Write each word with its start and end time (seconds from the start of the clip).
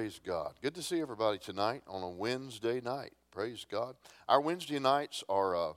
Praise 0.00 0.18
God. 0.24 0.54
Good 0.62 0.74
to 0.76 0.82
see 0.82 0.98
everybody 1.02 1.36
tonight 1.36 1.82
on 1.86 2.02
a 2.02 2.08
Wednesday 2.08 2.80
night. 2.80 3.12
Praise 3.30 3.66
God. 3.70 3.96
Our 4.30 4.40
Wednesday 4.40 4.78
nights 4.78 5.22
are 5.28 5.54
uh, 5.54 5.58
a 5.58 5.74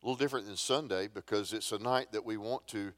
little 0.00 0.14
different 0.14 0.46
than 0.46 0.56
Sunday 0.56 1.08
because 1.12 1.52
it's 1.52 1.72
a 1.72 1.78
night 1.80 2.12
that 2.12 2.24
we 2.24 2.36
want 2.36 2.68
to. 2.68 2.92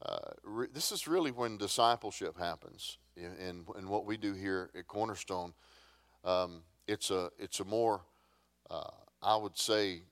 Uh, 0.00 0.30
re- 0.44 0.68
this 0.72 0.92
is 0.92 1.08
really 1.08 1.32
when 1.32 1.56
discipleship 1.56 2.38
happens 2.38 2.98
in, 3.16 3.32
in, 3.34 3.64
in, 3.76 3.88
what 3.88 4.06
we 4.06 4.16
do 4.16 4.32
here 4.32 4.70
at 4.78 4.86
Cornerstone. 4.86 5.52
Um, 6.24 6.62
it's 6.86 7.10
a 7.10 7.30
it's 7.36 7.58
a 7.58 7.64
more 7.64 8.02
uh, 8.70 8.90
I 9.20 9.34
would 9.34 9.58
say 9.58 10.02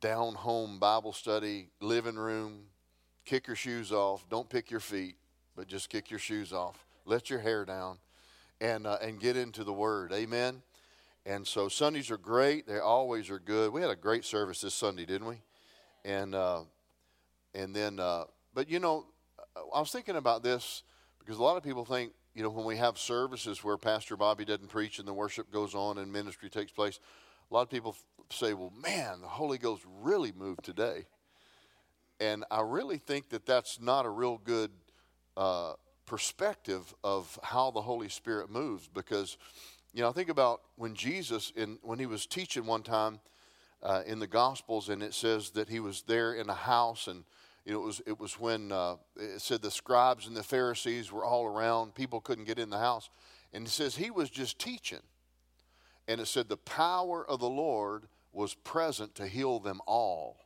down 0.00 0.34
home 0.34 0.78
Bible 0.78 1.12
study, 1.12 1.70
living 1.80 2.14
room. 2.14 2.66
Kick 3.24 3.48
your 3.48 3.56
shoes 3.56 3.90
off. 3.90 4.28
Don't 4.30 4.48
pick 4.48 4.70
your 4.70 4.78
feet, 4.78 5.16
but 5.56 5.66
just 5.66 5.88
kick 5.90 6.08
your 6.08 6.20
shoes 6.20 6.52
off. 6.52 6.84
Let 7.08 7.30
your 7.30 7.38
hair 7.38 7.64
down, 7.64 7.96
and 8.60 8.86
uh, 8.86 8.98
and 9.00 9.18
get 9.18 9.34
into 9.34 9.64
the 9.64 9.72
Word. 9.72 10.12
Amen. 10.12 10.60
And 11.24 11.46
so 11.46 11.68
Sundays 11.68 12.10
are 12.10 12.18
great. 12.18 12.66
They 12.66 12.78
always 12.78 13.30
are 13.30 13.38
good. 13.38 13.72
We 13.72 13.80
had 13.80 13.88
a 13.88 13.96
great 13.96 14.26
service 14.26 14.60
this 14.60 14.74
Sunday, 14.74 15.06
didn't 15.06 15.26
we? 15.26 15.40
And 16.04 16.34
uh, 16.34 16.64
and 17.54 17.74
then, 17.74 17.98
uh, 17.98 18.24
but 18.52 18.68
you 18.68 18.78
know, 18.78 19.06
I 19.74 19.80
was 19.80 19.90
thinking 19.90 20.16
about 20.16 20.42
this 20.42 20.82
because 21.18 21.38
a 21.38 21.42
lot 21.42 21.56
of 21.56 21.62
people 21.62 21.86
think, 21.86 22.12
you 22.34 22.42
know, 22.42 22.50
when 22.50 22.66
we 22.66 22.76
have 22.76 22.98
services 22.98 23.64
where 23.64 23.78
Pastor 23.78 24.14
Bobby 24.18 24.44
doesn't 24.44 24.68
preach 24.68 24.98
and 24.98 25.08
the 25.08 25.14
worship 25.14 25.50
goes 25.50 25.74
on 25.74 25.96
and 25.96 26.12
ministry 26.12 26.50
takes 26.50 26.72
place, 26.72 27.00
a 27.50 27.54
lot 27.54 27.62
of 27.62 27.70
people 27.70 27.96
say, 28.30 28.52
well, 28.52 28.72
man, 28.82 29.22
the 29.22 29.28
Holy 29.28 29.56
Ghost 29.56 29.82
really 30.02 30.32
moved 30.32 30.62
today. 30.62 31.06
And 32.20 32.44
I 32.50 32.60
really 32.60 32.98
think 32.98 33.30
that 33.30 33.46
that's 33.46 33.80
not 33.80 34.04
a 34.04 34.10
real 34.10 34.36
good 34.36 34.70
uh, 35.38 35.72
perspective 36.08 36.94
of 37.04 37.38
how 37.42 37.70
the 37.70 37.82
Holy 37.82 38.08
Spirit 38.08 38.50
moves 38.50 38.88
because, 38.88 39.36
you 39.92 40.00
know, 40.00 40.10
think 40.10 40.30
about 40.30 40.62
when 40.76 40.94
Jesus, 40.94 41.52
in, 41.54 41.78
when 41.82 41.98
he 41.98 42.06
was 42.06 42.24
teaching 42.24 42.64
one 42.64 42.82
time 42.82 43.20
uh, 43.82 44.02
in 44.06 44.18
the 44.18 44.26
Gospels, 44.26 44.88
and 44.88 45.02
it 45.02 45.12
says 45.12 45.50
that 45.50 45.68
he 45.68 45.80
was 45.80 46.02
there 46.06 46.32
in 46.32 46.48
a 46.48 46.54
house, 46.54 47.08
and 47.08 47.24
you 47.66 47.74
know, 47.74 47.82
it 47.82 47.84
was 47.84 48.02
it 48.06 48.18
was 48.18 48.40
when 48.40 48.72
uh, 48.72 48.96
it 49.16 49.42
said 49.42 49.60
the 49.60 49.70
scribes 49.70 50.26
and 50.26 50.34
the 50.34 50.42
Pharisees 50.42 51.12
were 51.12 51.24
all 51.24 51.44
around. 51.44 51.94
People 51.94 52.22
couldn't 52.22 52.46
get 52.46 52.58
in 52.58 52.70
the 52.70 52.78
house, 52.78 53.10
and 53.52 53.66
it 53.66 53.70
says 53.70 53.94
he 53.94 54.10
was 54.10 54.30
just 54.30 54.58
teaching, 54.58 55.02
and 56.08 56.22
it 56.22 56.26
said 56.26 56.48
the 56.48 56.56
power 56.56 57.28
of 57.28 57.38
the 57.38 57.50
Lord 57.50 58.04
was 58.32 58.54
present 58.54 59.14
to 59.16 59.26
heal 59.26 59.58
them 59.58 59.80
all. 59.86 60.38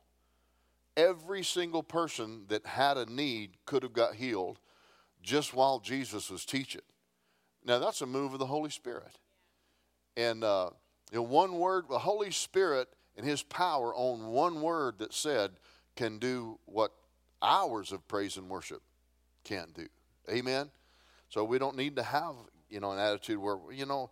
Every 0.97 1.43
single 1.43 1.83
person 1.83 2.43
that 2.49 2.65
had 2.65 2.97
a 2.97 3.05
need 3.05 3.51
could 3.65 3.81
have 3.81 3.93
got 3.93 4.15
healed 4.15 4.59
just 5.23 5.53
while 5.53 5.79
Jesus 5.79 6.29
was 6.29 6.45
teaching. 6.45 6.81
Now, 7.65 7.79
that's 7.79 8.01
a 8.01 8.05
move 8.05 8.33
of 8.33 8.39
the 8.39 8.45
Holy 8.45 8.69
Spirit. 8.69 9.17
And 10.15 10.43
uh, 10.43 10.69
know, 11.13 11.21
one 11.23 11.57
word, 11.57 11.85
the 11.89 11.99
Holy 11.99 12.31
Spirit 12.31 12.89
and 13.17 13.25
His 13.25 13.41
power 13.43 13.93
on 13.95 14.27
one 14.27 14.61
word 14.61 14.99
that 14.99 15.13
said 15.13 15.51
can 15.95 16.19
do 16.19 16.59
what 16.65 16.91
hours 17.41 17.91
of 17.91 18.07
praise 18.07 18.37
and 18.37 18.49
worship 18.49 18.81
can't 19.43 19.73
do. 19.73 19.87
Amen? 20.29 20.69
So 21.29 21.43
we 21.43 21.59
don't 21.59 21.75
need 21.75 21.95
to 21.95 22.03
have, 22.03 22.35
you 22.69 22.79
know, 22.79 22.91
an 22.91 22.99
attitude 22.99 23.39
where, 23.39 23.57
you 23.71 23.85
know, 23.85 24.11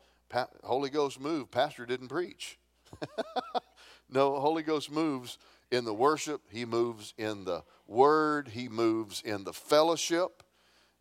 Holy 0.63 0.89
Ghost 0.89 1.19
move, 1.19 1.51
Pastor 1.51 1.85
didn't 1.85 2.07
preach. 2.07 2.57
no, 4.09 4.39
Holy 4.39 4.63
Ghost 4.63 4.91
moves 4.91 5.37
in 5.71 5.85
the 5.85 5.93
worship, 5.93 6.41
He 6.49 6.65
moves 6.65 7.13
in 7.17 7.45
the 7.45 7.63
word, 7.87 8.49
He 8.49 8.69
moves 8.69 9.21
in 9.21 9.43
the 9.43 9.53
fellowship. 9.53 10.43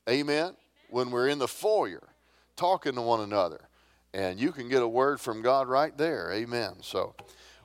Amen. 0.08 0.54
When 0.88 1.10
we're 1.10 1.28
in 1.28 1.38
the 1.38 1.48
foyer 1.48 2.08
talking 2.56 2.94
to 2.94 3.00
one 3.00 3.20
another. 3.20 3.68
And 4.12 4.38
you 4.40 4.52
can 4.52 4.68
get 4.68 4.82
a 4.82 4.88
word 4.88 5.20
from 5.20 5.40
God 5.40 5.68
right 5.68 5.96
there. 5.96 6.32
Amen. 6.32 6.74
So, 6.82 7.14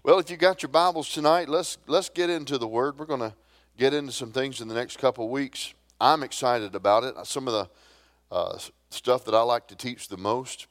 well, 0.03 0.19
if 0.19 0.29
you 0.29 0.37
got 0.37 0.61
your 0.61 0.69
Bibles 0.69 1.11
tonight, 1.11 1.49
let's 1.49 1.79
let's 1.87 2.09
get 2.09 2.29
into 2.29 2.57
the 2.57 2.67
word. 2.67 2.99
We're 2.99 3.05
going 3.05 3.19
to 3.19 3.33
get 3.77 3.93
into 3.93 4.11
some 4.11 4.31
things 4.31 4.61
in 4.61 4.67
the 4.67 4.75
next 4.75 4.99
couple 4.99 5.27
weeks. 5.29 5.73
I'm 5.99 6.23
excited 6.23 6.75
about 6.75 7.03
it. 7.03 7.15
Some 7.25 7.47
of 7.47 7.53
the 7.53 8.35
uh, 8.35 8.57
stuff 8.89 9.25
that 9.25 9.33
I 9.33 9.41
like 9.41 9.67
to 9.69 9.75
teach 9.75 10.07
the 10.07 10.17
most 10.17 10.67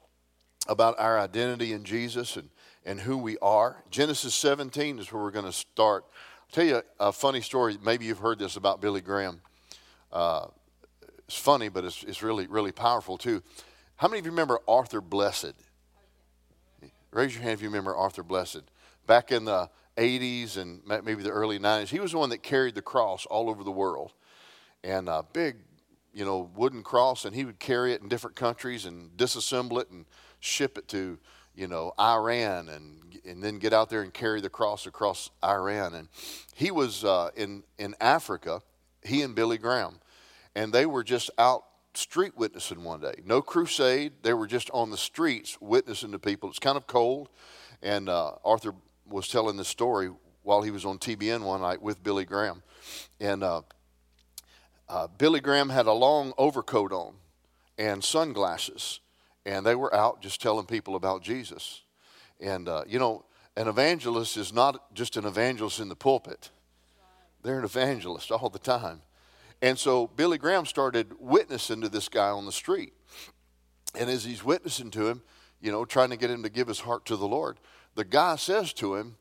about 0.68 0.98
our 0.98 1.18
identity 1.18 1.72
in 1.72 1.84
Jesus 1.84 2.36
and, 2.36 2.48
and 2.86 3.00
who 3.00 3.18
we 3.18 3.36
are. 3.42 3.82
Genesis 3.90 4.34
17 4.34 4.98
is 4.98 5.12
where 5.12 5.22
we're 5.22 5.30
going 5.30 5.44
to 5.44 5.52
start. 5.52 6.04
I'll 6.04 6.52
tell 6.52 6.64
you 6.64 6.76
a, 6.76 7.08
a 7.08 7.12
funny 7.12 7.40
story. 7.40 7.76
Maybe 7.82 8.06
you've 8.06 8.18
heard 8.18 8.38
this 8.38 8.56
about 8.56 8.80
Billy 8.80 9.00
Graham. 9.00 9.40
Uh, 10.12 10.46
it's 11.26 11.38
funny, 11.38 11.68
but 11.68 11.84
it's, 11.84 12.02
it's 12.04 12.22
really, 12.22 12.46
really 12.46 12.72
powerful 12.72 13.16
too. 13.16 13.42
How 13.96 14.08
many 14.08 14.18
of 14.18 14.26
you 14.26 14.32
remember 14.32 14.60
Arthur 14.68 15.00
Blessitt? 15.00 15.54
Raise 17.10 17.34
your 17.34 17.42
hand 17.42 17.54
if 17.54 17.62
you 17.62 17.68
remember 17.68 17.94
Arthur 17.94 18.24
Blessitt. 18.24 18.64
Back 19.06 19.30
in 19.30 19.44
the 19.44 19.70
80s 19.96 20.56
and 20.56 20.82
maybe 20.86 21.22
the 21.22 21.30
early 21.30 21.58
90s, 21.58 21.88
he 21.88 22.00
was 22.00 22.12
the 22.12 22.18
one 22.18 22.30
that 22.30 22.42
carried 22.42 22.74
the 22.74 22.82
cross 22.82 23.24
all 23.26 23.48
over 23.48 23.62
the 23.62 23.70
world. 23.70 24.12
And 24.82 25.08
a 25.08 25.24
big, 25.32 25.56
you 26.12 26.24
know, 26.24 26.50
wooden 26.54 26.82
cross, 26.82 27.24
and 27.24 27.34
he 27.34 27.44
would 27.44 27.58
carry 27.58 27.92
it 27.92 28.02
in 28.02 28.08
different 28.08 28.36
countries 28.36 28.84
and 28.84 29.16
disassemble 29.16 29.80
it 29.80 29.90
and 29.90 30.04
ship 30.40 30.76
it 30.76 30.88
to, 30.88 31.18
you 31.54 31.68
know, 31.68 31.92
Iran 31.98 32.68
and, 32.68 33.20
and 33.24 33.42
then 33.42 33.58
get 33.58 33.72
out 33.72 33.88
there 33.88 34.02
and 34.02 34.12
carry 34.12 34.40
the 34.40 34.50
cross 34.50 34.86
across 34.86 35.30
Iran. 35.42 35.94
And 35.94 36.08
he 36.54 36.70
was 36.70 37.04
uh, 37.04 37.30
in, 37.36 37.62
in 37.78 37.94
Africa, 38.00 38.60
he 39.02 39.22
and 39.22 39.34
Billy 39.34 39.56
Graham 39.56 40.00
and 40.54 40.72
they 40.72 40.86
were 40.86 41.04
just 41.04 41.30
out 41.38 41.64
street 41.94 42.36
witnessing 42.36 42.82
one 42.82 43.00
day. 43.00 43.14
No 43.24 43.40
crusade. 43.42 44.12
They 44.22 44.34
were 44.34 44.46
just 44.46 44.70
on 44.70 44.90
the 44.90 44.96
streets 44.96 45.58
witnessing 45.60 46.12
to 46.12 46.18
people. 46.18 46.48
It's 46.48 46.58
kind 46.58 46.76
of 46.76 46.86
cold. 46.86 47.28
And 47.82 48.08
uh, 48.08 48.32
Arthur 48.44 48.74
was 49.06 49.28
telling 49.28 49.56
this 49.56 49.68
story 49.68 50.10
while 50.42 50.62
he 50.62 50.70
was 50.70 50.84
on 50.84 50.98
TBN 50.98 51.42
one 51.42 51.60
night 51.60 51.82
with 51.82 52.02
Billy 52.02 52.24
Graham. 52.24 52.62
And 53.20 53.42
uh, 53.42 53.62
uh, 54.88 55.08
Billy 55.18 55.40
Graham 55.40 55.68
had 55.68 55.86
a 55.86 55.92
long 55.92 56.32
overcoat 56.38 56.92
on 56.92 57.14
and 57.78 58.02
sunglasses. 58.02 59.00
And 59.46 59.64
they 59.64 59.74
were 59.74 59.94
out 59.94 60.22
just 60.22 60.40
telling 60.40 60.66
people 60.66 60.96
about 60.96 61.22
Jesus. 61.22 61.82
And, 62.40 62.68
uh, 62.68 62.84
you 62.86 62.98
know, 62.98 63.24
an 63.56 63.68
evangelist 63.68 64.36
is 64.36 64.52
not 64.52 64.94
just 64.94 65.16
an 65.16 65.24
evangelist 65.24 65.80
in 65.80 65.88
the 65.88 65.96
pulpit, 65.96 66.50
they're 67.42 67.58
an 67.58 67.64
evangelist 67.64 68.30
all 68.30 68.48
the 68.48 68.58
time. 68.58 69.02
And 69.62 69.78
so 69.78 70.08
Billy 70.08 70.38
Graham 70.38 70.66
started 70.66 71.14
witnessing 71.18 71.80
to 71.80 71.88
this 71.88 72.08
guy 72.08 72.28
on 72.28 72.46
the 72.46 72.52
street. 72.52 72.92
And 73.98 74.10
as 74.10 74.24
he's 74.24 74.44
witnessing 74.44 74.90
to 74.92 75.08
him, 75.08 75.22
you 75.60 75.72
know, 75.72 75.84
trying 75.84 76.10
to 76.10 76.16
get 76.16 76.30
him 76.30 76.42
to 76.42 76.50
give 76.50 76.68
his 76.68 76.80
heart 76.80 77.06
to 77.06 77.16
the 77.16 77.28
Lord, 77.28 77.58
the 77.94 78.04
guy 78.04 78.36
says 78.36 78.72
to 78.74 78.96
him, 78.96 79.16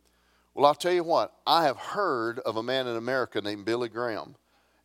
Well, 0.54 0.66
I'll 0.66 0.76
tell 0.76 0.94
you 0.94 1.04
what, 1.04 1.34
I 1.48 1.64
have 1.64 1.78
heard 1.78 2.40
of 2.40 2.58
a 2.58 2.64
man 2.64 2.88
in 2.88 2.96
America 2.96 3.42
named 3.42 3.66
Billy 3.66 3.90
Graham. 3.90 4.36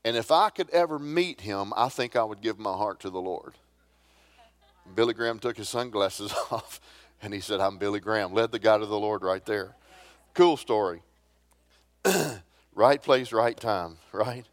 And 0.04 0.16
if 0.16 0.30
I 0.30 0.50
could 0.50 0.70
ever 0.70 0.98
meet 0.98 1.40
him, 1.40 1.72
I 1.76 1.88
think 1.88 2.14
I 2.14 2.24
would 2.24 2.40
give 2.40 2.58
my 2.58 2.72
heart 2.72 3.00
to 3.00 3.10
the 3.10 3.20
Lord. 3.20 3.54
Billy 4.94 5.14
Graham 5.14 5.38
took 5.38 5.56
his 5.56 5.68
sunglasses 5.68 6.32
off 6.50 6.80
and 7.20 7.34
he 7.34 7.40
said, 7.40 7.60
I'm 7.60 7.78
Billy 7.78 8.00
Graham. 8.00 8.32
Led 8.32 8.52
the 8.52 8.58
guy 8.58 8.78
to 8.78 8.86
the 8.86 8.98
Lord 8.98 9.22
right 9.22 9.44
there. 9.44 9.74
Cool 10.34 10.56
story. 10.56 11.02
right 12.74 13.02
place, 13.02 13.32
right 13.32 13.58
time, 13.58 13.96
right? 14.12 14.46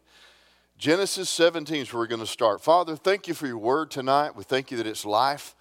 Genesis 0.78 1.30
17 1.30 1.82
is 1.82 1.92
where 1.92 2.00
we're 2.00 2.06
going 2.06 2.20
to 2.20 2.26
start. 2.26 2.60
Father, 2.60 2.96
thank 2.96 3.26
you 3.26 3.32
for 3.32 3.46
your 3.46 3.56
word 3.56 3.90
tonight. 3.90 4.36
We 4.36 4.44
thank 4.44 4.70
you 4.70 4.76
that 4.76 4.86
it's 4.86 5.06
life 5.06 5.56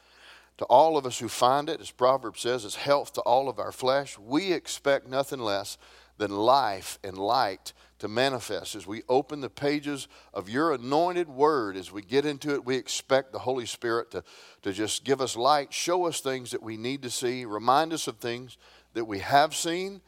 to 0.57 0.65
all 0.65 0.97
of 0.97 1.05
us 1.05 1.19
who 1.19 1.29
find 1.29 1.69
it. 1.69 1.79
As 1.79 1.89
Proverbs 1.89 2.41
says, 2.41 2.65
it's 2.65 2.75
health 2.75 3.13
to 3.13 3.21
all 3.21 3.47
of 3.47 3.57
our 3.57 3.71
flesh. 3.71 4.19
We 4.19 4.51
expect 4.51 5.07
nothing 5.07 5.39
less 5.39 5.77
than 6.17 6.31
life 6.31 6.99
and 7.01 7.17
light 7.17 7.71
to 7.99 8.09
manifest. 8.09 8.75
As 8.75 8.85
we 8.85 9.03
open 9.07 9.39
the 9.39 9.49
pages 9.49 10.09
of 10.33 10.49
your 10.49 10.73
anointed 10.73 11.29
word, 11.29 11.77
as 11.77 11.93
we 11.93 12.01
get 12.01 12.25
into 12.25 12.53
it, 12.53 12.65
we 12.65 12.75
expect 12.75 13.31
the 13.31 13.39
Holy 13.39 13.65
Spirit 13.65 14.11
to, 14.11 14.23
to 14.63 14.73
just 14.73 15.05
give 15.05 15.21
us 15.21 15.37
light, 15.37 15.73
show 15.73 16.07
us 16.07 16.19
things 16.19 16.51
that 16.51 16.61
we 16.61 16.75
need 16.75 17.01
to 17.03 17.09
see, 17.09 17.45
remind 17.45 17.93
us 17.93 18.09
of 18.09 18.17
things 18.17 18.57
that 18.93 19.05
we 19.05 19.19
have 19.19 19.55
seen 19.55 20.01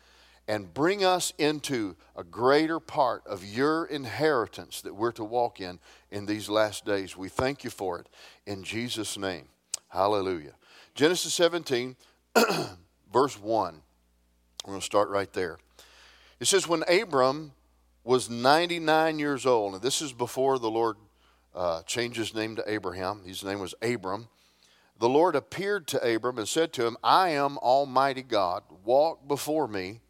and 0.48 0.74
bring 0.74 1.04
us 1.04 1.34
into 1.38 1.96
a 2.16 2.24
greater 2.24 2.80
part 2.80 3.26
of 3.28 3.44
your 3.44 3.86
inheritance 3.86 4.82
that 4.82 4.96
we're 4.96 5.12
to 5.12 5.24
walk 5.24 5.60
in 5.60 5.80
in 6.10 6.26
these 6.26 6.50
last 6.50 6.86
days. 6.86 7.18
We 7.18 7.28
thank 7.28 7.64
you 7.64 7.70
for 7.70 8.00
it 8.00 8.08
in 8.46 8.64
Jesus' 8.64 9.18
name. 9.18 9.48
Hallelujah. 9.90 10.54
Genesis 10.96 11.34
17, 11.34 11.96
verse 13.14 13.40
1. 13.40 13.82
We're 14.66 14.72
going 14.72 14.80
to 14.80 14.86
start 14.86 15.10
right 15.10 15.32
there. 15.34 15.58
It 16.40 16.48
says, 16.48 16.68
When 16.68 16.84
Abram 16.90 17.52
was 18.04 18.30
99 18.30 19.20
years 19.20 19.46
old, 19.46 19.74
and 19.74 19.82
this 19.82 20.02
is 20.02 20.14
before 20.14 20.60
the 20.60 20.70
Lord 20.70 20.98
uh, 21.54 21.82
changed 21.84 22.18
his 22.18 22.34
name 22.34 22.56
to 22.56 22.70
Abraham, 22.72 23.24
his 23.26 23.44
name 23.44 23.60
was 23.60 23.76
Abram. 23.82 24.28
The 25.00 25.10
Lord 25.10 25.36
appeared 25.36 25.88
to 25.88 26.16
Abram 26.16 26.38
and 26.38 26.48
said 26.48 26.74
to 26.74 26.88
him, 26.88 26.98
I 27.04 27.30
am 27.30 27.58
Almighty 27.60 28.24
God. 28.24 28.64
Walk 28.84 29.28
before 29.28 29.68
me 29.68 30.02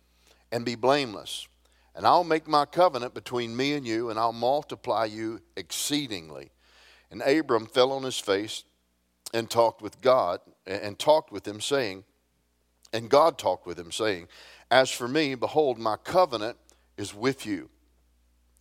and 0.52 0.66
be 0.66 0.76
blameless. 0.76 1.48
And 1.96 2.06
I'll 2.06 2.24
make 2.24 2.48
my 2.48 2.66
covenant 2.66 3.14
between 3.14 3.56
me 3.58 3.74
and 3.74 3.86
you, 3.86 4.10
and 4.10 4.20
I'll 4.20 4.34
multiply 4.34 5.06
you 5.06 5.42
exceedingly. 5.56 6.52
And 7.10 7.22
Abram 7.22 7.66
fell 7.66 7.92
on 7.92 8.04
his 8.04 8.20
face 8.20 8.64
and 9.34 9.50
talked 9.50 9.82
with 9.82 10.02
God 10.02 10.40
and 10.66 11.00
talked 11.00 11.32
with 11.32 11.48
him, 11.48 11.60
saying, 11.60 12.04
and 12.94 13.10
God 13.10 13.38
talked 13.38 13.66
with 13.66 13.80
him, 13.80 13.92
saying, 13.92 14.28
As 14.70 14.92
for 14.92 15.08
me, 15.08 15.36
behold, 15.36 15.78
my 15.78 15.98
covenant 15.98 16.58
is 16.98 17.14
with 17.14 17.46
you, 17.46 17.70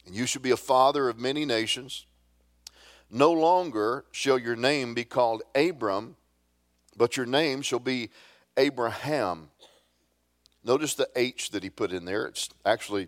and 0.07 0.15
you 0.15 0.27
shall 0.27 0.43
be 0.43 0.51
a 0.51 0.57
father 0.57 1.09
of 1.09 1.19
many 1.19 1.45
nations. 1.45 2.07
No 3.11 3.33
longer 3.33 4.05
shall 4.11 4.39
your 4.39 4.57
name 4.57 4.95
be 4.95 5.05
called 5.05 5.43
Abram, 5.55 6.17
but 6.97 7.17
your 7.17 7.27
name 7.27 7.63
shall 7.63 7.79
be 7.79 8.11
Abraham. 8.57 9.51
Notice 10.67 10.95
the 10.95 11.09
H 11.15 11.51
that 11.51 11.63
he 11.63 11.71
put 11.71 11.93
in 11.93 12.05
there. 12.05 12.27
It's 12.27 12.49
actually 12.65 13.07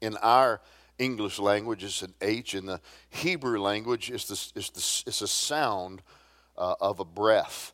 in 0.00 0.16
our 0.16 0.60
English 0.98 1.38
language, 1.38 1.84
it's 1.84 2.02
an 2.02 2.14
H. 2.20 2.54
In 2.54 2.66
the 2.66 2.80
Hebrew 3.10 3.60
language, 3.60 4.10
it's, 4.10 4.24
the, 4.24 4.58
it's, 4.58 4.70
the, 4.70 5.08
it's 5.08 5.22
a 5.22 5.28
sound 5.28 6.02
uh, 6.58 6.74
of 6.80 6.98
a 6.98 7.04
breath, 7.04 7.72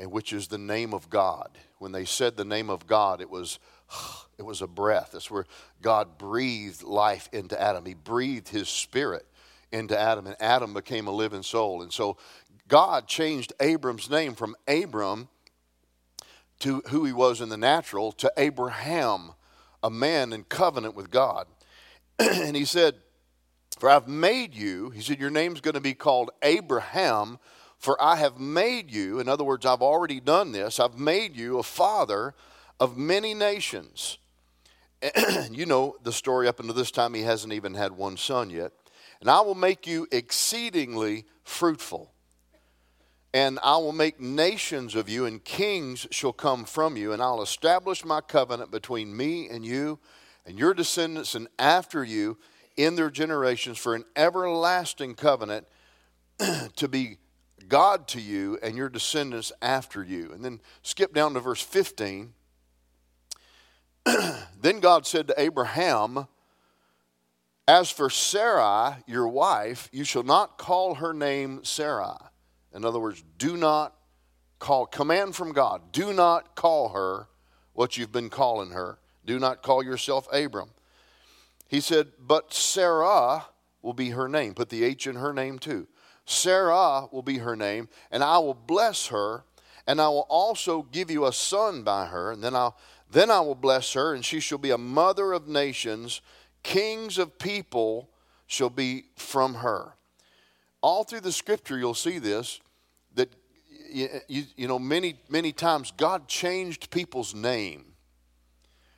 and 0.00 0.10
which 0.10 0.32
is 0.32 0.48
the 0.48 0.58
name 0.58 0.92
of 0.92 1.08
God. 1.08 1.56
When 1.78 1.92
they 1.92 2.04
said 2.04 2.36
the 2.36 2.44
name 2.44 2.68
of 2.68 2.88
God, 2.88 3.20
it 3.20 3.30
was 3.30 3.60
it 4.38 4.42
was 4.42 4.62
a 4.62 4.66
breath. 4.66 5.10
That's 5.12 5.30
where 5.30 5.46
God 5.80 6.18
breathed 6.18 6.82
life 6.82 7.28
into 7.32 7.60
Adam. 7.60 7.86
He 7.86 7.94
breathed 7.94 8.48
his 8.48 8.68
spirit 8.68 9.26
into 9.70 9.96
Adam, 9.96 10.26
and 10.26 10.36
Adam 10.40 10.74
became 10.74 11.06
a 11.06 11.12
living 11.12 11.44
soul. 11.44 11.82
And 11.82 11.92
so 11.92 12.16
God 12.66 13.06
changed 13.06 13.52
Abram's 13.60 14.10
name 14.10 14.34
from 14.34 14.56
Abram 14.66 15.28
to 16.60 16.82
who 16.88 17.04
he 17.04 17.12
was 17.12 17.40
in 17.40 17.48
the 17.48 17.56
natural 17.56 18.12
to 18.12 18.32
Abraham, 18.36 19.32
a 19.82 19.90
man 19.90 20.32
in 20.32 20.44
covenant 20.44 20.94
with 20.94 21.10
God. 21.10 21.46
and 22.18 22.56
he 22.56 22.64
said, 22.64 22.94
For 23.78 23.90
I've 23.90 24.08
made 24.08 24.54
you, 24.54 24.90
he 24.90 25.00
said, 25.00 25.20
Your 25.20 25.30
name's 25.30 25.60
going 25.60 25.74
to 25.74 25.80
be 25.80 25.94
called 25.94 26.30
Abraham, 26.42 27.38
for 27.78 28.02
I 28.02 28.16
have 28.16 28.38
made 28.38 28.90
you, 28.90 29.20
in 29.20 29.28
other 29.28 29.44
words, 29.44 29.66
I've 29.66 29.82
already 29.82 30.20
done 30.20 30.52
this, 30.52 30.80
I've 30.80 30.98
made 30.98 31.36
you 31.36 31.58
a 31.58 31.62
father 31.62 32.34
of 32.80 32.96
many 32.96 33.34
nations. 33.34 34.18
you 35.50 35.66
know 35.66 35.96
the 36.02 36.12
story 36.12 36.48
up 36.48 36.58
until 36.58 36.74
this 36.74 36.90
time, 36.90 37.14
he 37.14 37.22
hasn't 37.22 37.52
even 37.52 37.74
had 37.74 37.92
one 37.92 38.16
son 38.16 38.50
yet. 38.50 38.72
And 39.20 39.30
I 39.30 39.40
will 39.40 39.54
make 39.54 39.86
you 39.86 40.06
exceedingly 40.10 41.24
fruitful. 41.44 42.12
And 43.36 43.58
I 43.62 43.76
will 43.76 43.92
make 43.92 44.18
nations 44.18 44.94
of 44.94 45.10
you, 45.10 45.26
and 45.26 45.44
kings 45.44 46.06
shall 46.10 46.32
come 46.32 46.64
from 46.64 46.96
you, 46.96 47.12
and 47.12 47.20
I'll 47.20 47.42
establish 47.42 48.02
my 48.02 48.22
covenant 48.22 48.70
between 48.70 49.14
me 49.14 49.46
and 49.50 49.62
you, 49.62 49.98
and 50.46 50.58
your 50.58 50.72
descendants, 50.72 51.34
and 51.34 51.46
after 51.58 52.02
you 52.02 52.38
in 52.78 52.94
their 52.94 53.10
generations 53.10 53.76
for 53.76 53.94
an 53.94 54.06
everlasting 54.16 55.16
covenant 55.16 55.66
to 56.76 56.88
be 56.88 57.18
God 57.68 58.08
to 58.08 58.22
you 58.22 58.58
and 58.62 58.74
your 58.74 58.88
descendants 58.88 59.52
after 59.60 60.02
you. 60.02 60.32
And 60.32 60.42
then 60.42 60.62
skip 60.80 61.12
down 61.12 61.34
to 61.34 61.40
verse 61.40 61.60
15. 61.60 62.32
then 64.62 64.80
God 64.80 65.06
said 65.06 65.28
to 65.28 65.38
Abraham, 65.38 66.26
as 67.68 67.90
for 67.90 68.08
Sarai, 68.08 69.04
your 69.06 69.28
wife, 69.28 69.90
you 69.92 70.04
shall 70.04 70.22
not 70.22 70.56
call 70.56 70.94
her 70.94 71.12
name 71.12 71.64
Sarai. 71.64 72.16
In 72.76 72.84
other 72.84 73.00
words, 73.00 73.24
do 73.38 73.56
not 73.56 73.94
call, 74.58 74.86
command 74.86 75.34
from 75.34 75.52
God, 75.52 75.92
do 75.92 76.12
not 76.12 76.54
call 76.54 76.90
her 76.90 77.28
what 77.72 77.96
you've 77.96 78.12
been 78.12 78.30
calling 78.30 78.70
her. 78.70 78.98
Do 79.24 79.38
not 79.38 79.62
call 79.62 79.82
yourself 79.82 80.28
Abram. 80.32 80.70
He 81.68 81.80
said, 81.80 82.12
but 82.18 82.54
Sarah 82.54 83.46
will 83.82 83.92
be 83.92 84.10
her 84.10 84.28
name. 84.28 84.54
Put 84.54 84.68
the 84.68 84.84
H 84.84 85.06
in 85.06 85.16
her 85.16 85.32
name 85.32 85.58
too. 85.58 85.88
Sarah 86.26 87.06
will 87.10 87.22
be 87.22 87.38
her 87.38 87.56
name, 87.56 87.88
and 88.10 88.22
I 88.22 88.38
will 88.38 88.54
bless 88.54 89.08
her, 89.08 89.44
and 89.86 90.00
I 90.00 90.08
will 90.08 90.26
also 90.28 90.82
give 90.82 91.10
you 91.10 91.26
a 91.26 91.32
son 91.32 91.82
by 91.82 92.06
her, 92.06 92.30
and 92.32 92.42
then 92.42 92.54
I'll 92.54 92.76
then 93.08 93.30
I 93.30 93.40
will 93.40 93.54
bless 93.54 93.92
her, 93.92 94.14
and 94.14 94.24
she 94.24 94.40
shall 94.40 94.58
be 94.58 94.70
a 94.70 94.78
mother 94.78 95.32
of 95.32 95.46
nations 95.46 96.20
Kings 96.66 97.16
of 97.16 97.38
people 97.38 98.10
shall 98.48 98.70
be 98.70 99.04
from 99.14 99.54
her. 99.54 99.94
All 100.80 101.04
through 101.04 101.20
the 101.20 101.30
scripture, 101.30 101.78
you'll 101.78 101.94
see 101.94 102.18
this 102.18 102.58
you, 103.96 104.44
you, 104.56 104.68
know, 104.68 104.78
many, 104.78 105.18
many 105.28 105.52
times 105.52 105.92
God 105.96 106.28
changed 106.28 106.90
people's 106.90 107.34
name. 107.34 107.84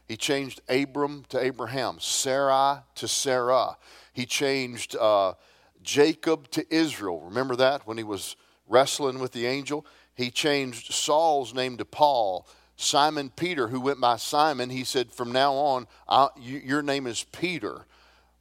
He 0.09 0.17
changed 0.17 0.61
Abram 0.69 1.25
to 1.29 1.39
Abraham, 1.39 1.99
Sarai 2.01 2.81
to 2.97 3.07
Sarah. 3.07 3.77
He 4.13 4.27
changed 4.27 4.97
uh, 4.97 5.35
Jacob 5.83 6.51
to 6.51 6.67
Israel. 6.75 7.21
Remember 7.21 7.55
that 7.57 7.87
when 7.87 7.99
he 7.99 8.05
was 8.05 8.35
wrestling 8.67 9.19
with 9.19 9.33
the 9.33 9.47
angel? 9.47 9.87
He 10.15 10.31
changed 10.31 10.93
Saul's 10.93 11.55
name 11.55 11.77
to 11.77 11.85
Paul. 11.85 12.49
Simon 12.77 13.31
Peter, 13.31 13.69
who 13.69 13.81
went 13.81 14.01
by 14.01 14.17
Simon, 14.17 14.71
he 14.71 14.83
said, 14.83 15.13
From 15.13 15.31
now 15.31 15.53
on, 15.53 15.87
I, 16.09 16.29
you, 16.41 16.59
your 16.59 16.83
name 16.83 17.07
is 17.07 17.25
Peter. 17.25 17.87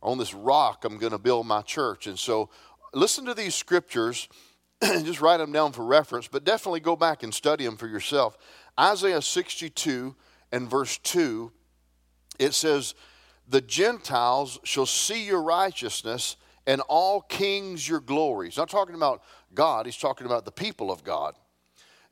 On 0.02 0.18
this 0.18 0.34
rock, 0.34 0.86
I'm 0.86 0.98
going 0.98 1.12
to 1.12 1.18
build 1.18 1.46
my 1.48 1.62
church. 1.62 2.08
And 2.08 2.18
so, 2.18 2.50
listen 2.94 3.26
to 3.26 3.34
these 3.34 3.56
scriptures, 3.56 4.30
just 5.04 5.22
write 5.22 5.38
them 5.38 5.52
down 5.52 5.72
for 5.72 5.84
reference, 5.84 6.28
but 6.28 6.44
definitely 6.44 6.80
go 6.80 6.96
back 6.96 7.24
and 7.24 7.34
study 7.34 7.66
them 7.66 7.78
for 7.78 7.88
yourself. 7.88 8.38
Isaiah 8.80 9.22
62 9.22 10.16
and 10.52 10.70
verse 10.70 10.98
2, 11.00 11.52
it 12.40 12.54
says, 12.54 12.94
The 13.48 13.62
Gentiles 13.62 14.60
shall 14.64 14.86
see 14.86 15.26
your 15.26 15.42
righteousness, 15.42 16.38
and 16.68 16.82
all 16.82 17.22
kings 17.22 17.88
your 17.88 18.02
glory. 18.02 18.48
He's 18.48 18.58
not 18.58 18.70
talking 18.70 18.96
about 18.96 19.24
God, 19.56 19.86
he's 19.86 19.98
talking 19.98 20.28
about 20.28 20.46
the 20.46 20.52
people 20.52 20.92
of 20.92 21.04
God. 21.04 21.36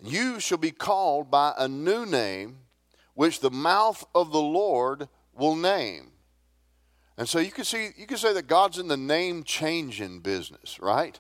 You 0.02 0.40
shall 0.40 0.58
be 0.58 0.72
called 0.72 1.30
by 1.30 1.54
a 1.58 1.68
new 1.68 2.06
name, 2.06 2.60
which 3.14 3.40
the 3.40 3.52
mouth 3.52 4.04
of 4.16 4.32
the 4.32 4.42
Lord 4.42 5.08
will 5.34 5.56
name. 5.56 6.12
And 7.18 7.30
so 7.30 7.40
you 7.40 7.52
can 7.52 7.64
see, 7.64 7.90
you 7.98 8.08
can 8.08 8.18
say 8.18 8.34
that 8.34 8.48
God's 8.48 8.78
in 8.78 8.88
the 8.88 8.98
name 8.98 9.44
changing 9.44 10.20
business, 10.20 10.80
right? 10.80 11.20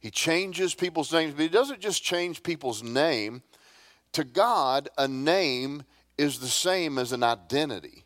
He 0.00 0.10
changes 0.10 0.74
people's 0.74 1.12
names, 1.12 1.34
but 1.34 1.42
He 1.42 1.48
doesn't 1.48 1.80
just 1.80 2.02
change 2.02 2.42
people's 2.42 2.82
name. 2.82 3.42
To 4.12 4.24
God, 4.24 4.88
a 4.96 5.08
name 5.08 5.82
is 6.16 6.38
the 6.38 6.48
same 6.48 6.98
as 6.98 7.12
an 7.12 7.22
identity. 7.22 8.04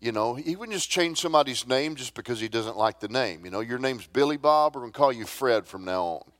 You 0.00 0.12
know, 0.12 0.34
He 0.34 0.54
wouldn't 0.54 0.76
just 0.76 0.90
change 0.90 1.20
somebody's 1.20 1.66
name 1.66 1.96
just 1.96 2.14
because 2.14 2.40
He 2.40 2.48
doesn't 2.48 2.76
like 2.76 3.00
the 3.00 3.08
name. 3.08 3.44
You 3.44 3.50
know, 3.50 3.60
your 3.60 3.78
name's 3.78 4.06
Billy 4.06 4.36
Bob, 4.36 4.74
we're 4.74 4.82
going 4.82 4.92
to 4.92 4.98
call 4.98 5.12
you 5.12 5.26
Fred 5.26 5.66
from 5.66 5.84
now 5.84 6.02
on. 6.04 6.32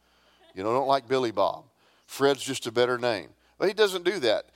You 0.54 0.62
know, 0.62 0.72
don't 0.72 0.88
like 0.88 1.08
Billy 1.08 1.30
Bob. 1.30 1.64
Fred's 2.06 2.42
just 2.42 2.66
a 2.66 2.72
better 2.72 2.98
name. 2.98 3.28
But 3.58 3.68
he 3.68 3.74
doesn't 3.74 4.04
do 4.04 4.18
that. 4.20 4.46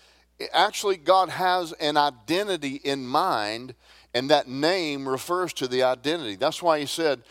Actually, 0.53 0.97
God 0.97 1.29
has 1.29 1.73
an 1.75 1.97
identity 1.97 2.81
in 2.83 3.07
mind, 3.07 3.75
and 4.15 4.31
that 4.31 4.49
name 4.49 5.09
refers 5.09 5.53
to 5.55 5.69
the 5.69 5.83
identity. 5.83 6.37
That's 6.37 6.63
why 6.63 6.81
he 6.81 6.87
said, 6.87 7.23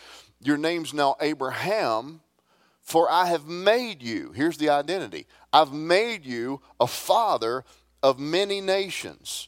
Your 0.42 0.58
name's 0.58 0.94
now 0.94 1.16
Abraham, 1.20 2.22
for 2.92 3.10
I 3.10 3.26
have 3.28 3.48
made 3.48 4.04
you. 4.04 4.32
Here's 4.34 4.58
the 4.58 4.70
identity 4.70 5.26
I've 5.52 5.74
made 5.74 6.26
you 6.26 6.62
a 6.80 6.88
father 6.88 7.64
of 8.04 8.20
many 8.20 8.62
nations. 8.62 9.48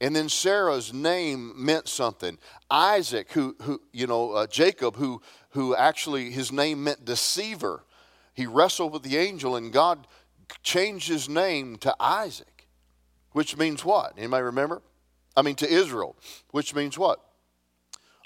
And 0.00 0.14
then 0.14 0.28
Sarah's 0.28 0.92
name 0.92 1.52
meant 1.56 1.88
something. 1.88 2.38
Isaac, 2.70 3.32
who, 3.32 3.56
who 3.62 3.80
you 3.92 4.06
know, 4.06 4.32
uh, 4.32 4.46
Jacob, 4.46 4.96
who, 4.96 5.22
who 5.50 5.74
actually 5.74 6.30
his 6.30 6.52
name 6.52 6.84
meant 6.84 7.04
deceiver 7.04 7.84
he 8.34 8.46
wrestled 8.46 8.92
with 8.92 9.02
the 9.02 9.16
angel 9.16 9.56
and 9.56 9.72
God 9.72 10.06
changed 10.62 11.08
his 11.08 11.28
name 11.28 11.76
to 11.78 11.94
Isaac, 11.98 12.68
which 13.30 13.56
means 13.56 13.84
what? 13.84 14.14
Anybody 14.18 14.42
remember? 14.42 14.82
I 15.36 15.42
mean, 15.42 15.54
to 15.56 15.68
Israel, 15.68 16.16
which 16.50 16.74
means 16.74 16.98
what? 16.98 17.20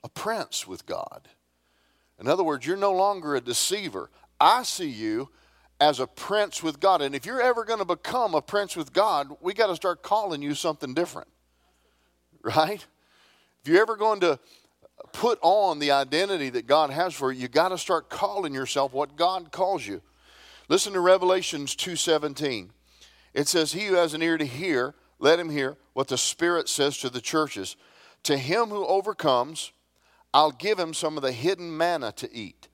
A 0.02 0.08
prince 0.08 0.66
with 0.66 0.86
God. 0.86 1.28
In 2.18 2.26
other 2.26 2.42
words, 2.42 2.66
you're 2.66 2.76
no 2.76 2.92
longer 2.92 3.36
a 3.36 3.40
deceiver. 3.40 4.10
I 4.40 4.62
see 4.62 4.88
you 4.88 5.30
as 5.80 6.00
a 6.00 6.06
prince 6.06 6.62
with 6.62 6.80
God. 6.80 7.02
And 7.02 7.14
if 7.14 7.24
you're 7.24 7.40
ever 7.40 7.64
going 7.64 7.78
to 7.78 7.84
become 7.84 8.34
a 8.34 8.42
prince 8.42 8.76
with 8.76 8.92
God, 8.92 9.28
we 9.40 9.54
got 9.54 9.68
to 9.68 9.76
start 9.76 10.02
calling 10.02 10.42
you 10.42 10.54
something 10.54 10.94
different. 10.94 11.28
Right? 12.42 12.84
If 13.62 13.68
you're 13.68 13.80
ever 13.80 13.96
going 13.96 14.20
to 14.20 14.38
put 15.12 15.38
on 15.42 15.78
the 15.78 15.92
identity 15.92 16.50
that 16.50 16.66
God 16.66 16.90
has 16.90 17.14
for 17.14 17.32
you, 17.32 17.42
you 17.42 17.48
got 17.48 17.68
to 17.68 17.78
start 17.78 18.08
calling 18.08 18.52
yourself 18.52 18.92
what 18.92 19.16
God 19.16 19.52
calls 19.52 19.86
you. 19.86 20.02
Listen 20.68 20.92
to 20.92 21.00
Revelations 21.00 21.74
2:17. 21.74 22.70
It 23.34 23.48
says, 23.48 23.72
"He 23.72 23.86
who 23.86 23.94
has 23.94 24.14
an 24.14 24.22
ear 24.22 24.36
to 24.36 24.44
hear, 24.44 24.94
let 25.18 25.38
him 25.38 25.50
hear 25.50 25.76
what 25.92 26.08
the 26.08 26.18
Spirit 26.18 26.68
says 26.68 26.98
to 26.98 27.10
the 27.10 27.20
churches. 27.20 27.76
To 28.24 28.36
him 28.36 28.68
who 28.68 28.86
overcomes, 28.86 29.72
I'll 30.38 30.52
give 30.52 30.78
him 30.78 30.94
some 30.94 31.16
of 31.16 31.24
the 31.24 31.32
hidden 31.32 31.76
manna 31.76 32.12
to 32.12 32.32
eat, 32.32 32.68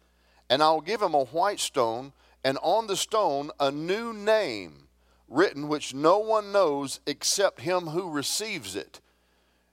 and 0.51 0.63
I'll 0.63 0.83
give 0.83 1.01
him 1.01 1.15
a 1.15 1.25
white 1.25 1.59
stone, 1.59 2.13
and 2.45 2.59
on 2.63 2.89
the 2.89 2.95
stone 2.95 3.51
a 3.59 3.71
new 3.71 4.13
name 4.13 4.89
written 5.29 5.69
which 5.69 5.95
no 5.95 6.19
one 6.19 6.53
knows 6.53 7.01
except 7.07 7.63
him 7.63 7.87
who 7.87 8.11
receives 8.11 8.77
it." 8.77 9.01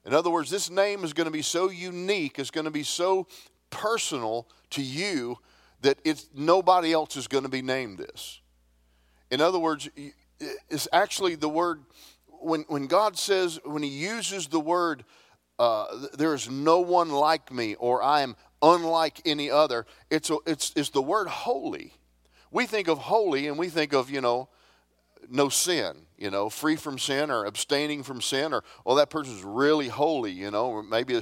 In 0.05 0.13
other 0.13 0.29
words, 0.29 0.49
this 0.49 0.69
name 0.69 1.03
is 1.03 1.11
going 1.11 1.25
to 1.25 1.31
be 1.31 1.41
so 1.41 1.69
unique, 1.69 2.39
it's 2.39 2.49
going 2.49 2.63
to 2.63 2.71
be 2.71 2.83
so 2.83 3.27
personal 3.69 4.47
to 4.69 4.81
you 4.81 5.39
that 5.81 5.99
it's, 6.05 6.29
nobody 6.33 6.93
else 6.93 7.17
is 7.17 7.27
going 7.27 7.43
to 7.43 7.49
be 7.49 7.61
named 7.61 7.97
this. 7.97 8.39
In 9.29 9.41
other 9.41 9.59
words, 9.59 9.89
it's 10.69 10.87
actually 10.93 11.35
the 11.35 11.49
word, 11.49 11.83
when, 12.39 12.61
when 12.69 12.87
God 12.87 13.17
says, 13.17 13.59
when 13.65 13.83
He 13.83 13.89
uses 13.89 14.47
the 14.47 14.61
word, 14.61 15.03
uh, 15.61 16.07
there 16.17 16.33
is 16.33 16.49
no 16.49 16.79
one 16.79 17.11
like 17.11 17.51
me, 17.51 17.75
or 17.75 18.01
I 18.01 18.21
am 18.21 18.35
unlike 18.63 19.21
any 19.25 19.51
other, 19.51 19.85
it's, 20.09 20.31
a, 20.31 20.37
it's, 20.47 20.73
it's 20.75 20.89
the 20.89 21.03
word 21.03 21.27
holy. 21.27 21.93
We 22.49 22.65
think 22.65 22.87
of 22.87 22.97
holy 22.97 23.47
and 23.47 23.59
we 23.59 23.69
think 23.69 23.93
of, 23.93 24.09
you 24.09 24.21
know, 24.21 24.49
no 25.29 25.49
sin, 25.49 26.07
you 26.17 26.31
know, 26.31 26.49
free 26.49 26.75
from 26.75 26.97
sin 26.97 27.29
or 27.29 27.45
abstaining 27.45 28.01
from 28.01 28.21
sin, 28.21 28.53
or, 28.53 28.63
oh, 28.87 28.95
that 28.95 29.11
person's 29.11 29.43
really 29.43 29.87
holy, 29.87 30.31
you 30.31 30.49
know, 30.49 30.65
or 30.65 30.81
maybe, 30.81 31.13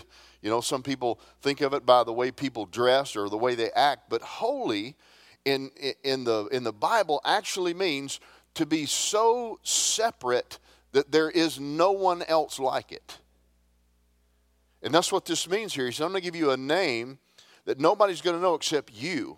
you 0.42 0.50
know, 0.50 0.62
some 0.62 0.84
people 0.84 1.20
think 1.42 1.60
of 1.60 1.74
it 1.74 1.86
by 1.86 2.06
the 2.06 2.14
way 2.14 2.32
people 2.32 2.66
dress 2.66 3.18
or 3.18 3.28
the 3.28 3.38
way 3.38 3.56
they 3.56 3.72
act, 3.72 4.10
but 4.10 4.22
holy 4.22 4.96
in, 5.44 5.70
in, 6.06 6.24
the, 6.24 6.46
in 6.46 6.64
the 6.64 6.72
Bible 6.72 7.20
actually 7.26 7.74
means 7.74 8.22
to 8.54 8.66
be 8.66 8.86
so 8.86 9.60
separate 9.64 10.60
that 10.94 11.12
there 11.12 11.30
is 11.30 11.60
no 11.60 11.92
one 11.92 12.24
else 12.24 12.58
like 12.58 12.94
it. 12.94 13.18
And 14.82 14.94
that's 14.94 15.12
what 15.12 15.26
this 15.26 15.50
means 15.50 15.74
here. 15.74 15.86
He 15.86 15.92
said, 15.92 16.06
I'm 16.06 16.12
going 16.12 16.22
to 16.22 16.26
give 16.26 16.36
you 16.36 16.52
a 16.52 16.58
name 16.58 17.20
that 17.66 17.80
nobody's 17.80 18.22
going 18.22 18.36
to 18.36 18.42
know 18.42 18.56
except 18.56 18.94
you. 18.94 19.38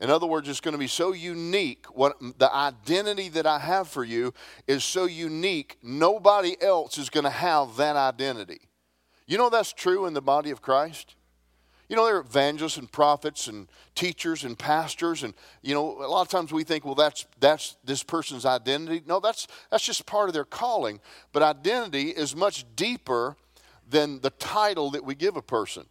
In 0.00 0.10
other 0.10 0.26
words, 0.26 0.48
it's 0.48 0.60
going 0.60 0.72
to 0.72 0.78
be 0.78 0.88
so 0.88 1.12
unique. 1.12 1.86
What 1.94 2.16
the 2.38 2.52
identity 2.52 3.28
that 3.30 3.46
I 3.46 3.60
have 3.60 3.86
for 3.86 4.02
you 4.02 4.34
is 4.66 4.82
so 4.82 5.04
unique, 5.04 5.78
nobody 5.82 6.60
else 6.60 6.98
is 6.98 7.08
going 7.08 7.24
to 7.24 7.30
have 7.30 7.76
that 7.76 7.94
identity. 7.94 8.62
You 9.26 9.38
know 9.38 9.48
that's 9.48 9.72
true 9.72 10.06
in 10.06 10.14
the 10.14 10.20
body 10.20 10.50
of 10.50 10.60
Christ? 10.60 11.14
You 11.88 11.96
know, 11.96 12.06
there 12.06 12.16
are 12.16 12.20
evangelists 12.20 12.78
and 12.78 12.90
prophets 12.90 13.48
and 13.48 13.68
teachers 13.94 14.44
and 14.44 14.58
pastors, 14.58 15.22
and 15.22 15.34
you 15.60 15.74
know, 15.74 16.02
a 16.02 16.08
lot 16.08 16.22
of 16.22 16.28
times 16.28 16.52
we 16.52 16.64
think, 16.64 16.84
well, 16.84 16.94
that's 16.94 17.26
that's 17.38 17.76
this 17.84 18.02
person's 18.02 18.46
identity. 18.46 19.02
No, 19.06 19.20
that's 19.20 19.46
that's 19.70 19.84
just 19.84 20.06
part 20.06 20.28
of 20.28 20.32
their 20.32 20.44
calling. 20.44 21.00
But 21.32 21.42
identity 21.42 22.08
is 22.08 22.34
much 22.34 22.64
deeper 22.74 23.36
than 23.92 24.20
the 24.20 24.30
title 24.30 24.90
that 24.90 25.04
we 25.04 25.14
give 25.14 25.36
a 25.36 25.42
person. 25.42 25.86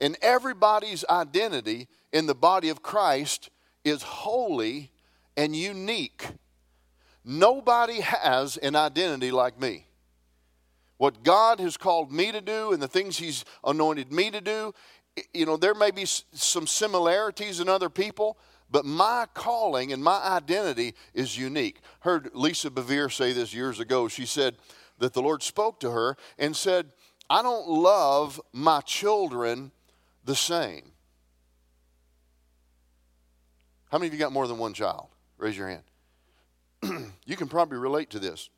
And 0.00 0.16
everybody's 0.22 1.04
identity 1.08 1.86
in 2.12 2.26
the 2.26 2.34
body 2.34 2.70
of 2.70 2.82
Christ 2.82 3.50
is 3.84 4.02
holy 4.02 4.90
and 5.36 5.54
unique. 5.54 6.26
Nobody 7.24 8.00
has 8.00 8.56
an 8.56 8.74
identity 8.74 9.30
like 9.30 9.60
me. 9.60 9.86
What 10.96 11.22
God 11.22 11.60
has 11.60 11.76
called 11.76 12.10
me 12.10 12.32
to 12.32 12.40
do 12.40 12.72
and 12.72 12.82
the 12.82 12.88
things 12.88 13.18
He's 13.18 13.44
anointed 13.62 14.10
me 14.10 14.30
to 14.30 14.40
do, 14.40 14.74
you 15.32 15.46
know, 15.46 15.56
there 15.56 15.74
may 15.74 15.90
be 15.90 16.04
some 16.06 16.66
similarities 16.66 17.60
in 17.60 17.68
other 17.68 17.90
people, 17.90 18.38
but 18.70 18.84
my 18.84 19.26
calling 19.34 19.92
and 19.92 20.02
my 20.02 20.18
identity 20.22 20.94
is 21.12 21.36
unique. 21.36 21.80
Heard 22.00 22.30
Lisa 22.34 22.70
Bevere 22.70 23.12
say 23.12 23.32
this 23.32 23.52
years 23.52 23.80
ago. 23.80 24.08
She 24.08 24.24
said 24.24 24.56
that 25.00 25.12
the 25.12 25.22
Lord 25.22 25.42
spoke 25.42 25.80
to 25.80 25.90
her 25.90 26.16
and 26.38 26.54
said, 26.54 26.92
I 27.28 27.42
don't 27.42 27.68
love 27.68 28.40
my 28.52 28.80
children 28.82 29.72
the 30.24 30.36
same. 30.36 30.92
How 33.90 33.98
many 33.98 34.06
of 34.06 34.12
you 34.14 34.20
got 34.20 34.32
more 34.32 34.46
than 34.46 34.58
one 34.58 34.72
child? 34.72 35.08
Raise 35.36 35.56
your 35.56 35.68
hand. 35.68 37.12
you 37.26 37.36
can 37.36 37.48
probably 37.48 37.78
relate 37.78 38.10
to 38.10 38.18
this. 38.18 38.48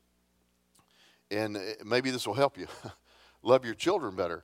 And 1.31 1.57
uh, 1.57 1.61
maybe 1.83 2.11
this 2.11 2.27
will 2.27 2.35
help 2.35 2.57
you 2.57 2.67
love 3.41 3.65
your 3.65 3.73
children 3.73 4.15
better. 4.15 4.43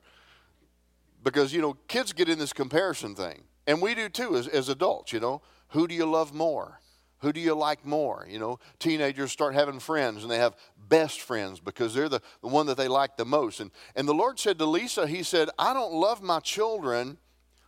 Because, 1.22 1.52
you 1.52 1.60
know, 1.60 1.74
kids 1.86 2.12
get 2.12 2.28
in 2.28 2.38
this 2.38 2.52
comparison 2.52 3.14
thing. 3.14 3.44
And 3.66 3.80
we 3.80 3.94
do 3.94 4.08
too 4.08 4.36
as, 4.36 4.48
as 4.48 4.68
adults, 4.68 5.12
you 5.12 5.20
know. 5.20 5.42
Who 5.68 5.86
do 5.86 5.94
you 5.94 6.06
love 6.06 6.34
more? 6.34 6.80
Who 7.20 7.32
do 7.32 7.40
you 7.40 7.54
like 7.54 7.84
more? 7.84 8.26
You 8.28 8.38
know, 8.38 8.58
teenagers 8.78 9.30
start 9.30 9.54
having 9.54 9.78
friends 9.78 10.22
and 10.22 10.30
they 10.30 10.38
have 10.38 10.56
best 10.88 11.20
friends 11.20 11.60
because 11.60 11.94
they're 11.94 12.08
the, 12.08 12.22
the 12.40 12.48
one 12.48 12.66
that 12.66 12.76
they 12.76 12.88
like 12.88 13.16
the 13.16 13.26
most. 13.26 13.60
And, 13.60 13.70
and 13.94 14.08
the 14.08 14.14
Lord 14.14 14.38
said 14.38 14.58
to 14.58 14.66
Lisa, 14.66 15.06
He 15.06 15.22
said, 15.22 15.50
I 15.58 15.74
don't 15.74 15.92
love 15.92 16.22
my 16.22 16.40
children 16.40 17.18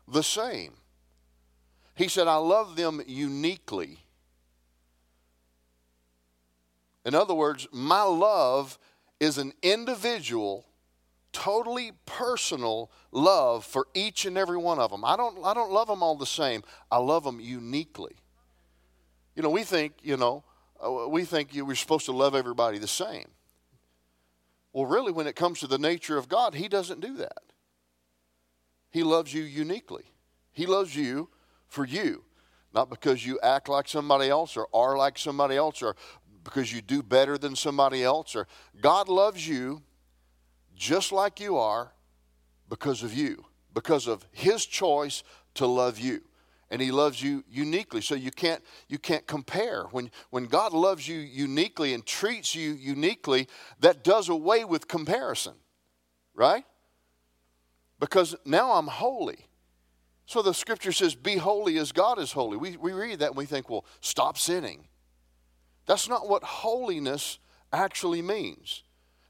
the 0.09 0.23
same. 0.23 0.73
He 1.94 2.09
said, 2.09 2.28
I 2.28 2.37
love 2.37 2.76
them 2.76 3.02
uniquely. 3.06 3.99
In 7.04 7.14
other 7.14 7.35
words, 7.35 7.68
my 7.73 8.02
love 8.02 8.78
is 9.21 9.37
an 9.37 9.52
individual, 9.62 10.64
totally 11.32 11.92
personal 12.06 12.90
love 13.11 13.66
for 13.66 13.87
each 13.92 14.25
and 14.25 14.38
every 14.38 14.56
one 14.56 14.78
of 14.78 14.90
them. 14.90 15.04
I 15.04 15.16
don't, 15.16 15.44
I 15.44 15.52
don't 15.52 15.73
love 15.73 15.88
them 15.88 16.02
all 16.02 16.16
the 16.16 16.25
same, 16.25 16.62
I 16.90 16.97
love 16.99 17.25
them 17.25 17.38
uniquely. 17.38 18.16
You 19.34 19.42
know, 19.42 19.50
we 19.50 19.62
think, 19.62 19.94
you 20.02 20.16
know, 20.16 20.44
uh, 20.84 21.08
we 21.08 21.24
think 21.24 21.54
you, 21.54 21.64
we're 21.64 21.74
supposed 21.74 22.06
to 22.06 22.12
love 22.12 22.34
everybody 22.34 22.78
the 22.78 22.88
same. 22.88 23.28
Well, 24.72 24.86
really, 24.86 25.12
when 25.12 25.26
it 25.26 25.36
comes 25.36 25.60
to 25.60 25.66
the 25.66 25.78
nature 25.78 26.18
of 26.18 26.28
God, 26.28 26.54
He 26.54 26.68
doesn't 26.68 27.00
do 27.00 27.16
that. 27.18 27.42
He 28.90 29.02
loves 29.02 29.32
you 29.32 29.42
uniquely. 29.42 30.04
He 30.52 30.66
loves 30.66 30.94
you 30.94 31.30
for 31.66 31.86
you, 31.86 32.24
not 32.74 32.90
because 32.90 33.24
you 33.24 33.38
act 33.42 33.68
like 33.68 33.88
somebody 33.88 34.28
else 34.28 34.56
or 34.56 34.68
are 34.74 34.96
like 34.96 35.18
somebody 35.18 35.56
else 35.56 35.82
or 35.82 35.96
because 36.44 36.72
you 36.72 36.82
do 36.82 37.02
better 37.02 37.38
than 37.38 37.56
somebody 37.56 38.02
else 38.02 38.34
or 38.34 38.46
God 38.80 39.08
loves 39.08 39.46
you 39.46 39.82
just 40.74 41.12
like 41.12 41.40
you 41.40 41.56
are 41.56 41.92
because 42.68 43.02
of 43.02 43.14
you, 43.14 43.46
because 43.72 44.06
of 44.06 44.26
His 44.32 44.66
choice 44.66 45.22
to 45.54 45.66
love 45.66 45.98
you 45.98 46.22
and 46.72 46.80
he 46.80 46.90
loves 46.90 47.22
you 47.22 47.44
uniquely. 47.50 48.00
So 48.00 48.14
you 48.14 48.30
can't 48.30 48.64
you 48.88 48.98
can't 48.98 49.26
compare. 49.26 49.84
When 49.90 50.10
when 50.30 50.46
god 50.46 50.72
loves 50.72 51.06
you 51.06 51.18
uniquely 51.18 51.92
and 51.92 52.04
treats 52.04 52.54
you 52.54 52.72
uniquely 52.72 53.46
that 53.80 54.02
does 54.02 54.28
away 54.28 54.64
with 54.64 54.88
comparison 54.88 55.54
right? 56.34 56.64
Because 58.00 58.34
now 58.44 58.72
i'm 58.72 58.86
holy. 58.86 59.46
So 60.24 60.40
the 60.40 60.54
scripture 60.54 60.92
says 60.92 61.14
be 61.14 61.36
holy 61.36 61.76
as 61.78 61.92
god 61.92 62.18
is 62.18 62.32
holy. 62.32 62.56
We, 62.56 62.78
we 62.78 62.92
read 62.92 63.18
that 63.18 63.28
and 63.28 63.36
we 63.36 63.44
think 63.44 63.68
well 63.68 63.84
stop 64.00 64.38
sinning. 64.38 64.88
That's 65.86 66.08
not 66.08 66.26
what 66.26 66.42
holiness 66.42 67.38
actually 67.72 68.22
means 68.22 68.82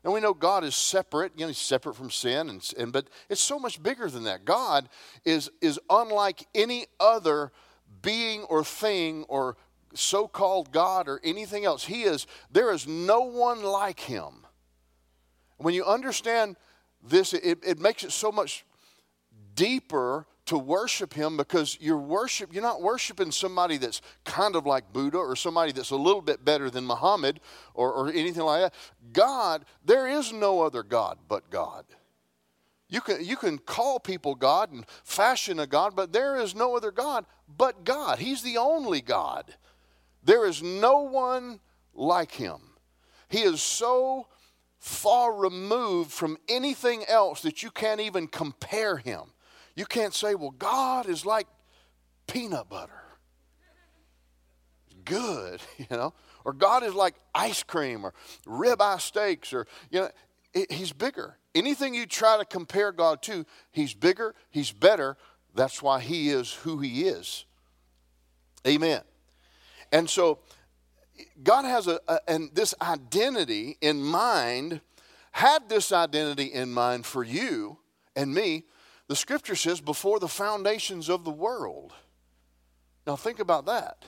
and 0.05 0.13
we 0.13 0.21
know 0.21 0.35
God 0.35 0.65
is 0.65 0.75
separate, 0.75 1.33
you 1.37 1.43
know, 1.43 1.49
he's 1.49 1.59
separate 1.59 1.95
from 1.95 2.11
sin, 2.11 2.51
and, 2.51 2.73
and, 2.77 2.93
but 2.93 3.09
it's 3.29 3.41
so 3.41 3.59
much 3.59 3.83
bigger 3.83 4.09
than 4.09 4.25
that. 4.25 4.45
God 4.45 4.89
is, 5.25 5.51
is 5.61 5.79
unlike 5.89 6.47
any 6.55 6.87
other 6.99 7.53
being 8.03 8.43
or 8.45 8.65
thing 8.65 9.25
or 9.29 9.57
so 9.95 10.27
called 10.27 10.73
God 10.73 11.09
or 11.09 11.21
anything 11.23 11.65
else. 11.65 11.85
He 11.85 12.03
is, 12.03 12.27
there 12.51 12.73
is 12.73 12.87
no 12.87 13.21
one 13.21 13.63
like 13.63 14.01
him. 14.01 14.47
When 15.59 15.75
you 15.75 15.85
understand 15.85 16.57
this, 17.03 17.33
it, 17.35 17.59
it 17.65 17.79
makes 17.79 18.03
it 18.03 18.13
so 18.13 18.33
much 18.33 18.65
deeper 19.55 20.27
to 20.47 20.59
worship 20.59 21.15
him 21.15 21.37
because 21.37 21.79
you're 21.81 21.97
worship 21.97 22.53
you're 22.53 22.63
not 22.63 22.83
worshiping 22.83 23.31
somebody 23.31 23.77
that's 23.77 24.03
kind 24.25 24.57
of 24.57 24.67
like 24.67 24.93
Buddha 24.93 25.19
or 25.19 25.37
somebody 25.37 25.73
that's 25.73 25.91
a 25.91 25.97
little 25.97 26.21
bit 26.21 26.45
better 26.45 26.69
than 26.69 26.85
Muhammad 26.85 27.41
or, 27.75 27.93
or 27.93 28.09
anything 28.09 28.43
like 28.43 28.63
that. 28.63 28.75
God, 29.13 29.65
there 29.85 30.09
is 30.09 30.33
no 30.33 30.63
other 30.63 30.83
God 30.83 31.19
but 31.29 31.49
God. 31.51 31.85
You 32.89 33.01
can, 33.01 33.25
you 33.25 33.37
can 33.37 33.57
call 33.57 33.99
people 34.01 34.35
God 34.35 34.71
and 34.71 34.85
fashion 35.03 35.59
a 35.59 35.67
God, 35.67 35.97
but 35.97 36.13
there 36.13 36.37
is 36.37 36.55
no 36.55 36.77
other 36.77 36.91
God 36.91 37.25
but 37.57 37.85
God. 37.85 38.19
He's 38.19 38.43
the 38.43 38.59
only 38.59 39.01
God. 39.01 39.55
There 40.23 40.47
is 40.47 40.63
no 40.63 41.01
one 41.01 41.61
like 41.95 42.33
him. 42.33 42.59
He 43.29 43.41
is 43.41 43.63
so 43.63 44.27
far 44.79 45.33
removed 45.35 46.11
from 46.11 46.37
anything 46.49 47.05
else 47.09 47.41
that 47.43 47.63
you 47.63 47.71
can't 47.71 48.01
even 48.01 48.27
compare 48.27 48.99
him. 48.99 49.33
You 49.75 49.87
can't 49.87 50.15
say, 50.15 50.35
well, 50.35 50.51
God 50.51 51.09
is 51.09 51.25
like 51.25 51.47
peanut 52.27 52.69
butter. 52.69 53.03
Good, 55.05 55.61
you 55.79 55.87
know. 55.91 56.15
Or 56.45 56.53
God 56.53 56.83
is 56.83 56.95
like 56.95 57.15
ice 57.35 57.63
cream 57.63 58.05
or 58.05 58.13
ribeye 58.47 59.01
steaks 59.01 59.53
or, 59.53 59.67
you 59.91 60.01
know, 60.01 60.11
he's 60.71 60.93
bigger. 60.93 61.39
Anything 61.55 61.95
you 61.95 62.07
try 62.07 62.39
to 62.39 62.45
compare 62.45 62.93
God 62.93 63.23
to, 63.23 63.47
he's 63.71 63.95
bigger, 63.95 64.35
he's 64.51 64.73
better. 64.73 65.17
That's 65.55 65.83
why 65.83 66.01
he 66.01 66.31
is 66.31 66.53
who 66.53 66.79
he 66.79 67.05
is. 67.05 67.45
Amen. 68.67 69.03
And 69.93 70.09
so 70.09 70.39
God 71.43 71.65
has 71.65 71.87
a, 71.87 72.01
a 72.09 72.19
and 72.27 72.51
this 72.55 72.75
identity 72.81 73.77
in 73.81 74.03
mind, 74.03 74.81
had 75.33 75.69
this 75.69 75.93
identity 75.93 76.47
in 76.47 76.73
mind 76.73 77.07
for 77.07 77.23
you 77.23 77.79
and 78.17 78.35
me 78.35 78.65
the 79.13 79.17
scripture 79.17 79.55
says, 79.55 79.79
before 79.79 80.19
the 80.19 80.27
foundations 80.27 81.11
of 81.11 81.23
the 81.23 81.31
world. 81.31 81.93
Now, 83.07 83.15
think 83.15 83.41
about 83.41 83.67
that. 83.67 84.07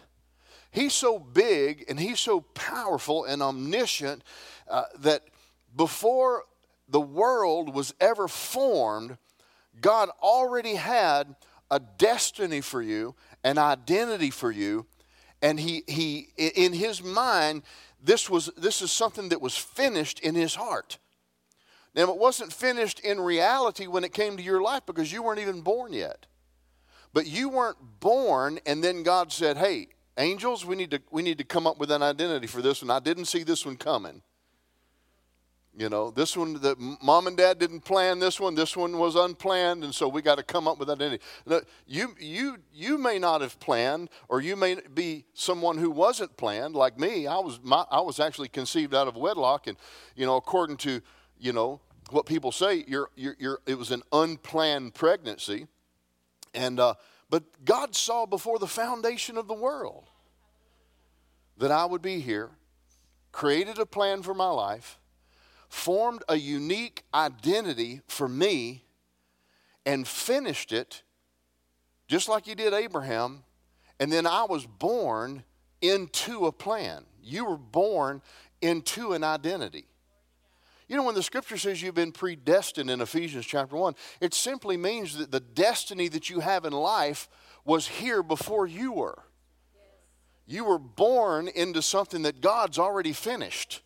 He's 0.71 0.95
so 0.95 1.19
big 1.19 1.85
and 1.91 2.01
he's 2.01 2.19
so 2.19 2.41
powerful 2.41 3.27
and 3.27 3.43
omniscient 3.43 4.25
uh, 4.67 4.85
that 5.01 5.21
before 5.77 6.45
the 6.89 7.03
world 7.03 7.75
was 7.75 7.93
ever 8.01 8.29
formed, 8.29 9.19
God 9.79 10.09
already 10.23 10.77
had 10.77 11.37
a 11.71 11.81
destiny 11.81 12.63
for 12.63 12.81
you, 12.81 13.15
an 13.45 13.59
identity 13.59 14.31
for 14.31 14.51
you, 14.51 14.87
and 15.43 15.61
he, 15.61 15.83
he 15.87 16.29
in 16.39 16.73
his 16.73 17.03
mind, 17.03 17.63
this, 18.03 18.31
was, 18.31 18.49
this 18.57 18.81
is 18.81 18.91
something 18.91 19.29
that 19.29 19.43
was 19.43 19.55
finished 19.55 20.21
in 20.21 20.35
his 20.35 20.55
heart. 20.55 20.97
Now, 21.95 22.11
it 22.11 22.19
wasn't 22.19 22.53
finished 22.53 23.01
in 23.01 23.21
reality 23.21 23.87
when 23.87 24.03
it 24.03 24.13
came 24.13 24.37
to 24.37 24.43
your 24.43 24.61
life 24.61 24.83
because 24.85 25.13
you 25.13 25.23
weren't 25.23 25.39
even 25.39 25.61
born 25.61 25.93
yet. 25.93 26.27
But 27.13 27.27
you 27.27 27.49
weren't 27.49 27.79
born, 28.01 28.59
and 28.67 28.83
then 28.83 29.05
God 29.05 29.33
said, 29.33 29.57
Hey, 29.57 29.89
angels, 30.19 30.65
we 30.65 30.75
need 30.75 30.91
to, 30.91 31.01
we 31.13 31.23
need 31.23 31.39
to 31.39 31.45
come 31.45 31.67
up 31.67 31.79
with 31.79 31.93
an 31.93 32.03
identity 32.03 32.49
for 32.49 32.61
this 32.61 32.83
one. 32.83 32.91
I 32.91 32.99
didn't 32.99 33.27
see 33.27 33.45
this 33.45 33.65
one 33.65 33.77
coming. 33.77 34.23
You 35.77 35.89
know, 35.89 36.13
this 36.13 36.37
one, 36.37 36.55
the 36.55 36.77
mom 37.03 37.27
and 37.27 37.37
dad 37.37 37.59
didn't 37.59 37.81
plan 37.81 38.21
this 38.21 38.39
one. 38.39 38.55
This 38.55 38.77
one 38.77 38.97
was 38.97 39.17
unplanned, 39.17 39.83
and 39.83 39.93
so 39.93 40.07
we 40.07 40.23
got 40.23 40.37
to 40.37 40.45
come 40.45 40.69
up 40.69 40.79
with 40.79 40.89
identity. 40.89 41.23
You, 41.87 42.15
you, 42.21 42.59
you 42.73 42.97
may 42.97 43.19
not 43.19 43.41
have 43.41 43.59
planned, 43.59 44.09
or 44.29 44.41
you 44.41 44.55
may 44.55 44.77
be 44.95 45.25
someone 45.35 45.79
who 45.79 45.91
wasn't 45.91 46.37
planned, 46.37 46.77
like 46.77 46.97
me. 46.97 47.27
I 47.27 47.39
was, 47.39 47.59
my, 47.61 47.85
I 47.91 48.01
was 48.01 48.21
actually 48.21 48.49
conceived 48.49 48.95
out 48.95 49.09
of 49.09 49.17
wedlock, 49.17 49.67
and 49.67 49.77
you 50.15 50.27
know, 50.27 50.37
according 50.37 50.77
to, 50.79 51.01
you 51.45 51.53
know, 51.53 51.79
what 52.11 52.25
people 52.25 52.51
say, 52.51 52.85
you're, 52.89 53.11
you're, 53.17 53.37
you're, 53.39 53.59
it 53.67 53.77
was 53.77 53.91
an 53.91 54.03
unplanned 54.13 54.95
pregnancy, 54.95 55.67
and 56.55 56.81
uh, 56.81 56.95
but 57.29 57.65
God 57.65 57.95
saw 57.95 58.25
before 58.25 58.59
the 58.59 58.67
foundation 58.67 59.37
of 59.37 59.47
the 59.47 59.55
world 59.55 60.09
that 61.59 61.71
I 61.71 61.85
would 61.85 62.01
be 62.01 62.21
here, 62.21 62.51
created 63.31 63.79
a 63.79 63.85
plan 63.85 64.23
for 64.23 64.33
my 64.33 64.49
life 64.49 64.99
formed 65.69 66.23
a 66.29 66.37
unique 66.37 67.03
identity 67.13 68.01
for 68.07 68.29
me 68.29 68.85
and 69.85 70.07
finished 70.07 70.73
it 70.73 71.03
just 72.07 72.29
like 72.29 72.47
you 72.47 72.55
did 72.55 72.73
Abraham. 72.73 73.43
And 73.99 74.13
then 74.13 74.27
I 74.27 74.45
was 74.45 74.67
born 74.67 75.43
into 75.83 76.47
a 76.47 76.53
plan. 76.53 77.05
You 77.23 77.45
were 77.45 77.59
born 77.59 78.23
into 78.63 79.13
an 79.13 79.25
identity. 79.25 79.87
You 80.95 80.99
know, 80.99 81.07
when 81.07 81.17
the 81.17 81.25
scripture 81.25 81.57
says 81.57 81.83
you've 81.83 81.97
been 81.97 82.13
predestined 82.13 82.89
in 82.89 83.01
Ephesians 83.01 83.45
chapter 83.47 83.75
1, 83.75 83.97
it 84.21 84.33
simply 84.33 84.77
means 84.77 85.19
that 85.19 85.33
the 85.33 85.41
destiny 85.41 86.07
that 86.07 86.31
you 86.31 86.39
have 86.39 86.65
in 86.65 86.73
life 86.73 87.29
was 87.65 87.89
here 87.89 88.23
before 88.23 88.65
you 88.65 88.93
were. 88.93 89.25
You 90.47 90.65
were 90.65 90.79
born 90.79 91.49
into 91.49 91.83
something 91.83 92.23
that 92.23 92.41
God's 92.41 92.79
already 92.79 93.13
finished. 93.13 93.83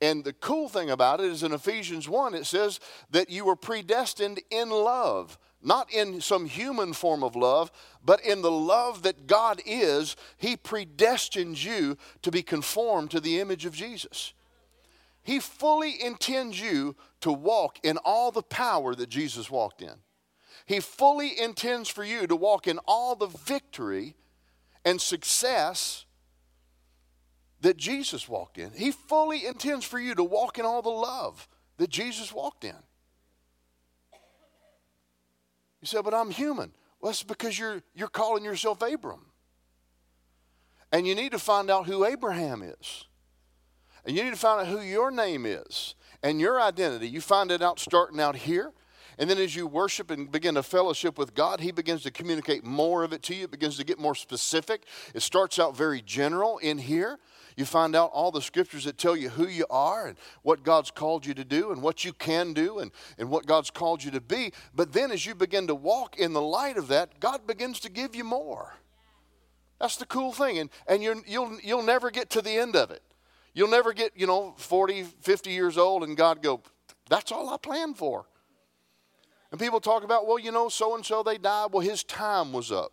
And 0.00 0.22
the 0.22 0.32
cool 0.32 0.68
thing 0.68 0.88
about 0.88 1.18
it 1.18 1.26
is 1.26 1.42
in 1.42 1.50
Ephesians 1.50 2.08
1, 2.08 2.34
it 2.34 2.46
says 2.46 2.78
that 3.10 3.28
you 3.28 3.44
were 3.44 3.56
predestined 3.56 4.38
in 4.52 4.70
love, 4.70 5.36
not 5.64 5.92
in 5.92 6.20
some 6.20 6.46
human 6.46 6.92
form 6.92 7.24
of 7.24 7.34
love, 7.34 7.72
but 8.04 8.24
in 8.24 8.42
the 8.42 8.52
love 8.52 9.02
that 9.02 9.26
God 9.26 9.60
is. 9.66 10.14
He 10.36 10.56
predestines 10.56 11.64
you 11.64 11.98
to 12.22 12.30
be 12.30 12.44
conformed 12.44 13.10
to 13.10 13.18
the 13.18 13.40
image 13.40 13.66
of 13.66 13.74
Jesus. 13.74 14.32
He 15.22 15.38
fully 15.38 16.02
intends 16.02 16.60
you 16.60 16.96
to 17.20 17.32
walk 17.32 17.78
in 17.84 17.96
all 17.98 18.32
the 18.32 18.42
power 18.42 18.94
that 18.94 19.08
Jesus 19.08 19.50
walked 19.50 19.82
in. 19.82 19.94
He 20.66 20.80
fully 20.80 21.38
intends 21.40 21.88
for 21.88 22.04
you 22.04 22.26
to 22.26 22.36
walk 22.36 22.66
in 22.66 22.78
all 22.86 23.14
the 23.14 23.26
victory 23.26 24.16
and 24.84 25.00
success 25.00 26.04
that 27.60 27.76
Jesus 27.76 28.28
walked 28.28 28.58
in. 28.58 28.72
He 28.72 28.90
fully 28.90 29.46
intends 29.46 29.84
for 29.84 29.98
you 29.98 30.14
to 30.16 30.24
walk 30.24 30.58
in 30.58 30.64
all 30.64 30.82
the 30.82 30.88
love 30.90 31.48
that 31.78 31.90
Jesus 31.90 32.32
walked 32.32 32.64
in. 32.64 32.74
You 35.80 35.86
say, 35.86 36.00
but 36.02 36.14
I'm 36.14 36.30
human. 36.30 36.72
Well, 37.00 37.10
that's 37.10 37.22
because 37.22 37.58
you're, 37.58 37.82
you're 37.94 38.08
calling 38.08 38.44
yourself 38.44 38.82
Abram. 38.82 39.26
And 40.92 41.06
you 41.06 41.14
need 41.14 41.32
to 41.32 41.38
find 41.38 41.70
out 41.70 41.86
who 41.86 42.04
Abraham 42.04 42.62
is. 42.62 43.04
And 44.04 44.16
you 44.16 44.24
need 44.24 44.30
to 44.30 44.36
find 44.36 44.60
out 44.60 44.66
who 44.66 44.80
your 44.80 45.10
name 45.10 45.46
is 45.46 45.94
and 46.22 46.40
your 46.40 46.60
identity. 46.60 47.08
You 47.08 47.20
find 47.20 47.50
it 47.50 47.62
out 47.62 47.78
starting 47.78 48.20
out 48.20 48.36
here. 48.36 48.72
And 49.18 49.28
then 49.28 49.38
as 49.38 49.54
you 49.54 49.66
worship 49.66 50.10
and 50.10 50.30
begin 50.30 50.54
to 50.54 50.62
fellowship 50.62 51.18
with 51.18 51.34
God, 51.34 51.60
He 51.60 51.70
begins 51.70 52.02
to 52.02 52.10
communicate 52.10 52.64
more 52.64 53.04
of 53.04 53.12
it 53.12 53.22
to 53.24 53.34
you. 53.34 53.44
It 53.44 53.50
begins 53.50 53.76
to 53.76 53.84
get 53.84 53.98
more 53.98 54.14
specific. 54.14 54.84
It 55.14 55.20
starts 55.20 55.58
out 55.58 55.76
very 55.76 56.00
general 56.00 56.58
in 56.58 56.78
here. 56.78 57.18
You 57.56 57.66
find 57.66 57.94
out 57.94 58.10
all 58.14 58.30
the 58.30 58.40
scriptures 58.40 58.84
that 58.84 58.96
tell 58.96 59.14
you 59.14 59.28
who 59.28 59.46
you 59.46 59.66
are 59.68 60.06
and 60.06 60.16
what 60.42 60.62
God's 60.62 60.90
called 60.90 61.26
you 61.26 61.34
to 61.34 61.44
do 61.44 61.70
and 61.70 61.82
what 61.82 62.04
you 62.04 62.14
can 62.14 62.54
do 62.54 62.78
and, 62.78 62.90
and 63.18 63.28
what 63.28 63.44
God's 63.44 63.70
called 63.70 64.02
you 64.02 64.10
to 64.12 64.20
be. 64.20 64.52
But 64.74 64.94
then 64.94 65.10
as 65.10 65.26
you 65.26 65.34
begin 65.34 65.66
to 65.66 65.74
walk 65.74 66.18
in 66.18 66.32
the 66.32 66.40
light 66.40 66.78
of 66.78 66.88
that, 66.88 67.20
God 67.20 67.46
begins 67.46 67.80
to 67.80 67.90
give 67.90 68.16
you 68.16 68.24
more. 68.24 68.74
That's 69.78 69.96
the 69.96 70.06
cool 70.06 70.32
thing. 70.32 70.58
And, 70.58 70.70
and 70.86 71.02
you 71.02 71.22
you'll, 71.26 71.58
you'll 71.62 71.82
never 71.82 72.10
get 72.10 72.30
to 72.30 72.40
the 72.40 72.56
end 72.56 72.76
of 72.76 72.90
it. 72.90 73.02
You'll 73.54 73.68
never 73.68 73.92
get, 73.92 74.12
you 74.16 74.26
know, 74.26 74.54
40, 74.56 75.02
50 75.02 75.50
years 75.50 75.76
old 75.76 76.02
and 76.04 76.16
God 76.16 76.42
go, 76.42 76.62
that's 77.08 77.30
all 77.30 77.50
I 77.50 77.56
planned 77.58 77.98
for. 77.98 78.24
And 79.50 79.60
people 79.60 79.80
talk 79.80 80.02
about, 80.02 80.26
well, 80.26 80.38
you 80.38 80.50
know, 80.50 80.70
so 80.70 80.94
and 80.94 81.04
so 81.04 81.22
they 81.22 81.36
died. 81.36 81.72
Well, 81.72 81.82
his 81.82 82.02
time 82.02 82.52
was 82.52 82.72
up. 82.72 82.92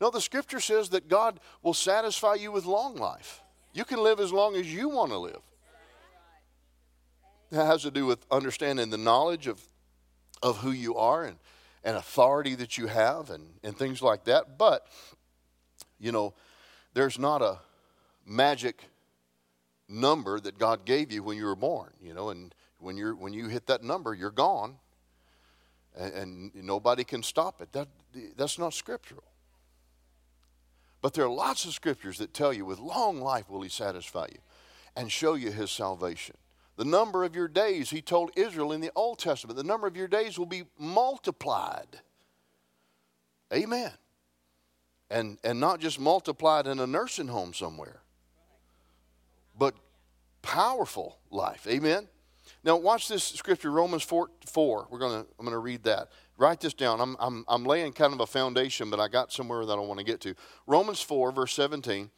No, 0.00 0.10
the 0.10 0.20
scripture 0.20 0.60
says 0.60 0.90
that 0.90 1.08
God 1.08 1.40
will 1.62 1.74
satisfy 1.74 2.34
you 2.34 2.52
with 2.52 2.64
long 2.64 2.96
life. 2.96 3.42
You 3.72 3.84
can 3.84 4.02
live 4.02 4.20
as 4.20 4.32
long 4.32 4.54
as 4.54 4.72
you 4.72 4.88
want 4.88 5.10
to 5.10 5.18
live. 5.18 5.40
That 7.50 7.66
has 7.66 7.82
to 7.82 7.90
do 7.90 8.06
with 8.06 8.24
understanding 8.30 8.90
the 8.90 8.98
knowledge 8.98 9.46
of, 9.46 9.60
of 10.42 10.58
who 10.58 10.70
you 10.70 10.96
are 10.96 11.24
and, 11.24 11.38
and 11.84 11.96
authority 11.96 12.54
that 12.54 12.78
you 12.78 12.86
have 12.86 13.30
and, 13.30 13.44
and 13.62 13.76
things 13.76 14.00
like 14.00 14.24
that. 14.24 14.58
But, 14.58 14.86
you 15.98 16.12
know, 16.12 16.34
there's 16.94 17.18
not 17.18 17.42
a 17.42 17.58
magic 18.24 18.84
number 19.92 20.40
that 20.40 20.58
God 20.58 20.84
gave 20.84 21.12
you 21.12 21.22
when 21.22 21.36
you 21.36 21.44
were 21.44 21.56
born, 21.56 21.90
you 22.02 22.14
know, 22.14 22.30
and 22.30 22.54
when, 22.78 22.96
you're, 22.96 23.14
when 23.14 23.32
you 23.32 23.48
hit 23.48 23.66
that 23.66 23.82
number, 23.82 24.14
you're 24.14 24.30
gone. 24.30 24.76
And, 25.94 26.52
and 26.54 26.64
nobody 26.66 27.04
can 27.04 27.22
stop 27.22 27.60
it. 27.60 27.70
That, 27.72 27.88
that's 28.36 28.58
not 28.58 28.72
scriptural. 28.72 29.24
But 31.02 31.12
there 31.12 31.24
are 31.24 31.30
lots 31.30 31.66
of 31.66 31.74
scriptures 31.74 32.18
that 32.18 32.32
tell 32.32 32.52
you 32.52 32.64
with 32.64 32.78
long 32.78 33.20
life 33.20 33.50
will 33.50 33.60
he 33.60 33.68
satisfy 33.68 34.28
you 34.32 34.38
and 34.96 35.12
show 35.12 35.34
you 35.34 35.50
his 35.50 35.70
salvation. 35.70 36.36
The 36.76 36.84
number 36.84 37.24
of 37.24 37.34
your 37.34 37.48
days, 37.48 37.90
he 37.90 38.00
told 38.00 38.30
Israel 38.36 38.72
in 38.72 38.80
the 38.80 38.90
Old 38.96 39.18
Testament, 39.18 39.56
the 39.56 39.64
number 39.64 39.86
of 39.86 39.96
your 39.96 40.08
days 40.08 40.38
will 40.38 40.46
be 40.46 40.64
multiplied. 40.78 42.00
Amen. 43.52 43.92
And, 45.10 45.38
and 45.44 45.60
not 45.60 45.80
just 45.80 46.00
multiplied 46.00 46.66
in 46.66 46.78
a 46.78 46.86
nursing 46.86 47.28
home 47.28 47.52
somewhere, 47.52 48.00
powerful 50.42 51.18
life. 51.30 51.66
Amen. 51.68 52.08
Now 52.64 52.76
watch 52.76 53.08
this 53.08 53.24
scripture, 53.24 53.70
Romans 53.70 54.02
4. 54.02 54.28
4. 54.46 54.88
We're 54.90 54.98
gonna, 54.98 55.26
I'm 55.38 55.44
going 55.44 55.50
to 55.52 55.58
read 55.58 55.84
that. 55.84 56.08
Write 56.38 56.60
this 56.60 56.74
down. 56.74 57.00
I'm, 57.00 57.16
I'm, 57.18 57.44
I'm 57.48 57.64
laying 57.64 57.92
kind 57.92 58.12
of 58.12 58.20
a 58.20 58.26
foundation, 58.26 58.90
but 58.90 59.00
I 59.00 59.08
got 59.08 59.32
somewhere 59.32 59.64
that 59.64 59.72
I 59.72 59.80
want 59.80 59.98
to 59.98 60.04
get 60.04 60.20
to. 60.22 60.34
Romans 60.66 61.00
4, 61.00 61.32
verse 61.32 61.54
17. 61.54 62.10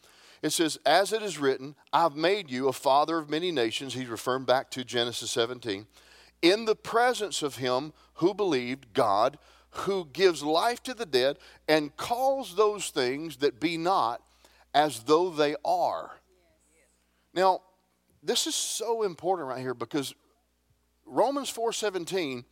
It 0.43 0.51
says, 0.51 0.79
As 0.85 1.13
it 1.13 1.23
is 1.23 1.39
written, 1.39 1.75
I've 1.93 2.17
made 2.17 2.51
you 2.51 2.69
a 2.69 2.73
father 2.73 3.19
of 3.19 3.31
many 3.31 3.51
nations. 3.51 3.95
He's 3.95 4.09
referring 4.09 4.45
back 4.45 4.71
to 4.73 4.85
Genesis 4.85 5.31
17. 5.31 5.87
In 6.43 6.65
the 6.67 6.77
presence 6.77 7.43
of 7.43 7.57
him 7.57 7.93
who 8.15 8.35
believed, 8.35 8.93
God, 8.93 9.39
who 9.71 10.07
gives 10.13 10.43
life 10.43 10.83
to 10.83 10.95
the 10.95 11.07
dead 11.07 11.39
and 11.67 11.97
calls 11.97 12.55
those 12.55 12.91
things 12.91 13.39
that 13.39 13.59
be 13.59 13.77
not 13.77 14.23
as 14.75 15.01
though 15.05 15.31
they 15.31 15.57
are. 15.65 16.13
Now, 17.33 17.61
this 18.25 18.47
is 18.47 18.55
so 18.55 19.03
important 19.03 19.49
right 19.49 19.61
here 19.61 19.75
because 19.75 20.15
Romans 21.05 21.51
4:17 21.51 22.45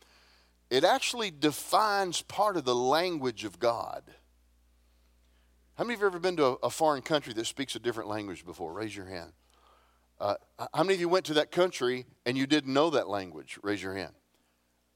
it 0.69 0.83
actually 0.83 1.29
defines 1.29 2.21
part 2.21 2.57
of 2.57 2.65
the 2.65 2.73
language 2.73 3.43
of 3.43 3.59
God. 3.59 4.03
How 5.75 5.83
many 5.83 5.95
of 5.95 5.99
you 5.99 6.05
have 6.05 6.13
ever 6.13 6.19
been 6.19 6.37
to 6.37 6.45
a, 6.63 6.69
foreign 6.69 7.01
country 7.01 7.33
that 7.33 7.45
speaks 7.45 7.75
a 7.75 7.79
different 7.79 8.09
language 8.09 8.45
before? 8.45 8.73
Raise 8.73 8.95
your 8.95 9.05
hand. 9.05 9.33
Uh, 10.19 10.35
how 10.73 10.83
many 10.83 10.95
of 10.95 10.99
you 10.99 11.09
went 11.09 11.25
to 11.25 11.35
that 11.35 11.51
country 11.51 12.05
and 12.25 12.37
you 12.37 12.47
didn't 12.47 12.73
know 12.73 12.89
that 12.91 13.07
language? 13.07 13.59
Raise 13.61 13.83
your 13.83 13.95
hand. 13.95 14.13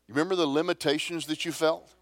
You 0.08 0.14
remember 0.14 0.36
the 0.36 0.48
limitations 0.48 1.28
that 1.28 1.46
you 1.46 1.52
felt? 1.52 1.94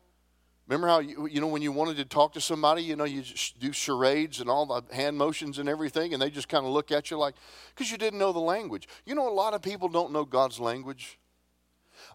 Remember 0.67 0.87
how, 0.87 0.99
you, 0.99 1.27
you 1.27 1.39
know, 1.39 1.47
when 1.47 1.61
you 1.61 1.71
wanted 1.71 1.97
to 1.97 2.05
talk 2.05 2.33
to 2.33 2.41
somebody, 2.41 2.81
you 2.81 2.95
know, 2.95 3.03
you 3.03 3.23
do 3.59 3.71
charades 3.71 4.39
and 4.39 4.49
all 4.49 4.65
the 4.65 4.95
hand 4.95 5.15
motions 5.15 5.59
and 5.59 5.69
everything, 5.69 6.13
and 6.13 6.21
they 6.21 6.31
just 6.31 6.49
kind 6.49 6.65
of 6.65 6.71
look 6.71 6.91
at 6.91 7.11
you 7.11 7.17
like, 7.17 7.35
because 7.73 7.91
you 7.91 7.97
didn't 7.97 8.17
know 8.17 8.33
the 8.33 8.39
language. 8.39 8.87
You 9.05 9.13
know, 9.13 9.27
a 9.27 9.33
lot 9.33 9.53
of 9.53 9.61
people 9.61 9.89
don't 9.89 10.11
know 10.11 10.25
God's 10.25 10.59
language. 10.59 11.19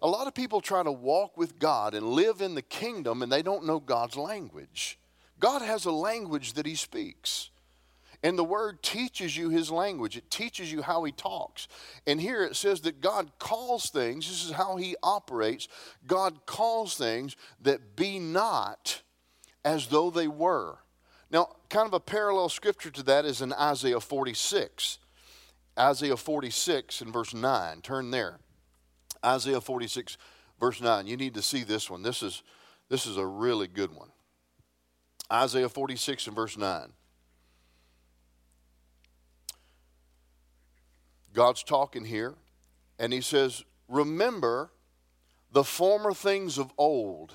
A 0.03 0.09
lot 0.09 0.27
of 0.27 0.35
people 0.35 0.61
try 0.61 0.83
to 0.83 0.91
walk 0.91 1.37
with 1.37 1.59
God 1.59 1.95
and 1.95 2.07
live 2.07 2.41
in 2.41 2.55
the 2.55 2.63
kingdom 2.63 3.23
and 3.23 3.31
they 3.31 3.43
don't 3.43 3.67
know 3.67 3.79
God's 3.79 4.17
language. 4.17 4.99
God 5.39 5.63
has 5.63 5.85
a 5.85 5.93
language 5.93 6.55
that 6.55 6.67
He 6.67 6.75
speaks. 6.75 7.51
And 8.23 8.39
the 8.39 8.45
Word 8.45 8.83
teaches 8.83 9.37
you 9.37 9.49
His 9.49 9.71
language, 9.71 10.17
it 10.17 10.31
teaches 10.31 10.73
you 10.73 10.83
how 10.83 11.05
He 11.05 11.13
talks. 11.13 11.69
And 12.07 12.21
here 12.21 12.45
it 12.45 12.57
says 12.57 12.83
that 12.83 13.01
God 13.01 13.33
calls 13.39 13.91
things, 13.91 14.29
this 14.29 14.45
is 14.45 14.53
how 14.53 14.77
He 14.77 14.97
operates. 15.03 15.69
God 16.07 16.47
calls 16.47 16.97
things 16.97 17.37
that 17.63 17.97
be 17.97 18.19
not 18.19 19.03
as 19.65 19.87
though 19.87 20.11
they 20.11 20.29
were. 20.29 20.79
Now, 21.31 21.49
kind 21.69 21.87
of 21.87 21.95
a 21.95 22.01
parallel 22.01 22.49
scripture 22.49 22.91
to 22.91 23.03
that 23.05 23.25
is 23.25 23.41
in 23.41 23.53
Isaiah 23.53 24.01
46. 24.01 24.99
Isaiah 25.79 26.17
46 26.17 27.01
and 27.01 27.13
verse 27.13 27.33
9. 27.33 27.81
Turn 27.83 28.11
there. 28.11 28.41
Isaiah 29.25 29.61
46, 29.61 30.19
verse 30.59 30.81
9. 30.81 31.07
You 31.07 31.17
need 31.17 31.35
to 31.35 31.43
see 31.43 31.63
this 31.63 31.89
one. 31.89 32.03
This 32.03 32.23
is, 32.23 32.43
this 32.89 33.07
is 33.07 33.17
a 33.17 33.27
really 33.27 33.69
good 33.69 33.95
one. 33.95 34.09
Isaiah 35.33 35.69
46 35.69 36.27
and 36.27 36.37
verse 36.37 36.57
9. 36.57 36.93
God's 41.33 41.63
talking 41.63 42.05
here, 42.05 42.35
and 42.99 43.13
he 43.13 43.21
says, 43.21 43.65
Remember 43.89 44.71
the 45.53 45.65
former 45.65 46.13
things 46.13 46.59
of 46.59 46.73
old, 46.79 47.35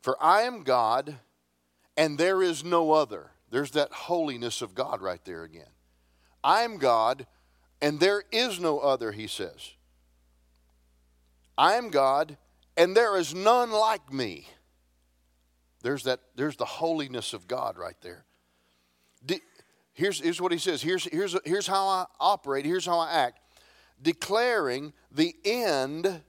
for 0.00 0.16
I 0.22 0.42
am 0.42 0.62
God, 0.62 1.16
and 1.96 2.18
there 2.18 2.42
is 2.42 2.64
no 2.64 2.92
other. 2.92 3.30
There's 3.50 3.72
that 3.72 3.92
holiness 3.92 4.62
of 4.62 4.74
God 4.74 5.00
right 5.00 5.24
there 5.24 5.44
again. 5.44 5.70
I 6.42 6.62
am 6.62 6.78
God, 6.78 7.26
and 7.80 8.00
there 8.00 8.24
is 8.32 8.58
no 8.58 8.78
other, 8.78 9.12
he 9.12 9.26
says. 9.26 9.72
I 11.56 11.74
am 11.74 11.90
God, 11.90 12.36
and 12.76 12.96
there 12.96 13.16
is 13.16 13.34
none 13.34 13.70
like 13.70 14.12
me. 14.12 14.48
There's 15.82 16.04
that, 16.04 16.20
there's 16.36 16.56
the 16.56 16.64
holiness 16.64 17.32
of 17.32 17.46
God 17.46 17.76
right 17.76 18.00
there. 18.00 18.24
Here's, 19.94 20.20
here's 20.20 20.40
what 20.40 20.52
he 20.52 20.58
says 20.58 20.82
here's, 20.82 21.04
here's, 21.04 21.36
here's 21.44 21.66
how 21.66 21.86
I 21.86 22.06
operate, 22.18 22.64
here's 22.64 22.86
how 22.86 22.98
I 22.98 23.10
act. 23.10 23.40
Declaring 24.00 24.92
the 25.10 25.34
end 25.44 26.22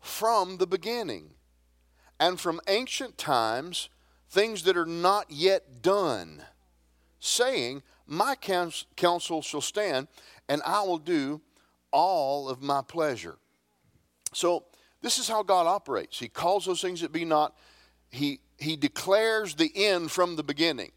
from 0.00 0.58
the 0.58 0.66
beginning, 0.66 1.30
and 2.20 2.38
from 2.38 2.60
ancient 2.68 3.18
times, 3.18 3.88
things 4.30 4.62
that 4.64 4.76
are 4.76 4.86
not 4.86 5.26
yet 5.30 5.82
done, 5.82 6.42
saying, 7.20 7.82
My 8.06 8.34
counsel 8.36 9.42
shall 9.42 9.60
stand, 9.60 10.08
and 10.48 10.62
I 10.64 10.82
will 10.82 10.98
do 10.98 11.40
all 11.90 12.48
of 12.48 12.62
my 12.62 12.82
pleasure. 12.82 13.36
So, 14.32 14.64
this 15.00 15.18
is 15.18 15.28
how 15.28 15.42
God 15.42 15.66
operates. 15.66 16.18
He 16.18 16.28
calls 16.28 16.66
those 16.66 16.82
things 16.82 17.00
that 17.00 17.12
be 17.12 17.24
not, 17.24 17.56
He, 18.10 18.40
he 18.58 18.76
declares 18.76 19.54
the 19.54 19.72
end 19.74 20.10
from 20.10 20.36
the 20.36 20.42
beginning. 20.42 20.92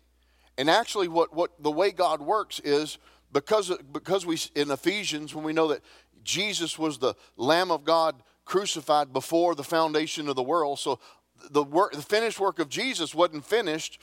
And 0.57 0.69
actually, 0.69 1.07
what, 1.07 1.33
what 1.33 1.51
the 1.61 1.71
way 1.71 1.91
God 1.91 2.21
works 2.21 2.59
is 2.59 2.97
because, 3.31 3.71
because 3.91 4.25
we, 4.25 4.37
in 4.55 4.71
Ephesians, 4.71 5.33
when 5.33 5.43
we 5.43 5.53
know 5.53 5.69
that 5.69 5.81
Jesus 6.23 6.77
was 6.77 6.97
the 6.97 7.15
Lamb 7.37 7.71
of 7.71 7.83
God 7.83 8.21
crucified 8.45 9.13
before 9.13 9.55
the 9.55 9.63
foundation 9.63 10.27
of 10.27 10.35
the 10.35 10.43
world, 10.43 10.79
so 10.79 10.99
the, 11.49 11.63
work, 11.63 11.93
the 11.93 12.01
finished 12.01 12.39
work 12.39 12.59
of 12.59 12.69
Jesus 12.69 13.15
wasn't 13.15 13.45
finished, 13.45 13.99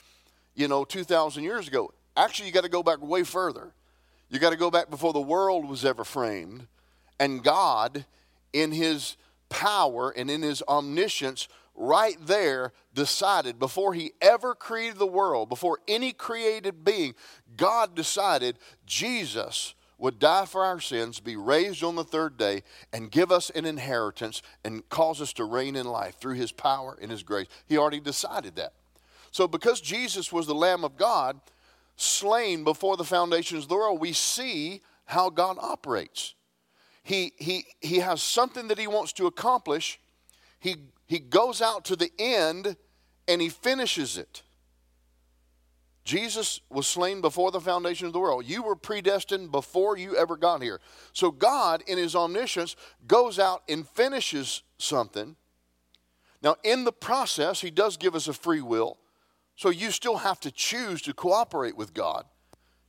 you 0.55 0.67
know, 0.67 0.83
2,000 0.83 1.43
years 1.43 1.67
ago. 1.67 1.93
Actually, 2.17 2.47
you 2.47 2.53
got 2.53 2.63
to 2.63 2.69
go 2.69 2.83
back 2.83 3.01
way 3.01 3.23
further. 3.23 3.71
You 4.29 4.39
got 4.39 4.49
to 4.49 4.57
go 4.57 4.69
back 4.71 4.89
before 4.89 5.13
the 5.13 5.21
world 5.21 5.67
was 5.67 5.85
ever 5.85 6.03
framed. 6.03 6.67
And 7.19 7.43
God, 7.43 8.05
in 8.53 8.71
His 8.71 9.17
power 9.49 10.11
and 10.11 10.29
in 10.29 10.41
His 10.41 10.61
omniscience, 10.67 11.47
right 11.79 12.17
there 12.27 12.73
decided 12.93 13.57
before 13.57 13.93
he 13.93 14.11
ever 14.21 14.53
created 14.53 14.99
the 14.99 15.07
world, 15.07 15.49
before 15.49 15.79
any 15.87 16.11
created 16.11 16.83
being, 16.83 17.15
God 17.55 17.95
decided 17.95 18.59
Jesus 18.85 19.73
would 19.97 20.19
die 20.19 20.45
for 20.45 20.63
our 20.63 20.79
sins, 20.79 21.19
be 21.19 21.35
raised 21.35 21.83
on 21.83 21.95
the 21.95 22.03
third 22.03 22.37
day, 22.37 22.63
and 22.93 23.11
give 23.11 23.31
us 23.31 23.49
an 23.49 23.65
inheritance 23.65 24.41
and 24.63 24.87
cause 24.89 25.21
us 25.21 25.33
to 25.33 25.43
reign 25.43 25.75
in 25.75 25.85
life 25.85 26.15
through 26.19 26.35
his 26.35 26.51
power 26.51 26.97
and 27.01 27.09
his 27.09 27.23
grace. 27.23 27.47
He 27.65 27.77
already 27.77 27.99
decided 27.99 28.55
that. 28.57 28.73
So, 29.31 29.47
because 29.47 29.81
Jesus 29.81 30.31
was 30.31 30.47
the 30.47 30.55
Lamb 30.55 30.83
of 30.83 30.97
God, 30.97 31.39
slain 31.95 32.63
before 32.63 32.97
the 32.97 33.03
foundations 33.03 33.63
of 33.63 33.69
the 33.69 33.75
world, 33.75 33.99
we 33.99 34.13
see 34.13 34.81
how 35.05 35.29
God 35.29 35.57
operates. 35.59 36.33
He, 37.03 37.33
he, 37.37 37.65
he 37.81 37.99
has 37.99 38.21
something 38.21 38.67
that 38.69 38.79
he 38.79 38.87
wants 38.87 39.13
to 39.13 39.27
accomplish. 39.27 39.99
He 40.59 40.75
he 41.09 41.17
goes 41.17 41.59
out 41.59 41.85
to 41.85 41.95
the 41.95 42.11
end 42.19 42.77
and 43.27 43.41
he 43.41 43.49
finishes 43.49 44.15
it. 44.15 44.43
Jesus 46.05 46.61
was 46.69 46.85
slain 46.85 47.19
before 47.19 47.49
the 47.49 47.59
foundation 47.59 48.05
of 48.05 48.13
the 48.13 48.19
world. 48.19 48.45
You 48.45 48.61
were 48.61 48.75
predestined 48.75 49.51
before 49.51 49.97
you 49.97 50.15
ever 50.15 50.37
got 50.37 50.61
here. 50.61 50.79
So 51.11 51.31
God, 51.31 51.83
in 51.87 51.97
his 51.97 52.15
omniscience, 52.15 52.75
goes 53.07 53.39
out 53.39 53.63
and 53.67 53.87
finishes 53.87 54.61
something. 54.77 55.35
Now, 56.43 56.57
in 56.63 56.83
the 56.83 56.91
process, 56.91 57.59
he 57.59 57.71
does 57.71 57.97
give 57.97 58.13
us 58.13 58.27
a 58.27 58.33
free 58.33 58.61
will. 58.61 58.99
So 59.55 59.69
you 59.69 59.89
still 59.89 60.17
have 60.17 60.39
to 60.41 60.51
choose 60.51 61.01
to 61.01 61.13
cooperate 61.15 61.75
with 61.75 61.95
God. 61.95 62.25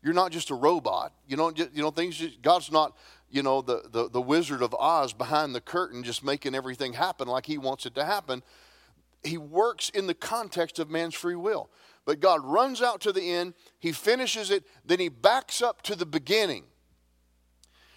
You're 0.03 0.13
not 0.13 0.31
just 0.31 0.51
a 0.51 0.55
robot. 0.55 1.15
You 1.27 1.39
know, 1.39 1.53
you 1.57 1.83
know 1.83 1.91
things. 1.91 2.23
God's 2.43 2.71
not 2.71 2.97
you 3.31 3.43
know, 3.43 3.63
the, 3.63 3.83
the, 3.91 4.11
the 4.11 4.21
Wizard 4.21 4.63
of 4.63 4.75
Oz 4.75 5.13
behind 5.13 5.55
the 5.55 5.61
curtain 5.61 6.03
just 6.03 6.25
making 6.25 6.55
everything 6.55 6.93
happen 6.93 7.29
like 7.29 7.47
he 7.47 7.59
wants 7.59 7.87
it 7.87 7.95
to 7.95 8.05
happen. 8.05 8.43
He 9.23 9.39
works 9.39 9.89
in 9.91 10.07
the 10.07 10.15
context 10.15 10.79
of 10.79 10.91
man's 10.91 11.15
free 11.15 11.37
will. 11.37 11.71
But 12.05 12.21
God 12.21 12.45
runs 12.45 12.83
out 12.83 13.01
to 13.03 13.13
the 13.13 13.31
end, 13.31 13.55
he 13.79 13.93
finishes 13.93 14.51
it, 14.51 14.65
then 14.85 14.99
he 14.99 15.09
backs 15.09 15.63
up 15.63 15.83
to 15.83 15.95
the 15.95 16.07
beginning. 16.07 16.65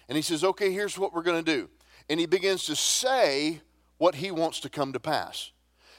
And 0.08 0.16
he 0.16 0.22
says, 0.22 0.44
okay, 0.44 0.72
here's 0.72 0.98
what 0.98 1.14
we're 1.14 1.22
going 1.22 1.42
to 1.42 1.52
do. 1.56 1.70
And 2.08 2.20
he 2.20 2.26
begins 2.26 2.64
to 2.66 2.76
say 2.76 3.62
what 3.98 4.14
he 4.16 4.30
wants 4.30 4.60
to 4.60 4.68
come 4.68 4.92
to 4.92 5.00
pass. 5.00 5.50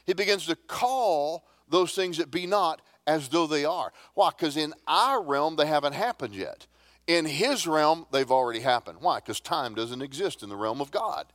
He 0.06 0.14
begins 0.14 0.46
to 0.46 0.56
call 0.56 1.48
those 1.68 1.94
things 1.94 2.18
that 2.18 2.30
be 2.30 2.46
not 2.46 2.82
as 3.08 3.28
though 3.30 3.48
they 3.48 3.66
are. 3.66 3.92
Why? 4.14 4.30
Because 4.30 4.56
in 4.56 4.74
our 4.88 5.22
realm, 5.22 5.56
they 5.56 5.66
haven't 5.66 5.94
happened 5.94 6.36
yet. 6.36 6.68
In 7.08 7.26
his 7.26 7.68
realm, 7.68 8.08
they've 8.12 8.32
already 8.32 8.62
happened. 8.62 8.98
Why? 9.02 9.18
Because 9.18 9.40
time 9.40 9.76
doesn't 9.76 10.02
exist 10.02 10.42
in 10.42 10.50
the 10.50 10.56
realm 10.56 10.82
of 10.82 10.92
God. 10.92 11.28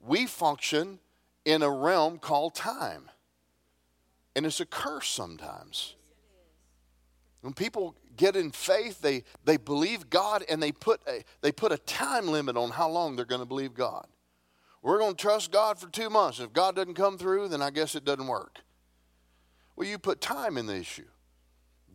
We 0.00 0.26
function 0.26 0.98
in 1.44 1.62
a 1.62 1.70
realm 1.70 2.18
called 2.18 2.54
time. 2.54 3.08
And 4.36 4.44
it's 4.44 4.60
a 4.60 4.66
curse 4.66 5.08
sometimes. 5.08 5.94
When 7.40 7.54
people 7.54 7.96
get 8.16 8.36
in 8.36 8.50
faith, 8.50 9.00
they, 9.00 9.24
they 9.44 9.56
believe 9.56 10.10
God 10.10 10.44
and 10.48 10.62
they 10.62 10.72
put, 10.72 11.00
a, 11.08 11.22
they 11.40 11.52
put 11.52 11.72
a 11.72 11.78
time 11.78 12.28
limit 12.28 12.56
on 12.56 12.70
how 12.70 12.88
long 12.88 13.16
they're 13.16 13.24
going 13.24 13.40
to 13.40 13.46
believe 13.46 13.74
God. 13.74 14.06
We're 14.82 14.98
going 14.98 15.14
to 15.14 15.20
trust 15.20 15.50
God 15.50 15.78
for 15.78 15.88
two 15.88 16.10
months. 16.10 16.40
If 16.40 16.52
God 16.52 16.76
doesn't 16.76 16.94
come 16.94 17.18
through, 17.18 17.48
then 17.48 17.62
I 17.62 17.70
guess 17.70 17.94
it 17.94 18.04
doesn't 18.04 18.26
work. 18.26 18.58
Well, 19.74 19.88
you 19.88 19.98
put 19.98 20.20
time 20.20 20.56
in 20.58 20.66
the 20.66 20.76
issue. 20.76 21.06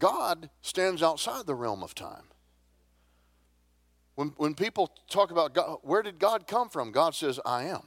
God 0.03 0.49
stands 0.61 1.01
outside 1.01 1.45
the 1.45 1.55
realm 1.55 1.81
of 1.81 1.95
time. 1.95 2.25
When, 4.15 4.33
when 4.35 4.53
people 4.53 4.91
talk 5.09 5.31
about 5.31 5.53
God, 5.53 5.77
where 5.81 6.03
did 6.03 6.19
God 6.19 6.45
come 6.45 6.67
from? 6.67 6.91
God 6.91 7.15
says, 7.15 7.39
I 7.45 7.63
am. 7.63 7.83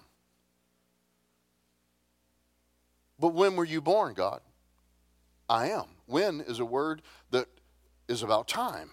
But 3.21 3.35
when 3.35 3.55
were 3.55 3.67
you 3.67 3.83
born, 3.83 4.15
God? 4.15 4.41
I 5.47 5.69
am. 5.69 5.85
When 6.07 6.41
is 6.41 6.59
a 6.59 6.65
word 6.65 7.03
that 7.33 7.49
is 8.09 8.23
about 8.23 8.49
time. 8.49 8.93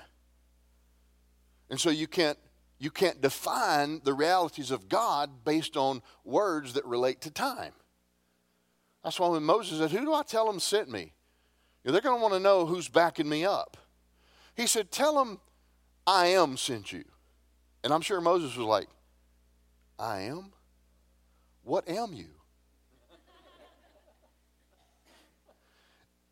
And 1.69 1.79
so 1.79 1.91
you 1.91 2.07
can't 2.07 2.37
you 2.77 2.91
can't 2.91 3.21
define 3.21 4.01
the 4.03 4.13
realities 4.13 4.69
of 4.69 4.89
God 4.89 5.45
based 5.45 5.77
on 5.77 6.01
words 6.25 6.73
that 6.73 6.83
relate 6.83 7.21
to 7.21 7.31
time. 7.31 7.71
That's 9.01 9.17
why 9.17 9.29
when 9.29 9.43
Moses 9.43 9.79
said, 9.79 9.91
Who 9.91 10.03
do 10.03 10.13
I 10.13 10.23
tell 10.23 10.49
him 10.49 10.59
sent 10.59 10.89
me? 10.89 11.13
They're 11.83 12.01
going 12.01 12.17
to 12.17 12.21
want 12.21 12.33
to 12.33 12.39
know 12.39 12.65
who's 12.65 12.87
backing 12.87 13.27
me 13.27 13.45
up. 13.45 13.77
He 14.55 14.67
said, 14.67 14.91
Tell 14.91 15.15
them 15.15 15.39
I 16.07 16.27
am 16.27 16.55
sent 16.55 16.93
you. 16.93 17.03
And 17.83 17.93
I'm 17.93 18.01
sure 18.01 18.21
Moses 18.21 18.55
was 18.55 18.65
like, 18.65 18.87
I 19.99 20.21
am? 20.21 20.51
What 21.63 21.87
am 21.89 22.13
you? 22.13 22.29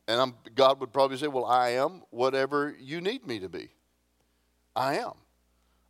and 0.07 0.21
I'm, 0.21 0.35
God 0.55 0.79
would 0.79 0.93
probably 0.93 1.17
say, 1.17 1.27
Well, 1.27 1.45
I 1.45 1.71
am 1.71 2.03
whatever 2.11 2.73
you 2.79 3.01
need 3.01 3.27
me 3.27 3.39
to 3.39 3.49
be. 3.49 3.69
I 4.75 4.99
am. 4.99 5.13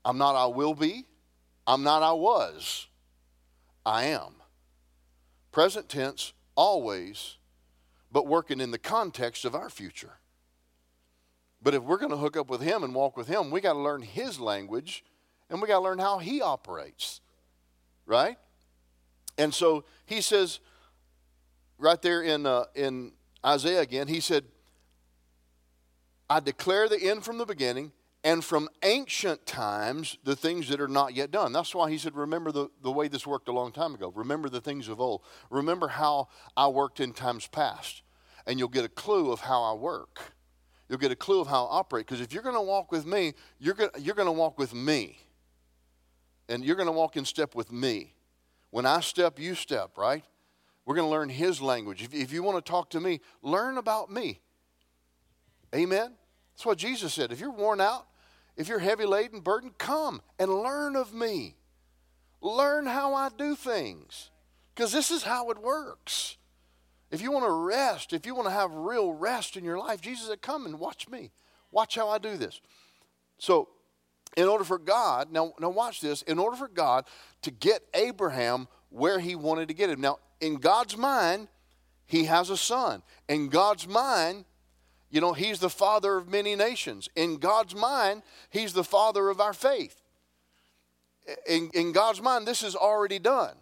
I'm 0.04 0.18
not 0.18 0.36
I 0.36 0.48
will 0.48 0.74
be. 0.74 1.06
I'm 1.68 1.84
not 1.84 2.02
I 2.02 2.14
was. 2.14 2.88
I 3.86 4.06
am. 4.06 4.34
Present 5.52 5.88
tense, 5.88 6.34
always 6.56 7.38
but 8.12 8.28
working 8.28 8.60
in 8.60 8.72
the 8.72 8.78
context 8.78 9.46
of 9.46 9.56
our 9.56 9.70
future. 9.70 10.18
But 11.62 11.74
if 11.74 11.84
we're 11.84 11.98
going 11.98 12.12
to 12.12 12.18
hook 12.18 12.36
up 12.36 12.50
with 12.50 12.62
Him 12.62 12.84
and 12.84 12.94
walk 12.94 13.16
with 13.16 13.28
Him, 13.28 13.52
we 13.52 13.62
got 13.62 13.74
to 13.74 13.80
learn 13.80 14.02
His 14.02 14.40
language 14.40 15.04
and 15.50 15.62
we 15.62 15.68
got 15.68 15.78
to 15.80 15.84
learn 15.84 16.00
how 16.00 16.18
He 16.18 16.42
operates. 16.42 17.22
Right? 18.06 18.38
And 19.38 19.54
so 19.54 19.86
He 20.06 20.22
says, 20.22 20.60
right 21.78 22.02
there 22.02 22.22
in, 22.22 22.46
uh, 22.46 22.66
in 22.76 23.14
Isaiah 23.46 23.82
again, 23.82 24.08
He 24.08 24.20
said, 24.20 24.46
I 26.30 26.40
declare 26.40 26.90
the 26.90 27.02
end 27.02 27.24
from 27.24 27.38
the 27.38 27.46
beginning 27.46 27.92
and 28.24 28.44
from 28.44 28.70
ancient 28.84 29.46
times 29.46 30.18
the 30.24 30.36
things 30.36 30.70
that 30.70 30.80
are 30.80 30.88
not 30.88 31.16
yet 31.16 31.32
done. 31.32 31.54
That's 31.54 31.74
why 31.74 31.90
he 31.90 31.98
said, 31.98 32.16
Remember 32.16 32.52
the, 32.52 32.70
the 32.84 32.92
way 32.92 33.08
this 33.08 33.26
worked 33.26 33.48
a 33.48 33.52
long 33.52 33.72
time 33.72 33.96
ago. 33.96 34.12
Remember 34.16 34.48
the 34.50 34.62
things 34.62 34.88
of 34.88 35.02
old. 35.02 35.24
Remember 35.50 35.88
how 35.88 36.28
I 36.56 36.68
worked 36.68 37.00
in 37.00 37.14
times 37.14 37.48
past. 37.48 38.04
and 38.46 38.60
you'll 38.60 38.70
get 38.70 38.86
a 38.86 38.90
clue 38.90 39.32
of 39.32 39.42
how 39.42 39.64
I 39.64 39.74
work. 39.74 40.34
You'll 40.90 41.00
get 41.00 41.12
a 41.12 41.16
clue 41.16 41.40
of 41.40 41.48
how 41.48 41.66
I 41.66 41.80
operate. 41.80 42.06
Because 42.06 42.22
if 42.22 42.34
you're 42.34 42.44
going 42.44 42.56
to 42.56 42.62
walk 42.62 42.92
with 42.92 43.06
me, 43.06 43.34
you're 43.60 43.74
going 43.74 43.92
you're 44.00 44.16
to 44.16 44.32
walk 44.32 44.60
with 44.60 44.74
me. 44.74 45.20
And 46.50 46.66
you're 46.66 46.76
going 46.76 46.88
to 46.88 46.92
walk 46.92 47.16
in 47.16 47.24
step 47.24 47.56
with 47.56 47.72
me. 47.72 48.14
When 48.72 48.86
I 48.86 49.00
step, 49.00 49.40
you 49.40 49.56
step, 49.56 49.98
right? 49.98 50.24
We're 50.86 50.96
going 50.96 51.08
to 51.08 51.12
learn 51.12 51.30
His 51.30 51.62
language. 51.62 52.04
If, 52.04 52.14
if 52.14 52.34
you 52.34 52.44
want 52.44 52.64
to 52.64 52.70
talk 52.70 52.90
to 52.92 53.00
me, 53.00 53.22
learn 53.42 53.78
about 53.78 54.12
me. 54.12 54.42
Amen? 55.74 56.14
That's 56.54 56.66
what 56.66 56.78
Jesus 56.78 57.14
said. 57.14 57.32
If 57.32 57.40
you're 57.40 57.52
worn 57.52 57.80
out, 57.80 58.06
if 58.58 58.68
you're 58.68 58.80
heavy 58.80 59.06
laden, 59.06 59.40
burdened, 59.40 59.78
come 59.78 60.22
and 60.38 60.52
learn 60.54 60.96
of 60.96 61.14
me. 61.14 61.56
Learn 62.42 62.86
how 62.86 63.14
I 63.14 63.30
do 63.30 63.56
things. 63.56 64.30
Because 64.74 64.92
this 64.92 65.12
is 65.12 65.24
how 65.24 65.50
it 65.52 65.62
works. 65.62 66.38
If 67.12 67.22
you 67.22 67.32
want 67.32 67.46
to 67.46 67.52
rest, 67.52 68.14
if 68.14 68.26
you 68.26 68.34
want 68.34 68.48
to 68.48 68.54
have 68.54 68.72
real 68.74 69.14
rest 69.14 69.58
in 69.58 69.64
your 69.64 69.78
life, 69.78 70.02
Jesus 70.02 70.28
said, 70.28 70.42
Come 70.42 70.66
and 70.66 70.80
watch 70.80 71.10
me. 71.10 71.32
Watch 71.72 71.96
how 71.96 72.10
I 72.10 72.18
do 72.18 72.38
this. 72.38 72.62
So, 73.38 73.70
in 74.38 74.48
order 74.48 74.64
for 74.64 74.78
God, 74.78 75.32
now, 75.32 75.54
now 75.60 75.70
watch 75.70 76.00
this, 76.00 76.22
in 76.22 76.40
order 76.40 76.56
for 76.56 76.70
God 76.70 77.06
to 77.42 77.52
get 77.52 77.84
Abraham 77.94 78.68
where 78.90 79.20
he 79.20 79.36
wanted 79.36 79.68
to 79.68 79.74
get 79.74 79.90
him. 79.90 80.00
Now, 80.00 80.20
in 80.40 80.56
God's 80.56 80.96
mind, 80.96 81.50
he 82.06 82.26
has 82.26 82.50
a 82.50 82.58
son. 82.58 83.04
In 83.28 83.50
God's 83.50 83.88
mind, 83.88 84.46
you 85.12 85.20
know, 85.20 85.34
he's 85.34 85.60
the 85.60 85.70
father 85.70 86.18
of 86.18 86.30
many 86.30 86.56
nations. 86.56 87.10
In 87.16 87.38
God's 87.38 87.76
mind, 87.76 88.24
he's 88.50 88.74
the 88.74 88.84
father 88.84 89.30
of 89.30 89.42
our 89.42 89.54
faith. 89.54 90.02
In, 91.48 91.70
in 91.74 91.92
God's 91.92 92.22
mind, 92.22 92.48
this 92.48 92.64
is 92.64 92.76
already 92.76 93.20
done. 93.20 93.56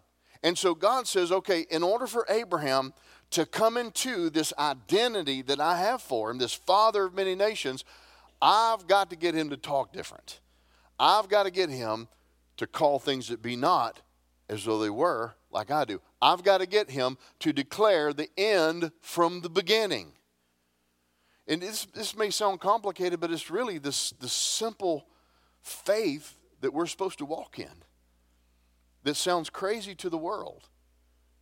And 0.43 0.57
so 0.57 0.73
God 0.73 1.07
says, 1.07 1.31
okay, 1.31 1.65
in 1.69 1.83
order 1.83 2.07
for 2.07 2.25
Abraham 2.29 2.93
to 3.31 3.45
come 3.45 3.77
into 3.77 4.29
this 4.29 4.53
identity 4.57 5.41
that 5.41 5.59
I 5.59 5.77
have 5.77 6.01
for 6.01 6.29
him, 6.29 6.37
this 6.37 6.53
father 6.53 7.05
of 7.05 7.15
many 7.15 7.35
nations, 7.35 7.83
I've 8.41 8.87
got 8.87 9.09
to 9.09 9.15
get 9.15 9.35
him 9.35 9.49
to 9.49 9.57
talk 9.57 9.91
different. 9.91 10.39
I've 10.99 11.29
got 11.29 11.43
to 11.43 11.51
get 11.51 11.69
him 11.69 12.07
to 12.57 12.67
call 12.67 12.99
things 12.99 13.27
that 13.29 13.41
be 13.41 13.55
not 13.55 14.01
as 14.47 14.65
though 14.65 14.79
they 14.79 14.89
were, 14.89 15.35
like 15.51 15.71
I 15.71 15.83
do. 15.83 15.99
I've 16.21 16.43
got 16.43 16.59
to 16.59 16.67
get 16.67 16.91
him 16.91 17.17
to 17.39 17.51
declare 17.53 18.13
the 18.13 18.29
end 18.37 18.91
from 19.01 19.41
the 19.41 19.49
beginning. 19.49 20.13
And 21.49 21.63
this, 21.63 21.85
this 21.85 22.15
may 22.15 22.29
sound 22.29 22.59
complicated, 22.59 23.19
but 23.19 23.31
it's 23.31 23.49
really 23.49 23.79
this, 23.79 24.11
this 24.11 24.31
simple 24.31 25.07
faith 25.63 26.37
that 26.61 26.73
we're 26.73 26.85
supposed 26.85 27.17
to 27.17 27.25
walk 27.25 27.57
in 27.57 27.83
that 29.03 29.15
sounds 29.15 29.49
crazy 29.49 29.95
to 29.95 30.09
the 30.09 30.17
world. 30.17 30.69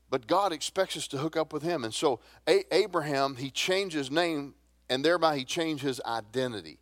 But 0.10 0.26
God 0.26 0.54
expects 0.54 0.96
us 0.96 1.08
to 1.10 1.18
hook 1.18 1.36
up 1.36 1.52
with 1.52 1.64
Him. 1.64 1.84
And 1.84 1.94
so 1.94 2.22
A- 2.48 2.74
Abraham, 2.74 3.36
he 3.36 3.52
changed 3.52 3.94
his 3.94 4.10
name, 4.10 4.56
and 4.90 5.04
thereby 5.04 5.38
he 5.38 5.44
changed 5.44 5.84
his 5.84 6.00
identity. 6.06 6.80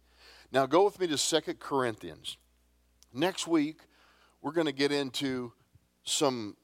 Now 0.52 0.68
go 0.68 0.86
with 0.86 1.00
me 1.00 1.08
to 1.08 1.18
Second 1.18 1.60
Corinthians. 1.60 2.38
Next 3.12 3.48
week, 3.48 3.80
we're 4.44 4.52
going 4.52 4.68
to 4.68 4.74
get 4.74 4.92
into 4.92 5.54
some 6.04 6.56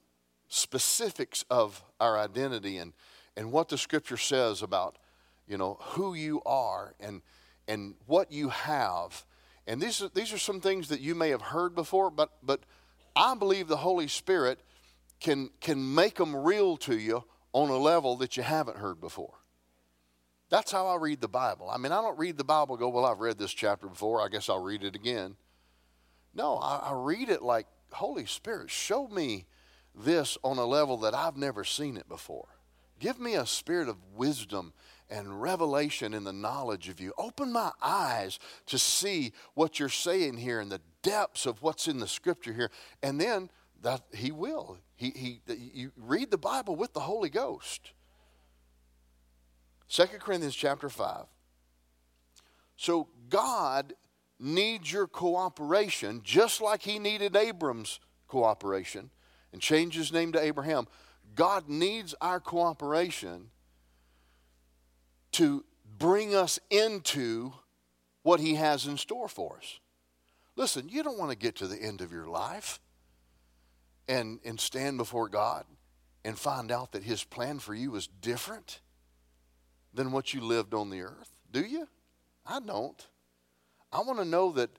specifics 0.47 1.43
of 1.49 1.83
our 1.99 2.19
identity 2.19 2.77
and, 2.77 2.93
and 3.35 3.51
what 3.51 3.69
the 3.69 3.77
scripture 3.77 4.17
says 4.17 4.61
about, 4.61 4.97
you 5.51 5.57
know, 5.57 5.77
who 5.81 6.13
you 6.13 6.41
are 6.45 6.95
and, 7.01 7.21
and 7.67 7.95
what 8.07 8.31
you 8.31 8.47
have. 8.49 9.25
And 9.67 9.81
these 9.81 10.01
are, 10.01 10.07
these 10.07 10.31
are 10.31 10.37
some 10.37 10.61
things 10.61 10.87
that 10.87 11.01
you 11.01 11.13
may 11.13 11.29
have 11.29 11.41
heard 11.41 11.75
before, 11.75 12.09
but, 12.09 12.29
but 12.41 12.61
I 13.17 13.35
believe 13.35 13.67
the 13.67 13.77
Holy 13.77 14.07
Spirit 14.07 14.61
can, 15.19 15.49
can 15.59 15.93
make 15.93 16.15
them 16.15 16.33
real 16.33 16.77
to 16.77 16.97
you 16.97 17.25
on 17.51 17.69
a 17.69 17.77
level 17.77 18.15
that 18.17 18.37
you 18.37 18.43
haven't 18.43 18.77
heard 18.77 19.01
before. 19.01 19.33
That's 20.49 20.71
how 20.71 20.87
I 20.87 20.95
read 20.95 21.19
the 21.19 21.27
Bible. 21.27 21.69
I 21.69 21.77
mean, 21.77 21.91
I 21.91 22.01
don't 22.01 22.17
read 22.17 22.37
the 22.37 22.45
Bible 22.45 22.77
go, 22.77 22.87
well, 22.87 23.05
I've 23.05 23.19
read 23.19 23.37
this 23.37 23.53
chapter 23.53 23.87
before, 23.87 24.21
I 24.21 24.29
guess 24.29 24.47
I'll 24.47 24.63
read 24.63 24.83
it 24.83 24.95
again. 24.95 25.35
No, 26.33 26.57
I, 26.59 26.77
I 26.77 26.93
read 26.93 27.27
it 27.27 27.41
like, 27.41 27.67
Holy 27.91 28.25
Spirit, 28.25 28.71
show 28.71 29.09
me 29.09 29.47
this 29.93 30.37
on 30.45 30.57
a 30.57 30.65
level 30.65 30.95
that 30.99 31.13
I've 31.13 31.35
never 31.35 31.65
seen 31.65 31.97
it 31.97 32.07
before. 32.07 32.47
Give 33.01 33.19
me 33.19 33.33
a 33.33 33.45
spirit 33.45 33.89
of 33.89 33.97
wisdom 34.15 34.73
and 35.11 35.41
revelation 35.41 36.13
in 36.13 36.23
the 36.23 36.33
knowledge 36.33 36.87
of 36.89 36.99
you. 36.99 37.13
Open 37.17 37.51
my 37.51 37.71
eyes 37.81 38.39
to 38.67 38.79
see 38.79 39.33
what 39.53 39.77
you're 39.77 39.89
saying 39.89 40.37
here 40.37 40.61
and 40.61 40.71
the 40.71 40.81
depths 41.03 41.45
of 41.45 41.61
what's 41.61 41.87
in 41.87 41.99
the 41.99 42.07
scripture 42.07 42.53
here. 42.53 42.71
And 43.03 43.19
then 43.19 43.49
that 43.81 44.01
he 44.13 44.31
will. 44.31 44.77
He, 44.95 45.41
he, 45.45 45.53
you 45.73 45.91
read 45.97 46.31
the 46.31 46.37
Bible 46.37 46.75
with 46.75 46.93
the 46.93 47.01
Holy 47.01 47.29
Ghost. 47.29 47.91
2 49.89 50.05
Corinthians 50.19 50.55
chapter 50.55 50.87
5. 50.87 51.25
So 52.77 53.09
God 53.29 53.93
needs 54.39 54.91
your 54.91 55.07
cooperation 55.07 56.21
just 56.23 56.61
like 56.61 56.83
he 56.83 56.97
needed 56.97 57.35
Abram's 57.35 57.99
cooperation 58.27 59.09
and 59.51 59.61
changed 59.61 59.97
his 59.97 60.13
name 60.13 60.31
to 60.31 60.41
Abraham. 60.41 60.87
God 61.35 61.67
needs 61.67 62.15
our 62.21 62.39
cooperation 62.39 63.51
to 65.33 65.63
bring 65.97 66.35
us 66.35 66.59
into 66.69 67.53
what 68.23 68.39
he 68.39 68.55
has 68.55 68.85
in 68.85 68.97
store 68.97 69.27
for 69.27 69.57
us. 69.57 69.79
Listen, 70.55 70.89
you 70.89 71.03
don't 71.03 71.17
want 71.17 71.31
to 71.31 71.37
get 71.37 71.55
to 71.57 71.67
the 71.67 71.81
end 71.81 72.01
of 72.01 72.11
your 72.11 72.27
life 72.27 72.79
and, 74.07 74.39
and 74.43 74.59
stand 74.59 74.97
before 74.97 75.29
God 75.29 75.65
and 76.23 76.37
find 76.37 76.71
out 76.71 76.91
that 76.91 77.03
his 77.03 77.23
plan 77.23 77.59
for 77.59 77.73
you 77.73 77.95
is 77.95 78.07
different 78.07 78.81
than 79.93 80.11
what 80.11 80.33
you 80.33 80.41
lived 80.41 80.73
on 80.73 80.89
the 80.89 81.01
earth. 81.01 81.31
Do 81.51 81.61
you? 81.61 81.87
I 82.45 82.59
don't. 82.59 83.07
I 83.91 84.01
want 84.01 84.19
to 84.19 84.25
know 84.25 84.51
that, 84.53 84.69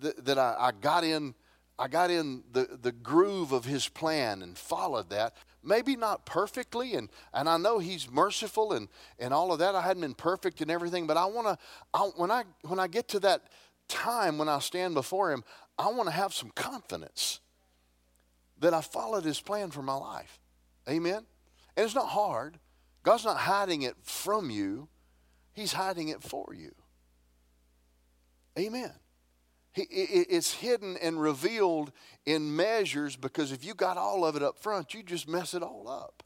that, 0.00 0.24
that 0.24 0.38
I, 0.38 0.56
I 0.58 0.72
got 0.72 1.04
in 1.04 1.34
I 1.78 1.88
got 1.88 2.10
in 2.10 2.42
the, 2.52 2.78
the 2.80 2.92
groove 2.92 3.52
of 3.52 3.64
his 3.64 3.88
plan 3.88 4.42
and 4.42 4.56
followed 4.56 5.10
that. 5.10 5.34
Maybe 5.62 5.96
not 5.96 6.24
perfectly, 6.24 6.94
and, 6.94 7.10
and 7.34 7.48
I 7.48 7.58
know 7.58 7.78
he's 7.78 8.10
merciful 8.10 8.72
and, 8.72 8.88
and 9.18 9.34
all 9.34 9.52
of 9.52 9.58
that. 9.58 9.74
I 9.74 9.82
hadn't 9.82 10.02
been 10.02 10.14
perfect 10.14 10.60
and 10.60 10.70
everything, 10.70 11.06
but 11.06 11.16
I 11.16 11.26
want 11.26 11.48
to, 11.48 11.98
when, 12.16 12.30
I, 12.30 12.44
when 12.62 12.78
I 12.78 12.86
get 12.86 13.08
to 13.08 13.20
that 13.20 13.42
time 13.88 14.38
when 14.38 14.48
I 14.48 14.60
stand 14.60 14.94
before 14.94 15.32
him, 15.32 15.44
I 15.78 15.88
want 15.88 16.08
to 16.08 16.14
have 16.14 16.32
some 16.32 16.50
confidence 16.50 17.40
that 18.60 18.72
I 18.72 18.80
followed 18.80 19.24
his 19.24 19.40
plan 19.40 19.70
for 19.70 19.82
my 19.82 19.96
life. 19.96 20.38
Amen? 20.88 21.26
And 21.76 21.84
it's 21.84 21.94
not 21.94 22.08
hard. 22.08 22.58
God's 23.02 23.24
not 23.24 23.36
hiding 23.36 23.82
it 23.82 23.96
from 24.02 24.50
you, 24.50 24.88
he's 25.52 25.72
hiding 25.72 26.08
it 26.08 26.22
for 26.22 26.54
you. 26.54 26.74
Amen 28.58 28.92
it's 29.76 30.54
hidden 30.54 30.96
and 31.02 31.20
revealed 31.20 31.92
in 32.24 32.56
measures 32.56 33.16
because 33.16 33.52
if 33.52 33.64
you 33.64 33.74
got 33.74 33.96
all 33.96 34.24
of 34.24 34.36
it 34.36 34.42
up 34.42 34.58
front, 34.58 34.94
you 34.94 35.02
just 35.02 35.28
mess 35.28 35.54
it 35.54 35.62
all 35.62 35.88
up. 35.88 36.22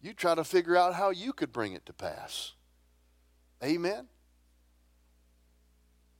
You 0.00 0.14
try 0.14 0.34
to 0.34 0.44
figure 0.44 0.76
out 0.76 0.94
how 0.94 1.10
you 1.10 1.32
could 1.32 1.52
bring 1.52 1.74
it 1.74 1.86
to 1.86 1.92
pass. 1.92 2.52
Amen? 3.62 4.08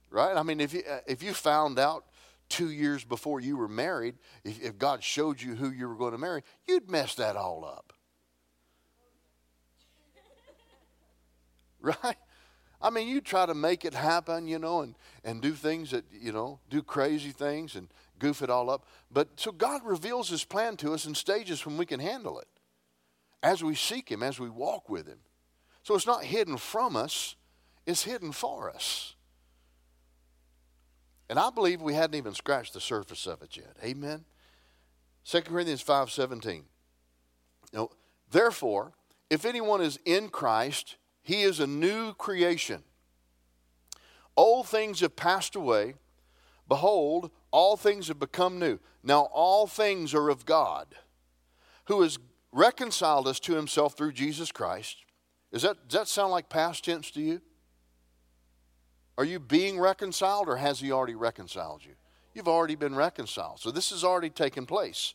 Right? 0.09 0.37
I 0.37 0.43
mean, 0.43 0.59
if 0.61 0.73
you, 0.73 0.83
uh, 0.89 0.99
if 1.07 1.21
you 1.23 1.33
found 1.33 1.79
out 1.79 2.05
two 2.47 2.69
years 2.69 3.03
before 3.03 3.41
you 3.41 3.57
were 3.57 3.67
married, 3.67 4.15
if, 4.43 4.61
if 4.61 4.77
God 4.77 5.03
showed 5.03 5.41
you 5.41 5.55
who 5.55 5.71
you 5.71 5.87
were 5.87 5.95
going 5.95 6.11
to 6.11 6.17
marry, 6.17 6.43
you'd 6.67 6.89
mess 6.89 7.15
that 7.15 7.35
all 7.35 7.65
up. 7.65 7.93
Right? 11.81 12.15
I 12.83 12.89
mean, 12.89 13.07
you 13.07 13.21
try 13.21 13.45
to 13.45 13.53
make 13.53 13.85
it 13.85 13.93
happen, 13.93 14.45
you 14.45 14.59
know, 14.59 14.81
and, 14.81 14.95
and 15.23 15.41
do 15.41 15.53
things 15.53 15.91
that, 15.91 16.03
you 16.11 16.33
know, 16.33 16.59
do 16.69 16.83
crazy 16.83 17.31
things 17.31 17.75
and 17.75 17.87
goof 18.19 18.41
it 18.41 18.49
all 18.49 18.69
up. 18.69 18.85
But 19.09 19.29
so 19.37 19.53
God 19.53 19.81
reveals 19.85 20.27
his 20.27 20.43
plan 20.43 20.75
to 20.77 20.93
us 20.93 21.05
in 21.05 21.15
stages 21.15 21.65
when 21.65 21.77
we 21.77 21.85
can 21.85 22.01
handle 22.01 22.39
it 22.39 22.47
as 23.41 23.63
we 23.63 23.73
seek 23.73 24.09
him, 24.09 24.21
as 24.21 24.37
we 24.37 24.49
walk 24.49 24.89
with 24.89 25.07
him. 25.07 25.19
So 25.81 25.95
it's 25.95 26.05
not 26.05 26.25
hidden 26.25 26.57
from 26.57 26.97
us, 26.97 27.35
it's 27.85 28.03
hidden 28.03 28.33
for 28.33 28.69
us. 28.69 29.15
And 31.29 31.39
I 31.39 31.49
believe 31.49 31.81
we 31.81 31.93
hadn't 31.93 32.15
even 32.17 32.33
scratched 32.33 32.73
the 32.73 32.81
surface 32.81 33.25
of 33.25 33.41
it 33.41 33.55
yet. 33.55 33.77
Amen. 33.81 34.25
2 35.25 35.41
Corinthians 35.41 35.81
5 35.81 36.11
17. 36.11 36.63
You 37.71 37.89
Therefore, 38.29 38.91
if 39.29 39.45
anyone 39.45 39.81
is 39.81 39.99
in 40.05 40.29
Christ, 40.29 40.97
he 41.23 41.41
is 41.41 41.59
a 41.59 41.67
new 41.67 42.13
creation. 42.13 42.83
Old 44.35 44.67
things 44.67 44.99
have 44.99 45.15
passed 45.15 45.55
away. 45.55 45.95
Behold, 46.67 47.31
all 47.51 47.77
things 47.77 48.07
have 48.09 48.19
become 48.19 48.59
new. 48.59 48.79
Now, 49.03 49.29
all 49.33 49.67
things 49.67 50.13
are 50.13 50.29
of 50.29 50.45
God, 50.45 50.95
who 51.85 52.01
has 52.01 52.19
reconciled 52.51 53.27
us 53.27 53.39
to 53.41 53.55
himself 53.55 53.95
through 53.95 54.13
Jesus 54.13 54.51
Christ. 54.51 54.97
Is 55.51 55.61
that, 55.63 55.87
does 55.87 55.99
that 55.99 56.07
sound 56.07 56.31
like 56.31 56.49
past 56.49 56.85
tense 56.85 57.11
to 57.11 57.21
you? 57.21 57.41
Are 59.17 59.25
you 59.25 59.39
being 59.39 59.79
reconciled, 59.79 60.49
or 60.49 60.57
has 60.57 60.79
he 60.79 60.91
already 60.91 61.15
reconciled 61.15 61.83
you? 61.85 61.93
You've 62.33 62.47
already 62.47 62.75
been 62.75 62.95
reconciled. 62.95 63.59
So 63.59 63.69
this 63.69 63.91
has 63.91 64.03
already 64.03 64.29
taken 64.31 64.65
place. 64.65 65.13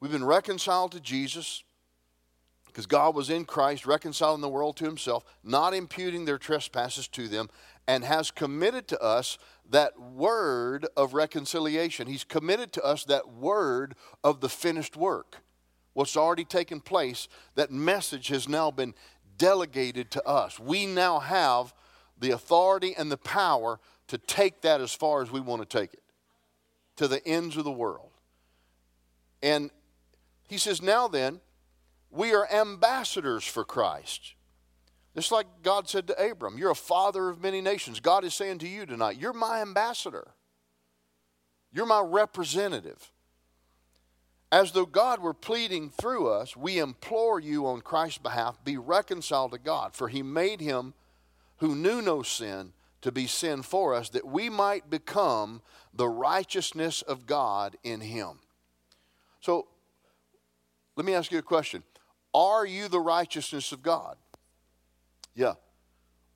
We've 0.00 0.12
been 0.12 0.24
reconciled 0.24 0.92
to 0.92 1.00
Jesus 1.00 1.64
Because 2.74 2.86
God 2.86 3.14
was 3.14 3.30
in 3.30 3.44
Christ, 3.44 3.86
reconciling 3.86 4.40
the 4.40 4.48
world 4.48 4.76
to 4.78 4.84
himself, 4.84 5.24
not 5.44 5.74
imputing 5.74 6.24
their 6.24 6.38
trespasses 6.38 7.06
to 7.06 7.28
them, 7.28 7.48
and 7.86 8.02
has 8.02 8.32
committed 8.32 8.88
to 8.88 9.00
us 9.00 9.38
that 9.70 9.96
word 10.00 10.84
of 10.96 11.14
reconciliation. 11.14 12.08
He's 12.08 12.24
committed 12.24 12.72
to 12.72 12.82
us 12.82 13.04
that 13.04 13.28
word 13.28 13.94
of 14.24 14.40
the 14.40 14.48
finished 14.48 14.96
work. 14.96 15.36
What's 15.92 16.16
already 16.16 16.44
taken 16.44 16.80
place, 16.80 17.28
that 17.54 17.70
message 17.70 18.26
has 18.26 18.48
now 18.48 18.72
been 18.72 18.94
delegated 19.38 20.10
to 20.10 20.26
us. 20.26 20.58
We 20.58 20.84
now 20.84 21.20
have 21.20 21.72
the 22.18 22.32
authority 22.32 22.92
and 22.98 23.08
the 23.08 23.16
power 23.16 23.78
to 24.08 24.18
take 24.18 24.62
that 24.62 24.80
as 24.80 24.92
far 24.92 25.22
as 25.22 25.30
we 25.30 25.40
want 25.40 25.62
to 25.62 25.78
take 25.78 25.94
it 25.94 26.02
to 26.96 27.06
the 27.06 27.24
ends 27.24 27.56
of 27.56 27.62
the 27.62 27.70
world. 27.70 28.10
And 29.44 29.70
he 30.48 30.58
says, 30.58 30.82
Now 30.82 31.06
then, 31.06 31.40
we 32.14 32.32
are 32.32 32.50
ambassadors 32.50 33.44
for 33.44 33.64
Christ. 33.64 34.34
Just 35.14 35.32
like 35.32 35.46
God 35.62 35.88
said 35.88 36.06
to 36.06 36.30
Abram, 36.30 36.58
You're 36.58 36.70
a 36.70 36.76
father 36.76 37.28
of 37.28 37.42
many 37.42 37.60
nations. 37.60 38.00
God 38.00 38.24
is 38.24 38.34
saying 38.34 38.58
to 38.58 38.68
you 38.68 38.86
tonight, 38.86 39.18
You're 39.18 39.32
my 39.32 39.60
ambassador, 39.60 40.28
you're 41.72 41.86
my 41.86 42.00
representative. 42.00 43.10
As 44.52 44.70
though 44.70 44.86
God 44.86 45.18
were 45.18 45.34
pleading 45.34 45.90
through 45.90 46.28
us, 46.28 46.56
we 46.56 46.78
implore 46.78 47.40
you 47.40 47.66
on 47.66 47.80
Christ's 47.80 48.18
behalf, 48.18 48.62
be 48.62 48.76
reconciled 48.76 49.50
to 49.50 49.58
God, 49.58 49.94
for 49.94 50.06
he 50.06 50.22
made 50.22 50.60
him 50.60 50.94
who 51.56 51.74
knew 51.74 52.00
no 52.00 52.22
sin 52.22 52.72
to 53.00 53.10
be 53.10 53.26
sin 53.26 53.62
for 53.62 53.94
us, 53.94 54.10
that 54.10 54.24
we 54.24 54.48
might 54.48 54.88
become 54.88 55.60
the 55.92 56.08
righteousness 56.08 57.02
of 57.02 57.26
God 57.26 57.76
in 57.82 58.00
him. 58.00 58.38
So, 59.40 59.66
let 60.94 61.04
me 61.04 61.14
ask 61.14 61.32
you 61.32 61.38
a 61.38 61.42
question 61.42 61.82
Are 62.34 62.66
you 62.66 62.88
the 62.88 63.00
righteousness 63.00 63.70
of 63.72 63.82
God? 63.82 64.16
Yeah. 65.34 65.54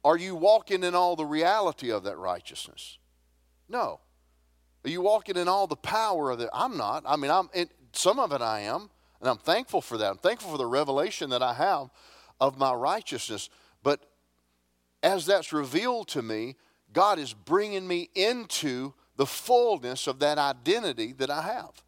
Are 0.05 0.17
you 0.17 0.37
walking 0.37 0.85
in 0.85 0.95
all 0.95 1.17
the 1.17 1.27
reality 1.27 1.91
of 1.91 2.05
that 2.05 2.17
righteousness? 2.17 2.99
No. 3.69 4.01
Are 4.85 4.91
you 4.91 5.03
walking 5.03 5.37
in 5.37 5.49
all 5.49 5.67
the 5.67 5.77
power 5.77 6.31
of 6.31 6.41
it? 6.41 6.49
I'm 6.53 6.77
not. 6.77 7.03
I 7.05 7.17
mean, 7.17 7.31
I'm 7.31 7.51
it, 7.53 7.71
some 7.93 8.19
of 8.19 8.33
it 8.33 8.41
I 8.41 8.61
am, 8.61 8.91
and 9.21 9.29
I'm 9.29 9.39
thankful 9.39 9.81
for 9.81 9.99
that. 9.99 10.11
I'm 10.11 10.19
thankful 10.19 10.53
for 10.53 10.59
the 10.59 10.67
revelation 10.67 11.31
that 11.31 11.43
I 11.43 11.55
have 11.55 11.91
of 12.41 12.57
my 12.57 12.73
righteousness. 12.73 13.51
But 13.83 14.01
as 15.03 15.27
that's 15.27 15.53
revealed 15.53 16.09
to 16.09 16.23
me, 16.23 16.57
God 16.93 17.19
is 17.19 17.35
bringing 17.35 17.87
me 17.87 18.09
into 18.15 18.95
the 19.17 19.27
fullness 19.27 20.07
of 20.07 20.21
that 20.21 20.39
identity 20.39 21.13
that 21.15 21.29
I 21.29 21.43
have. 21.43 21.83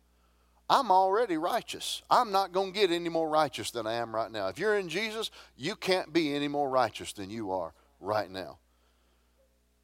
I'm 0.70 0.92
already 0.92 1.36
righteous. 1.36 2.02
I'm 2.08 2.30
not 2.30 2.52
going 2.52 2.72
to 2.72 2.78
get 2.78 2.92
any 2.92 3.08
more 3.08 3.28
righteous 3.28 3.72
than 3.72 3.88
I 3.88 3.94
am 3.94 4.14
right 4.14 4.30
now. 4.30 4.46
If 4.46 4.56
you're 4.56 4.78
in 4.78 4.88
Jesus, 4.88 5.32
you 5.56 5.74
can't 5.74 6.12
be 6.12 6.32
any 6.32 6.46
more 6.46 6.70
righteous 6.70 7.12
than 7.12 7.28
you 7.28 7.50
are 7.50 7.74
right 7.98 8.30
now. 8.30 8.58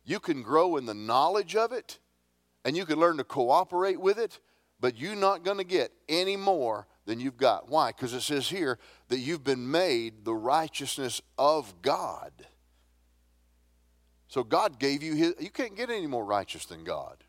You 0.04 0.20
can 0.20 0.42
grow 0.44 0.76
in 0.76 0.86
the 0.86 0.94
knowledge 0.94 1.56
of 1.56 1.72
it 1.72 1.98
and 2.64 2.76
you 2.76 2.86
can 2.86 3.00
learn 3.00 3.16
to 3.16 3.24
cooperate 3.24 4.00
with 4.00 4.16
it, 4.16 4.38
but 4.78 4.96
you're 4.96 5.16
not 5.16 5.44
going 5.44 5.58
to 5.58 5.64
get 5.64 5.90
any 6.08 6.36
more 6.36 6.86
than 7.04 7.18
you've 7.18 7.36
got. 7.36 7.68
Why? 7.68 7.88
Because 7.88 8.14
it 8.14 8.20
says 8.20 8.48
here 8.48 8.78
that 9.08 9.18
you've 9.18 9.42
been 9.42 9.68
made 9.68 10.24
the 10.24 10.34
righteousness 10.34 11.20
of 11.36 11.82
God. 11.82 12.30
So 14.28 14.44
God 14.44 14.78
gave 14.78 15.02
you 15.02 15.14
his, 15.14 15.34
you 15.40 15.50
can't 15.50 15.76
get 15.76 15.90
any 15.90 16.06
more 16.06 16.24
righteous 16.24 16.64
than 16.64 16.84
God. 16.84 17.24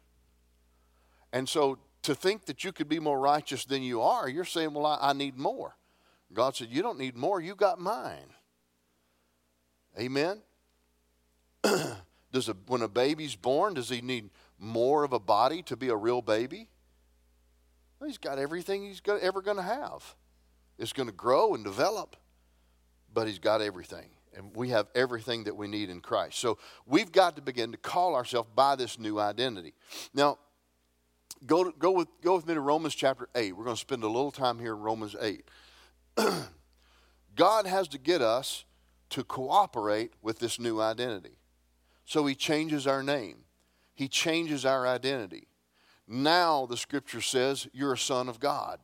And 1.33 1.49
so 1.49 1.79
to 2.07 2.15
think 2.15 2.45
that 2.45 2.63
you 2.63 2.71
could 2.71 2.87
be 2.87 3.01
more 3.01 3.19
righteous 3.19 3.65
than 3.65 3.83
you 3.83 4.01
are, 4.01 4.29
you're 4.29 4.45
saying, 4.45 4.73
well, 4.73 4.85
I, 4.85 5.09
I 5.09 5.13
need 5.13 5.37
more. 5.37 5.75
God 6.33 6.55
said, 6.55 6.69
you 6.71 6.81
don't 6.81 6.97
need 6.97 7.17
more, 7.17 7.41
you 7.41 7.53
got 7.53 7.79
mine. 7.79 8.33
Amen? 9.99 10.41
does 12.31 12.47
a, 12.47 12.55
when 12.67 12.81
a 12.81 12.87
baby's 12.87 13.35
born, 13.35 13.73
does 13.73 13.89
he 13.89 13.99
need 13.99 14.29
more 14.57 15.03
of 15.03 15.11
a 15.11 15.19
body 15.19 15.61
to 15.63 15.75
be 15.75 15.89
a 15.89 15.95
real 15.97 16.21
baby? 16.21 16.69
Well, 17.99 18.07
he's 18.07 18.17
got 18.17 18.39
everything 18.39 18.85
he's 18.85 19.01
ever 19.21 19.41
going 19.41 19.57
to 19.57 19.63
have. 19.63 20.15
It's 20.79 20.93
going 20.93 21.09
to 21.09 21.15
grow 21.15 21.55
and 21.55 21.63
develop, 21.65 22.15
but 23.13 23.27
he's 23.27 23.39
got 23.39 23.61
everything. 23.61 24.11
And 24.33 24.55
we 24.55 24.69
have 24.69 24.87
everything 24.95 25.43
that 25.43 25.57
we 25.57 25.67
need 25.67 25.89
in 25.89 25.99
Christ. 25.99 26.39
So 26.39 26.57
we've 26.85 27.11
got 27.11 27.35
to 27.35 27.41
begin 27.41 27.73
to 27.73 27.77
call 27.77 28.15
ourselves 28.15 28.49
by 28.55 28.77
this 28.77 28.97
new 28.97 29.19
identity. 29.19 29.73
Now, 30.13 30.37
go, 31.45 31.71
go, 31.71 31.91
with, 31.91 32.07
go 32.21 32.35
with 32.35 32.47
me 32.47 32.53
to 32.53 32.61
Romans 32.61 32.95
chapter 32.95 33.29
8. 33.35 33.55
We're 33.55 33.63
going 33.63 33.75
to 33.75 33.79
spend 33.79 34.03
a 34.03 34.07
little 34.07 34.31
time 34.31 34.59
here 34.59 34.73
in 34.73 34.79
Romans 34.79 35.15
8. 35.19 35.43
God 37.35 37.67
has 37.67 37.87
to 37.89 37.97
get 37.97 38.21
us 38.21 38.65
to 39.09 39.23
cooperate 39.23 40.13
with 40.21 40.39
this 40.39 40.59
new 40.59 40.81
identity. 40.81 41.37
So 42.05 42.25
he 42.25 42.35
changes 42.35 42.87
our 42.87 43.03
name, 43.03 43.39
he 43.93 44.07
changes 44.07 44.65
our 44.65 44.87
identity. 44.87 45.47
Now, 46.09 46.65
the 46.65 46.77
scripture 46.77 47.19
says, 47.19 47.67
you're 47.73 47.93
a 47.93 47.97
son 47.97 48.29
of 48.29 48.39
God. 48.39 48.79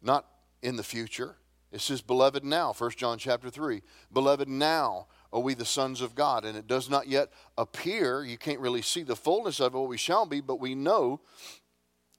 Not 0.00 0.24
in 0.62 0.76
the 0.76 0.82
future, 0.82 1.36
it 1.70 1.80
says, 1.80 2.00
Beloved, 2.00 2.44
now, 2.44 2.72
1 2.72 2.90
John 2.92 3.18
chapter 3.18 3.50
3. 3.50 3.82
Beloved, 4.12 4.48
now 4.48 5.06
are 5.32 5.40
we 5.40 5.54
the 5.54 5.64
sons 5.64 6.00
of 6.00 6.14
God. 6.14 6.44
And 6.44 6.56
it 6.56 6.66
does 6.66 6.90
not 6.90 7.06
yet 7.06 7.30
appear, 7.56 8.24
you 8.24 8.36
can't 8.36 8.58
really 8.58 8.82
see 8.82 9.02
the 9.02 9.16
fullness 9.16 9.60
of 9.60 9.74
it, 9.74 9.78
what 9.78 9.88
we 9.88 9.96
shall 9.96 10.26
be, 10.26 10.40
but 10.40 10.60
we 10.60 10.74
know 10.74 11.20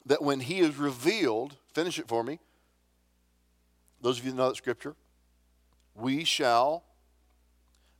that 0.06 0.22
when 0.22 0.40
he 0.40 0.60
is 0.60 0.78
revealed, 0.78 1.56
finish 1.74 2.00
it 2.00 2.08
for 2.08 2.24
me. 2.24 2.40
Those 4.02 4.20
of 4.20 4.26
you 4.26 4.32
that 4.32 4.38
know 4.38 4.50
that 4.50 4.56
scripture, 4.56 4.96
we 5.96 6.24
shall 6.24 6.84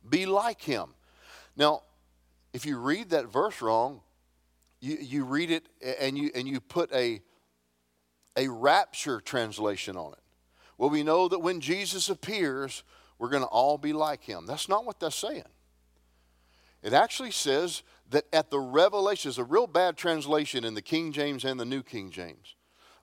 be 0.08 0.26
like 0.26 0.60
him. 0.60 0.94
Now, 1.56 1.82
if 2.52 2.66
you 2.66 2.78
read 2.78 3.10
that 3.10 3.26
verse 3.26 3.62
wrong, 3.62 4.00
you, 4.80 4.96
you 5.00 5.24
read 5.24 5.50
it 5.50 5.68
and 6.00 6.18
you, 6.18 6.30
and 6.34 6.48
you 6.48 6.60
put 6.60 6.92
a, 6.92 7.22
a 8.36 8.48
rapture 8.48 9.20
translation 9.20 9.96
on 9.96 10.12
it. 10.12 10.18
Well, 10.76 10.90
we 10.90 11.04
know 11.04 11.28
that 11.28 11.38
when 11.38 11.60
Jesus 11.60 12.08
appears, 12.08 12.82
we're 13.18 13.28
going 13.28 13.44
to 13.44 13.48
all 13.48 13.78
be 13.78 13.92
like 13.92 14.24
him. 14.24 14.46
That's 14.46 14.68
not 14.68 14.84
what 14.84 14.98
that's 14.98 15.14
saying. 15.14 15.44
It 16.82 16.92
actually 16.92 17.30
says 17.30 17.84
that 18.12 18.26
at 18.32 18.50
the 18.50 18.60
revelation, 18.60 19.28
is 19.28 19.38
a 19.38 19.44
real 19.44 19.66
bad 19.66 19.96
translation 19.96 20.64
in 20.64 20.74
the 20.74 20.82
King 20.82 21.12
James 21.12 21.44
and 21.44 21.58
the 21.58 21.64
New 21.64 21.82
King 21.82 22.10
James. 22.10 22.54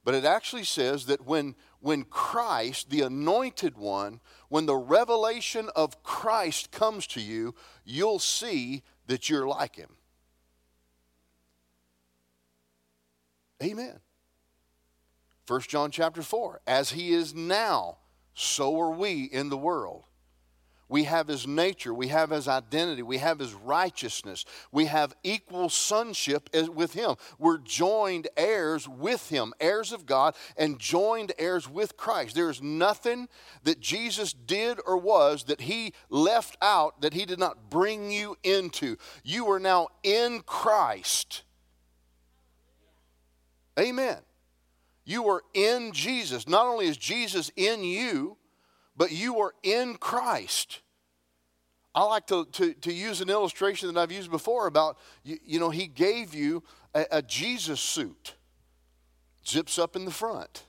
But 0.05 0.15
it 0.15 0.23
actually 0.23 0.63
says 0.63 1.05
that 1.07 1.25
when, 1.25 1.55
when 1.81 2.03
Christ, 2.03 2.89
the 2.89 3.01
anointed 3.01 3.77
one, 3.77 4.21
when 4.47 4.65
the 4.65 4.75
revelation 4.75 5.69
of 5.75 6.01
Christ 6.03 6.71
comes 6.71 7.05
to 7.07 7.21
you, 7.21 7.53
you'll 7.83 8.19
see 8.19 8.83
that 9.07 9.29
you're 9.29 9.47
like 9.47 9.75
him. 9.75 9.89
Amen. 13.61 13.99
1 15.47 15.61
John 15.61 15.91
chapter 15.91 16.21
4 16.21 16.61
As 16.65 16.91
he 16.91 17.11
is 17.11 17.33
now, 17.33 17.97
so 18.33 18.79
are 18.79 18.91
we 18.91 19.23
in 19.23 19.49
the 19.49 19.57
world. 19.57 20.05
We 20.89 21.03
have 21.03 21.27
his 21.27 21.45
nature, 21.45 21.93
we 21.93 22.07
have 22.07 22.31
his 22.31 22.47
identity, 22.47 23.03
we 23.03 23.19
have 23.19 23.37
his 23.37 23.53
righteousness, 23.53 24.43
we 24.71 24.85
have 24.85 25.15
equal 25.23 25.69
sonship 25.69 26.49
with 26.73 26.93
him. 26.93 27.15
We're 27.37 27.59
joined 27.59 28.27
heirs 28.35 28.89
with 28.89 29.29
him, 29.29 29.53
heirs 29.59 29.91
of 29.91 30.07
God, 30.07 30.35
and 30.57 30.79
joined 30.79 31.31
heirs 31.37 31.69
with 31.69 31.95
Christ. 31.95 32.33
There's 32.33 32.59
nothing 32.61 33.29
that 33.63 33.79
Jesus 33.79 34.33
did 34.33 34.79
or 34.83 34.97
was 34.97 35.43
that 35.43 35.61
he 35.61 35.93
left 36.09 36.57
out 36.59 37.01
that 37.01 37.13
he 37.13 37.25
did 37.25 37.37
not 37.37 37.69
bring 37.69 38.09
you 38.09 38.35
into. 38.41 38.97
You 39.23 39.49
are 39.51 39.59
now 39.59 39.89
in 40.01 40.41
Christ. 40.41 41.43
Amen. 43.79 44.17
You 45.05 45.27
are 45.29 45.43
in 45.53 45.91
Jesus. 45.91 46.47
Not 46.47 46.65
only 46.65 46.87
is 46.87 46.97
Jesus 46.97 47.51
in 47.55 47.83
you, 47.83 48.37
but 48.99 49.13
you 49.13 49.39
are 49.39 49.53
in 49.63 49.95
Christ. 49.95 50.81
I 51.95 52.03
like 52.03 52.27
to, 52.27 52.45
to, 52.51 52.73
to 52.73 52.93
use 52.93 53.21
an 53.21 53.29
illustration 53.29 53.91
that 53.91 53.99
I've 53.99 54.11
used 54.11 54.29
before 54.29 54.67
about, 54.67 54.97
you, 55.23 55.37
you 55.41 55.57
know, 55.57 55.69
he 55.69 55.87
gave 55.87 56.35
you 56.35 56.63
a, 56.93 57.05
a 57.09 57.21
Jesus 57.21 57.79
suit, 57.79 58.35
zips 59.47 59.79
up 59.79 59.95
in 59.95 60.03
the 60.03 60.11
front. 60.11 60.65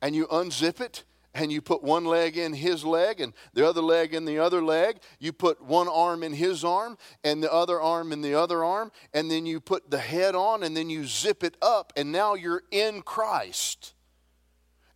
And 0.00 0.14
you 0.14 0.28
unzip 0.28 0.80
it, 0.80 1.02
and 1.34 1.50
you 1.50 1.60
put 1.60 1.82
one 1.82 2.04
leg 2.04 2.36
in 2.36 2.52
his 2.52 2.84
leg 2.84 3.20
and 3.20 3.32
the 3.52 3.66
other 3.66 3.82
leg 3.82 4.14
in 4.14 4.24
the 4.24 4.38
other 4.38 4.62
leg. 4.62 5.00
You 5.18 5.32
put 5.32 5.60
one 5.60 5.88
arm 5.88 6.22
in 6.22 6.32
his 6.32 6.64
arm 6.64 6.96
and 7.24 7.42
the 7.42 7.52
other 7.52 7.80
arm 7.80 8.12
in 8.12 8.22
the 8.22 8.34
other 8.34 8.62
arm, 8.62 8.92
and 9.12 9.28
then 9.28 9.44
you 9.44 9.58
put 9.58 9.90
the 9.90 9.98
head 9.98 10.36
on 10.36 10.62
and 10.62 10.76
then 10.76 10.88
you 10.88 11.04
zip 11.04 11.42
it 11.42 11.56
up, 11.60 11.92
and 11.96 12.12
now 12.12 12.34
you're 12.34 12.62
in 12.70 13.02
Christ. 13.02 13.94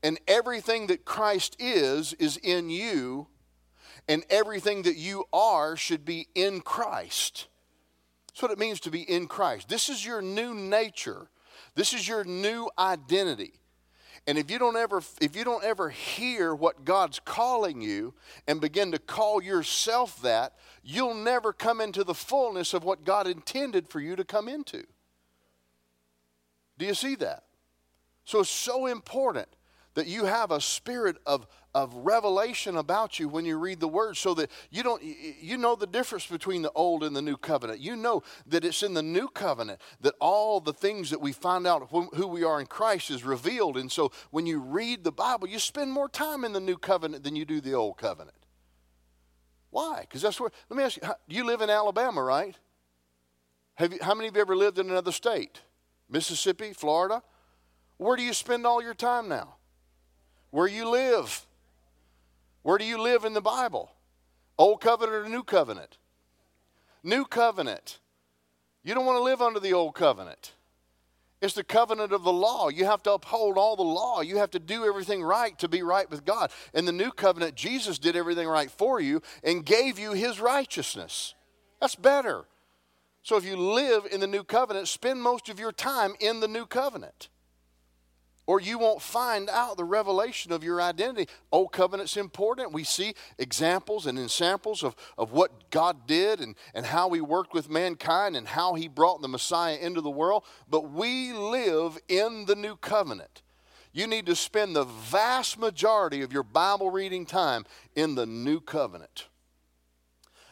And 0.07 0.21
everything 0.29 0.87
that 0.87 1.05
Christ 1.05 1.57
is, 1.59 2.13
is 2.13 2.37
in 2.37 2.71
you, 2.71 3.27
and 4.07 4.25
everything 4.31 4.83
that 4.83 4.95
you 4.95 5.25
are 5.33 5.77
should 5.77 6.05
be 6.05 6.29
in 6.33 6.61
Christ. 6.61 7.49
That's 8.29 8.41
what 8.41 8.53
it 8.53 8.59
means 8.61 8.79
to 8.83 8.91
be 8.93 9.03
in 9.03 9.27
Christ. 9.27 9.69
This 9.69 9.89
is 9.89 10.07
your 10.07 10.23
new 10.23 10.55
nature, 10.55 11.27
this 11.75 11.93
is 11.93 12.07
your 12.07 12.23
new 12.23 12.71
identity. 12.79 13.55
And 14.29 14.39
if 14.39 14.49
you 14.49 14.61
don't 14.61 14.77
ever 14.77 15.03
if 15.21 15.35
you 15.35 15.43
don't 15.43 15.65
ever 15.65 15.91
hear 15.91 16.55
what 16.55 16.85
God's 16.85 17.19
calling 17.19 17.81
you 17.81 18.15
and 18.47 18.61
begin 18.61 18.93
to 18.93 19.01
call 19.01 19.43
yourself 19.43 20.23
that, 20.23 20.53
you'll 20.85 21.15
never 21.17 21.53
come 21.53 21.81
into 21.81 22.05
the 22.05 22.15
fullness 22.15 22.75
of 22.75 22.85
what 22.85 23.05
God 23.05 23.27
intended 23.27 23.89
for 23.89 23.99
you 23.99 24.15
to 24.15 24.23
come 24.23 24.49
into. 24.49 24.85
Do 26.79 26.87
you 26.87 26.95
see 26.95 27.17
that? 27.17 27.43
So 28.25 28.39
it's 28.39 28.49
so 28.49 28.87
important 28.87 29.49
that 29.97 30.07
you 30.07 30.27
have 30.27 30.51
a 30.51 30.61
spirit 30.61 31.17
of, 31.25 31.47
of 31.75 31.93
revelation 31.95 32.77
about 32.77 33.19
you 33.19 33.29
when 33.29 33.47
you 33.47 33.57
read 33.57 33.81
the 33.81 33.89
word 33.89 34.15
so 34.15 34.35
that 34.35 34.51
you 34.71 34.83
don't 34.83 35.03
you 35.03 35.57
know 35.57 35.75
the 35.75 35.87
difference 35.87 36.27
between 36.27 36.61
the 36.61 36.71
old 36.73 37.03
and 37.03 37.17
the 37.17 37.23
new 37.23 37.37
covenant. 37.37 37.81
You 37.81 37.97
know 37.97 38.23
that 38.47 38.63
it's 38.63 38.83
in 38.83 38.93
the 38.93 39.03
new 39.03 39.27
covenant 39.27 39.81
that 40.03 40.15
all 40.21 40.61
the 40.61 40.75
things 40.75 41.09
that 41.11 41.21
we 41.21 41.33
find 41.33 41.67
out 41.67 41.89
who 41.91 42.27
we 42.27 42.45
are 42.45 42.61
in 42.61 42.67
christ 42.67 43.11
is 43.11 43.25
revealed. 43.25 43.79
And 43.79 43.91
so 43.91 44.13
when 44.31 44.45
you 44.45 44.61
read 44.61 45.03
the 45.03 45.13
bible 45.13 45.49
you 45.49 45.59
spend 45.59 45.91
more 45.91 46.11
time 46.11 46.45
in 46.45 46.53
the 46.53 46.61
new 46.61 46.77
covenant 46.77 47.25
than 47.25 47.35
you 47.35 47.47
do 47.47 47.63
the 47.63 47.73
old 47.73 47.97
covenant. 47.97 48.37
Why? 49.71 50.03
Because 50.03 50.21
that's 50.21 50.39
where 50.39 50.51
let 50.69 50.77
me 50.77 50.85
ask 50.85 50.99
you 50.99 51.09
you 51.27 51.45
live 51.45 51.63
in 51.63 51.71
alabama 51.71 52.23
right? 52.23 52.55
Have 53.77 53.95
you, 53.95 53.99
how 54.03 54.15
many 54.15 54.29
of 54.29 54.37
you 54.37 54.43
ever 54.43 54.57
lived 54.57 54.79
in 54.79 54.91
another 54.91 55.13
state? 55.13 55.63
Mississippi 56.11 56.75
florida? 56.75 57.23
Where 57.97 58.17
do 58.19 58.23
you 58.23 58.35
spend 58.35 58.67
all 58.67 58.83
your 58.83 58.93
time 58.93 59.27
now 59.27 59.56
where 60.51 60.67
you 60.67 60.89
live. 60.89 61.45
Where 62.63 62.79
do 62.79 62.85
you 62.85 63.01
live 63.01 63.25
in 63.25 63.35
the 63.35 63.41
Bible? 63.41 63.93
Old 64.59 64.81
covenant 64.81 65.27
or 65.27 65.29
new 65.29 65.43
covenant? 65.43 65.99
New 67.03 67.25
covenant. 67.25 68.01
You 68.83 68.95
don't 68.95 69.07
want 69.07 69.19
to 69.19 69.23
live 69.23 69.43
under 69.43 69.61
the 69.61 69.73
old 69.73 69.95
covenant. 69.95 70.53
It's 71.43 71.55
the 71.55 71.65
covenant 71.65 72.13
of 72.13 72.25
the 72.25 72.33
law. 72.33 72.69
You 72.71 72.87
have 72.87 73.03
to 73.05 73.13
uphold 73.13 73.59
all 73.59 73.77
the 73.77 73.83
law. 73.83 74.21
You 74.21 74.39
have 74.39 74.51
to 74.53 74.59
do 74.59 74.85
everything 74.87 75.23
right 75.23 75.57
to 75.59 75.69
be 75.69 75.83
right 75.83 76.11
with 76.11 76.25
God. 76.25 76.51
In 76.73 76.87
the 76.87 76.93
new 76.93 77.11
covenant, 77.11 77.55
Jesus 77.55 77.99
did 77.99 78.17
everything 78.17 78.49
right 78.49 78.71
for 78.71 79.01
you 79.01 79.21
and 79.45 79.65
gave 79.65 79.99
you 79.99 80.13
his 80.13 80.41
righteousness. 80.41 81.35
That's 81.81 81.95
better. 81.95 82.47
So 83.23 83.37
if 83.37 83.45
you 83.45 83.57
live 83.57 84.07
in 84.11 84.21
the 84.21 84.27
new 84.27 84.45
covenant, 84.45 84.89
spend 84.89 85.23
most 85.23 85.49
of 85.49 85.61
your 85.61 85.73
time 85.73 86.15
in 86.21 86.41
the 86.41 86.49
new 86.49 86.65
covenant 86.65 87.29
or 88.47 88.61
you 88.61 88.79
won't 88.79 89.03
find 89.03 89.51
out 89.51 89.77
the 89.77 89.85
revelation 89.85 90.53
of 90.53 90.63
your 90.63 90.81
identity. 90.81 91.31
Old 91.51 91.73
covenant's 91.73 92.17
important. 92.17 92.73
We 92.73 92.85
see 92.85 93.15
examples 93.39 94.07
and 94.07 94.19
examples 94.19 94.85
of, 94.85 94.95
of 95.19 95.33
what 95.33 95.71
God 95.71 96.07
did 96.07 96.41
and, 96.41 96.55
and 96.73 96.87
how 96.87 97.11
he 97.11 97.21
worked 97.21 97.53
with 97.53 97.69
mankind 97.69 98.37
and 98.37 98.47
how 98.47 98.75
he 98.75 98.87
brought 98.87 99.21
the 99.21 99.29
Messiah 99.29 99.77
into 99.77 100.01
the 100.01 100.11
world. 100.11 100.45
But 100.69 100.91
we 100.93 101.33
live 101.33 101.99
in 102.09 102.47
the 102.47 102.55
new 102.55 102.77
covenant. 102.77 103.43
You 103.93 104.07
need 104.07 104.27
to 104.27 104.37
spend 104.37 104.77
the 104.77 104.85
vast 104.85 105.59
majority 105.59 106.23
of 106.23 106.33
your 106.33 106.43
Bible 106.43 106.91
reading 106.91 107.27
time 107.27 107.65
in 107.95 108.15
the 108.15 108.27
new 108.27 108.61
covenant. 108.61 109.27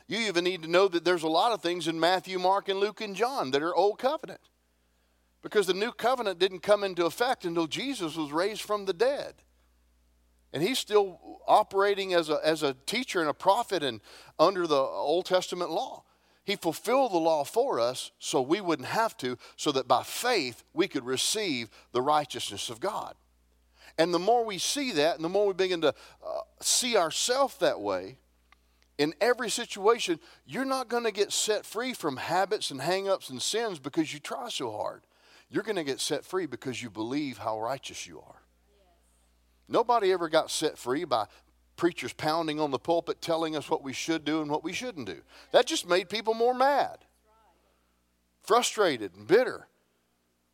You 0.09 0.19
even 0.19 0.45
need 0.45 0.63
to 0.63 0.71
know 0.71 0.89
that 0.89 1.05
there's 1.05 1.23
a 1.23 1.29
lot 1.29 1.53
of 1.53 1.63
things 1.63 1.87
in 1.87 2.01
Matthew, 2.01 2.39
Mark, 2.39 2.69
and 2.69 2.81
Luke, 2.81 3.01
and 3.01 3.15
John 3.15 3.53
that 3.53 3.63
are 3.63 3.75
old 3.75 3.99
covenant 3.99 4.41
because 5.45 5.67
the 5.67 5.75
new 5.75 5.93
covenant 5.93 6.39
didn't 6.39 6.61
come 6.61 6.83
into 6.83 7.05
effect 7.05 7.45
until 7.45 7.67
Jesus 7.67 8.17
was 8.17 8.33
raised 8.33 8.63
from 8.63 8.87
the 8.87 8.95
dead. 8.95 9.35
And 10.55 10.63
he's 10.63 10.79
still 10.79 11.43
operating 11.47 12.15
as 12.15 12.31
a, 12.31 12.41
as 12.43 12.63
a 12.63 12.75
teacher 12.87 13.21
and 13.21 13.29
a 13.29 13.35
prophet 13.35 13.83
and 13.83 14.01
under 14.39 14.67
the 14.67 14.75
Old 14.75 15.27
Testament 15.27 15.71
law. 15.71 16.05
He 16.45 16.57
fulfilled 16.57 17.13
the 17.13 17.19
law 17.19 17.45
for 17.45 17.79
us 17.79 18.11
so 18.19 18.41
we 18.41 18.63
wouldn't 18.63 18.89
have 18.89 19.19
to, 19.19 19.37
so 19.57 19.71
that 19.73 19.87
by 19.87 20.03
faith 20.03 20.65
we 20.73 20.89
could 20.89 21.05
receive 21.05 21.69
the 21.93 22.01
righteousness 22.01 22.71
of 22.71 22.81
God. 22.81 23.15
And 23.99 24.15
the 24.15 24.19
more 24.19 24.47
we 24.47 24.57
see 24.57 24.93
that, 24.93 25.17
and 25.17 25.25
the 25.25 25.29
more 25.29 25.49
we 25.49 25.53
begin 25.53 25.83
to 25.83 25.89
uh, 25.89 26.41
see 26.63 26.97
ourselves 26.97 27.59
that 27.59 27.81
way, 27.81 28.17
in 28.97 29.13
every 29.21 29.51
situation, 29.51 30.19
you're 30.47 30.65
not 30.65 30.89
going 30.89 31.05
to 31.05 31.13
get 31.13 31.33
set 31.33 31.67
free 31.67 31.93
from 31.93 32.17
habits 32.17 32.71
and 32.71 32.81
hangups 32.81 33.29
and 33.29 33.43
sins 33.43 33.79
because 33.79 34.15
you 34.15 34.21
try 34.21 34.49
so 34.49 34.71
hard. 34.73 35.03
You're 35.51 35.63
going 35.63 35.77
to 35.77 35.85
get 35.85 36.01
set 36.01 36.25
free 36.25 36.47
because 36.47 36.83
you 36.83 36.91
believe 36.91 37.39
how 37.39 37.61
righteous 37.61 38.07
you 38.07 38.21
are. 38.21 38.43
Nobody 39.69 40.13
ever 40.13 40.29
got 40.29 40.51
set 40.51 40.77
free 40.79 41.05
by 41.05 41.27
preachers 41.77 42.13
pounding 42.13 42.61
on 42.61 42.71
the 42.71 42.79
pulpit 42.79 43.21
telling 43.21 43.57
us 43.57 43.69
what 43.69 43.83
we 43.83 43.93
should 43.93 44.25
do 44.25 44.41
and 44.41 44.51
what 44.51 44.65
we 44.65 44.73
shouldn't 44.73 45.07
do. 45.07 45.21
That 45.53 45.67
just 45.67 45.89
made 45.89 46.09
people 46.09 46.35
more 46.35 46.55
mad, 46.55 46.99
frustrated, 48.43 49.15
and 49.17 49.27
bitter. 49.27 49.69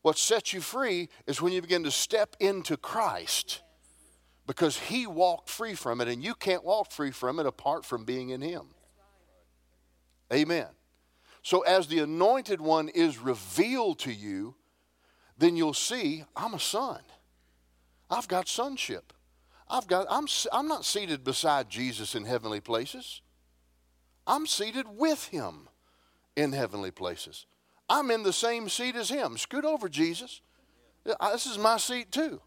What 0.02 0.16
sets 0.16 0.52
you 0.52 0.60
free 0.60 1.08
is 1.26 1.42
when 1.42 1.52
you 1.52 1.60
begin 1.60 1.84
to 1.84 1.90
step 1.90 2.36
into 2.40 2.76
Christ 2.76 3.62
because 4.46 4.78
He 4.78 5.06
walked 5.06 5.48
free 5.48 5.74
from 5.74 6.00
it, 6.00 6.08
and 6.08 6.24
you 6.24 6.34
can't 6.34 6.64
walk 6.64 6.90
free 6.90 7.10
from 7.10 7.38
it 7.38 7.46
apart 7.46 7.84
from 7.84 8.04
being 8.04 8.30
in 8.30 8.40
Him. 8.40 8.68
Amen. 10.32 10.68
So, 11.42 11.60
as 11.62 11.86
the 11.86 12.00
anointed 12.00 12.60
one 12.60 12.88
is 12.88 13.18
revealed 13.18 13.98
to 14.00 14.12
you, 14.12 14.54
then 15.40 15.56
you'll 15.56 15.74
see 15.74 16.24
I'm 16.36 16.54
a 16.54 16.60
son. 16.60 17.00
I've 18.08 18.28
got 18.28 18.46
sonship. 18.46 19.12
I've 19.68 19.86
got, 19.86 20.06
I'm, 20.10 20.26
I'm 20.52 20.68
not 20.68 20.84
seated 20.84 21.24
beside 21.24 21.70
Jesus 21.70 22.14
in 22.14 22.24
heavenly 22.24 22.60
places. 22.60 23.22
I'm 24.26 24.46
seated 24.46 24.86
with 24.96 25.28
him 25.28 25.68
in 26.36 26.52
heavenly 26.52 26.90
places. 26.90 27.46
I'm 27.88 28.10
in 28.10 28.22
the 28.22 28.32
same 28.32 28.68
seat 28.68 28.96
as 28.96 29.08
him. 29.08 29.36
Scoot 29.36 29.64
over, 29.64 29.88
Jesus. 29.88 30.40
This 31.04 31.46
is 31.46 31.58
my 31.58 31.76
seat 31.76 32.12
too. 32.12 32.40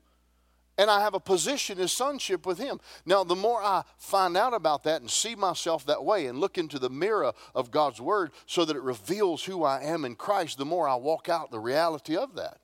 And 0.77 0.89
I 0.89 1.01
have 1.01 1.13
a 1.13 1.19
position 1.19 1.79
as 1.79 1.91
sonship 1.91 2.45
with 2.45 2.57
him. 2.57 2.79
Now, 3.05 3.23
the 3.23 3.35
more 3.35 3.61
I 3.61 3.83
find 3.97 4.35
out 4.35 4.53
about 4.53 4.83
that 4.83 5.01
and 5.01 5.09
see 5.09 5.35
myself 5.35 5.85
that 5.85 6.03
way 6.03 6.25
and 6.25 6.39
look 6.39 6.57
into 6.57 6.79
the 6.79 6.89
mirror 6.89 7.33
of 7.53 7.71
God's 7.71 8.01
word 8.01 8.31
so 8.47 8.65
that 8.65 8.75
it 8.75 8.81
reveals 8.81 9.43
who 9.43 9.63
I 9.63 9.83
am 9.83 10.03
in 10.03 10.15
Christ, 10.15 10.57
the 10.57 10.65
more 10.65 10.87
I 10.87 10.95
walk 10.95 11.29
out 11.29 11.51
the 11.51 11.59
reality 11.59 12.15
of 12.15 12.35
that. 12.35 12.57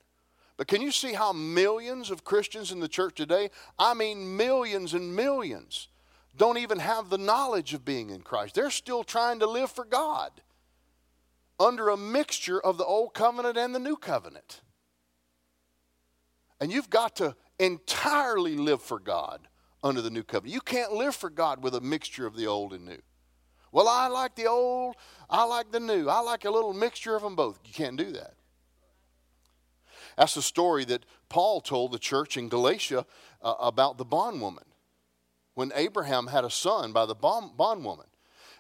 But 0.60 0.68
can 0.68 0.82
you 0.82 0.92
see 0.92 1.14
how 1.14 1.32
millions 1.32 2.12
of 2.12 2.26
Christians 2.26 2.74
in 2.74 2.82
the 2.82 2.90
church 2.90 3.16
today, 3.16 3.50
I 3.80 3.94
mean 3.94 4.36
millions 4.36 4.94
and 4.94 5.16
millions, 5.16 5.88
don't 6.36 6.58
even 6.58 6.80
have 6.80 7.10
the 7.10 7.18
knowledge 7.18 7.74
of 7.74 7.86
being 7.86 8.10
in 8.10 8.24
Christ? 8.24 8.56
They're 8.56 8.70
still 8.70 9.06
trying 9.06 9.40
to 9.40 9.46
live 9.46 9.72
for 9.72 9.86
God 9.86 10.32
under 11.62 11.88
a 11.88 11.96
mixture 11.96 12.60
of 12.60 12.78
the 12.78 12.84
old 12.84 13.14
covenant 13.14 13.58
and 13.58 13.74
the 13.74 13.80
new 13.80 13.96
covenant. 13.96 14.60
And 16.60 16.74
you've 16.74 16.90
got 16.90 17.16
to 17.16 17.38
entirely 17.58 18.58
live 18.58 18.82
for 18.82 19.00
God 19.00 19.48
under 19.82 20.02
the 20.02 20.10
new 20.10 20.24
covenant. 20.24 20.54
You 20.54 20.60
can't 20.60 20.92
live 20.92 21.16
for 21.16 21.30
God 21.30 21.64
with 21.64 21.74
a 21.74 21.80
mixture 21.80 22.28
of 22.28 22.36
the 22.36 22.48
old 22.48 22.74
and 22.74 22.84
new. 22.84 23.02
Well, 23.72 23.88
I 23.88 24.08
like 24.08 24.36
the 24.36 24.48
old, 24.48 24.98
I 25.30 25.46
like 25.46 25.72
the 25.72 25.80
new. 25.80 26.10
I 26.10 26.20
like 26.20 26.44
a 26.44 26.52
little 26.52 26.74
mixture 26.74 27.16
of 27.16 27.22
them 27.22 27.38
both. 27.38 27.62
You 27.64 27.72
can't 27.72 27.96
do 27.96 28.12
that. 28.12 28.34
That's 30.18 30.36
the 30.36 30.42
story 30.42 30.86
that 30.86 31.06
Paul 31.30 31.62
told 31.62 31.92
the 31.92 32.00
church 32.00 32.38
in 32.38 32.50
Galatia 32.50 33.06
uh, 33.42 33.56
about 33.60 33.98
the 33.98 34.06
bondwoman. 34.06 34.66
When 35.54 35.72
Abraham 35.76 36.28
had 36.28 36.46
a 36.46 36.50
son 36.50 36.94
by 36.94 37.06
the 37.06 37.16
bondwoman. 37.16 38.08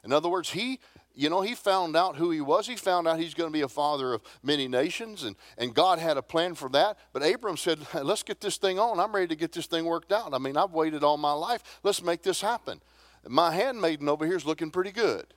In 0.04 0.14
other 0.14 0.30
words, 0.30 0.52
he, 0.52 0.80
you 1.14 1.30
know, 1.30 1.42
he 1.42 1.56
found 1.56 1.96
out 1.96 2.16
who 2.16 2.32
he 2.32 2.42
was. 2.42 2.68
He 2.68 2.76
found 2.76 3.08
out 3.08 3.20
he's 3.20 3.34
going 3.34 3.50
to 3.50 3.54
be 3.54 3.62
a 3.62 3.68
father 3.70 4.14
of 4.14 4.22
many 4.44 4.68
nations, 4.68 5.24
and, 5.24 5.36
and 5.58 5.74
God 5.74 6.00
had 6.00 6.18
a 6.18 6.22
plan 6.22 6.56
for 6.56 6.70
that. 6.70 6.98
But 7.14 7.24
Abram 7.24 7.58
said, 7.58 7.80
Let's 7.94 8.24
get 8.24 8.42
this 8.42 8.58
thing 8.58 8.80
on. 8.80 9.00
I'm 9.00 9.14
ready 9.14 9.28
to 9.28 9.36
get 9.36 9.52
this 9.52 9.66
thing 9.66 9.86
worked 9.86 10.12
out. 10.12 10.34
I 10.34 10.38
mean, 10.38 10.58
I've 10.58 10.72
waited 10.72 11.04
all 11.04 11.18
my 11.18 11.34
life. 11.34 11.80
Let's 11.84 12.02
make 12.02 12.22
this 12.22 12.42
happen. 12.42 12.82
My 13.28 13.52
handmaiden 13.52 14.08
over 14.08 14.26
here 14.26 14.38
is 14.38 14.46
looking 14.46 14.72
pretty 14.72 14.92
good. 14.92 15.34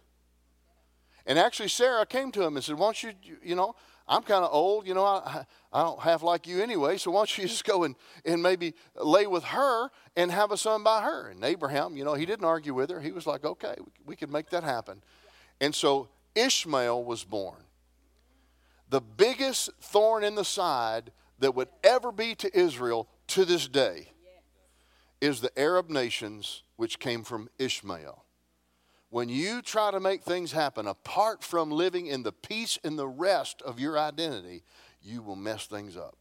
And 1.26 1.38
actually, 1.38 1.68
Sarah 1.68 2.06
came 2.06 2.32
to 2.32 2.42
him 2.42 2.56
and 2.56 2.64
said, 2.64 2.76
Why 2.76 2.86
don't 2.86 3.02
you, 3.02 3.12
you 3.42 3.54
know, 3.54 3.74
I'm 4.12 4.22
kind 4.22 4.44
of 4.44 4.50
old, 4.52 4.86
you 4.86 4.92
know, 4.92 5.06
I, 5.06 5.46
I 5.72 5.82
don't 5.82 6.00
have 6.00 6.22
like 6.22 6.46
you 6.46 6.62
anyway, 6.62 6.98
so 6.98 7.10
why 7.12 7.20
don't 7.20 7.38
you 7.38 7.44
just 7.48 7.64
go 7.64 7.84
and, 7.84 7.96
and 8.26 8.42
maybe 8.42 8.74
lay 8.94 9.26
with 9.26 9.42
her 9.44 9.88
and 10.16 10.30
have 10.30 10.52
a 10.52 10.58
son 10.58 10.82
by 10.82 11.00
her? 11.00 11.28
And 11.28 11.42
Abraham, 11.42 11.96
you 11.96 12.04
know, 12.04 12.12
he 12.12 12.26
didn't 12.26 12.44
argue 12.44 12.74
with 12.74 12.90
her. 12.90 13.00
He 13.00 13.10
was 13.10 13.26
like, 13.26 13.44
okay, 13.44 13.74
we, 13.78 13.92
we 14.06 14.16
can 14.16 14.30
make 14.30 14.50
that 14.50 14.64
happen. 14.64 15.02
And 15.62 15.74
so 15.74 16.10
Ishmael 16.34 17.02
was 17.04 17.24
born. 17.24 17.62
The 18.90 19.00
biggest 19.00 19.70
thorn 19.80 20.24
in 20.24 20.34
the 20.34 20.44
side 20.44 21.10
that 21.38 21.54
would 21.54 21.68
ever 21.82 22.12
be 22.12 22.34
to 22.34 22.58
Israel 22.58 23.08
to 23.28 23.46
this 23.46 23.66
day 23.66 24.10
is 25.22 25.40
the 25.40 25.58
Arab 25.58 25.88
nations 25.88 26.64
which 26.76 26.98
came 26.98 27.24
from 27.24 27.48
Ishmael. 27.58 28.21
When 29.12 29.28
you 29.28 29.60
try 29.60 29.90
to 29.90 30.00
make 30.00 30.22
things 30.22 30.52
happen 30.52 30.86
apart 30.86 31.44
from 31.44 31.70
living 31.70 32.06
in 32.06 32.22
the 32.22 32.32
peace 32.32 32.78
and 32.82 32.98
the 32.98 33.06
rest 33.06 33.60
of 33.60 33.78
your 33.78 33.98
identity, 33.98 34.62
you 35.02 35.20
will 35.20 35.36
mess 35.36 35.66
things 35.66 35.98
up. 35.98 36.16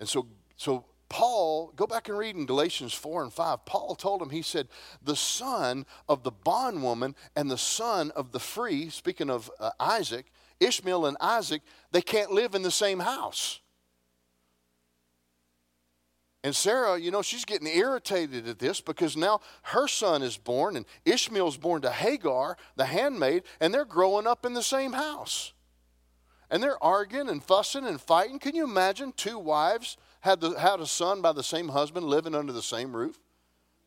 And 0.00 0.08
so, 0.08 0.26
so 0.56 0.84
Paul, 1.08 1.72
go 1.76 1.86
back 1.86 2.08
and 2.08 2.18
read 2.18 2.34
in 2.34 2.44
Galatians 2.44 2.92
4 2.92 3.22
and 3.22 3.32
5. 3.32 3.66
Paul 3.66 3.94
told 3.94 4.20
him, 4.20 4.30
he 4.30 4.42
said, 4.42 4.66
the 5.00 5.14
son 5.14 5.86
of 6.08 6.24
the 6.24 6.32
bondwoman 6.32 7.14
and 7.36 7.48
the 7.48 7.56
son 7.56 8.10
of 8.16 8.32
the 8.32 8.40
free, 8.40 8.90
speaking 8.90 9.30
of 9.30 9.48
uh, 9.60 9.70
Isaac, 9.78 10.32
Ishmael 10.58 11.06
and 11.06 11.16
Isaac, 11.20 11.62
they 11.92 12.02
can't 12.02 12.32
live 12.32 12.56
in 12.56 12.62
the 12.62 12.72
same 12.72 12.98
house. 12.98 13.60
And 16.44 16.54
Sarah, 16.54 16.98
you 16.98 17.10
know, 17.10 17.22
she's 17.22 17.46
getting 17.46 17.66
irritated 17.66 18.46
at 18.46 18.58
this 18.58 18.82
because 18.82 19.16
now 19.16 19.40
her 19.62 19.88
son 19.88 20.22
is 20.22 20.36
born 20.36 20.76
and 20.76 20.84
Ishmael's 21.06 21.56
born 21.56 21.80
to 21.82 21.90
Hagar, 21.90 22.58
the 22.76 22.84
handmaid, 22.84 23.44
and 23.60 23.72
they're 23.72 23.86
growing 23.86 24.26
up 24.26 24.44
in 24.44 24.52
the 24.52 24.62
same 24.62 24.92
house. 24.92 25.54
And 26.50 26.62
they're 26.62 26.82
arguing 26.84 27.30
and 27.30 27.42
fussing 27.42 27.86
and 27.86 27.98
fighting. 27.98 28.38
Can 28.38 28.54
you 28.54 28.64
imagine 28.64 29.12
two 29.12 29.38
wives 29.38 29.96
had, 30.20 30.42
the, 30.42 30.50
had 30.50 30.80
a 30.80 30.86
son 30.86 31.22
by 31.22 31.32
the 31.32 31.42
same 31.42 31.70
husband 31.70 32.04
living 32.04 32.34
under 32.34 32.52
the 32.52 32.62
same 32.62 32.94
roof? 32.94 33.18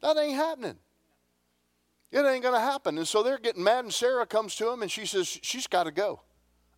That 0.01 0.17
ain't 0.17 0.35
happening. 0.35 0.77
It 2.11 2.25
ain't 2.25 2.41
going 2.41 2.55
to 2.55 2.59
happen. 2.59 2.97
And 2.97 3.07
so 3.07 3.21
they're 3.21 3.37
getting 3.37 3.63
mad, 3.63 3.83
and 3.83 3.93
Sarah 3.93 4.25
comes 4.25 4.55
to 4.55 4.71
him 4.71 4.81
and 4.81 4.89
she 4.89 5.05
says, 5.05 5.27
She's 5.43 5.67
got 5.67 5.83
to 5.83 5.91
go. 5.91 6.21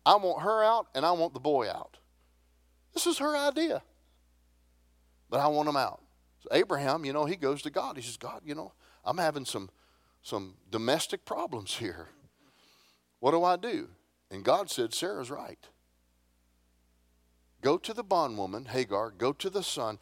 I 0.04 0.16
want 0.16 0.42
her 0.42 0.62
out 0.62 0.88
and 0.94 1.06
I 1.06 1.12
want 1.12 1.32
the 1.32 1.40
boy 1.40 1.70
out. 1.70 1.96
This 2.92 3.06
is 3.06 3.16
her 3.16 3.34
idea 3.34 3.82
but 5.30 5.40
I 5.40 5.46
want 5.46 5.66
them 5.66 5.76
out. 5.76 6.02
So 6.40 6.48
Abraham, 6.52 7.04
you 7.04 7.12
know, 7.12 7.24
he 7.24 7.36
goes 7.36 7.62
to 7.62 7.70
God. 7.70 7.96
He 7.96 8.02
says, 8.02 8.16
God, 8.16 8.42
you 8.44 8.54
know, 8.54 8.72
I'm 9.04 9.18
having 9.18 9.44
some, 9.44 9.70
some 10.22 10.54
domestic 10.70 11.24
problems 11.24 11.76
here. 11.76 12.08
What 13.20 13.30
do 13.30 13.44
I 13.44 13.56
do? 13.56 13.88
And 14.30 14.44
God 14.44 14.70
said, 14.70 14.92
Sarah's 14.92 15.30
right. 15.30 15.58
Go 17.60 17.76
to 17.76 17.92
the 17.92 18.02
bondwoman, 18.02 18.66
Hagar, 18.66 19.10
go 19.10 19.32
to 19.34 19.50
the 19.50 19.62
son, 19.62 19.98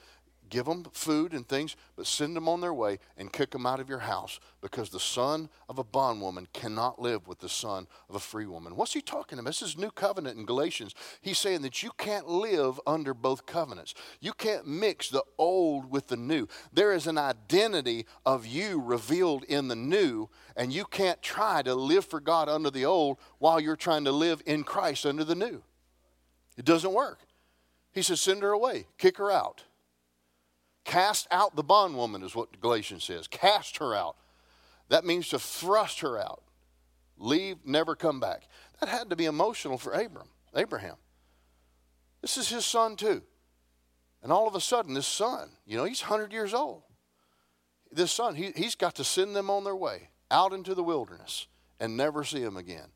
give 0.49 0.67
them 0.67 0.85
food 0.93 1.33
and 1.33 1.49
things, 1.49 1.77
but 1.97 2.07
send 2.07 2.37
them 2.37 2.49
on 2.49 2.61
their 2.61 2.75
way 2.75 2.99
and 3.17 3.33
kick 3.33 3.51
them 3.51 3.67
out 3.67 3.81
of 3.81 3.89
your 3.89 4.01
house 4.01 4.41
because 4.61 4.91
the 4.91 5.01
son 5.01 5.49
of 5.69 5.79
a 5.79 5.85
bondwoman 5.85 6.47
cannot 6.53 7.01
live 7.01 7.27
with 7.27 7.39
the 7.39 7.49
son 7.49 7.87
of 8.09 8.15
a 8.15 8.21
free 8.21 8.47
woman. 8.47 8.77
What's 8.77 8.93
he 8.93 9.01
talking 9.01 9.39
about? 9.39 9.49
This 9.49 9.63
is 9.63 9.79
new 9.79 9.91
covenant 9.91 10.39
in 10.39 10.47
Galatians. 10.47 10.95
He's 11.21 11.39
saying 11.39 11.63
that 11.63 11.83
you 11.83 11.91
can't 11.99 12.29
live 12.29 12.81
under 12.87 13.15
both 13.15 13.47
covenants. 13.47 13.95
You 14.21 14.33
can't 14.33 14.67
mix 14.67 15.09
the 15.09 15.25
old 15.39 15.91
with 15.91 16.09
the 16.09 16.17
new. 16.17 16.49
There 16.73 16.93
is 16.93 17.07
an 17.07 17.19
identity 17.19 18.07
of 18.27 18.47
you 18.47 18.81
revealed 18.81 19.45
in 19.45 19.69
the 19.69 19.77
new, 19.77 20.29
and 20.57 20.73
you 20.73 20.85
can't 20.85 21.23
try 21.23 21.63
to 21.63 21.75
live 21.75 22.05
for 22.05 22.21
God 22.21 22.49
under 22.49 22.71
the 22.71 22.85
old 22.85 23.19
while 23.39 23.61
you're 23.61 23.77
trying 23.77 24.05
to 24.05 24.13
live 24.13 24.43
in 24.47 24.65
Christ 24.65 25.07
under 25.07 25.25
the 25.25 25.35
new. 25.35 25.63
It 26.57 26.65
doesn't 26.65 26.93
work. 26.93 27.21
He 27.93 28.03
says, 28.03 28.21
send 28.21 28.43
her 28.43 28.51
away, 28.53 28.87
kick 28.99 29.17
her 29.19 29.31
out. 29.31 29.65
Cast 30.89 31.29
out 31.31 31.55
the 31.55 31.63
bondwoman, 31.63 32.23
is 32.23 32.35
what 32.35 32.63
Galatians 32.63 33.05
says. 33.05 33.29
Cast 33.29 33.77
her 33.77 33.95
out. 33.95 34.17
That 34.89 35.05
means 35.05 35.29
to 35.29 35.39
thrust 35.39 36.01
her 36.01 36.19
out. 36.19 36.43
Leave, 37.19 37.59
never 37.67 37.95
come 37.95 38.21
back. 38.21 38.49
That 38.81 38.89
had 38.89 39.11
to 39.11 39.17
be 39.17 39.27
emotional 39.27 39.77
for 39.77 39.93
Abram, 39.93 40.31
Abraham. 40.57 40.95
This 42.23 42.39
is 42.39 42.49
his 42.49 42.65
son 42.65 42.97
too. 42.97 43.21
And 44.23 44.33
all 44.33 44.49
of 44.49 44.55
a 44.55 44.63
sudden, 44.63 44.95
this 44.95 45.07
son, 45.07 45.51
you 45.67 45.77
know, 45.77 45.85
he's 45.85 46.01
100 46.01 46.33
years 46.33 46.55
old. 46.55 46.85
This 47.93 48.11
son, 48.11 48.35
he, 48.35 48.53
he's 48.57 48.75
got 48.75 48.95
to 48.95 49.05
send 49.05 49.37
them 49.37 49.51
on 49.51 49.65
their 49.65 49.77
way 49.77 50.09
out 50.31 50.55
into 50.55 50.75
the 50.75 50.83
wilderness 50.83 51.49
and 51.79 51.99
never 51.99 52.25
see 52.25 52.43
them 52.43 52.57
again. 52.57 52.89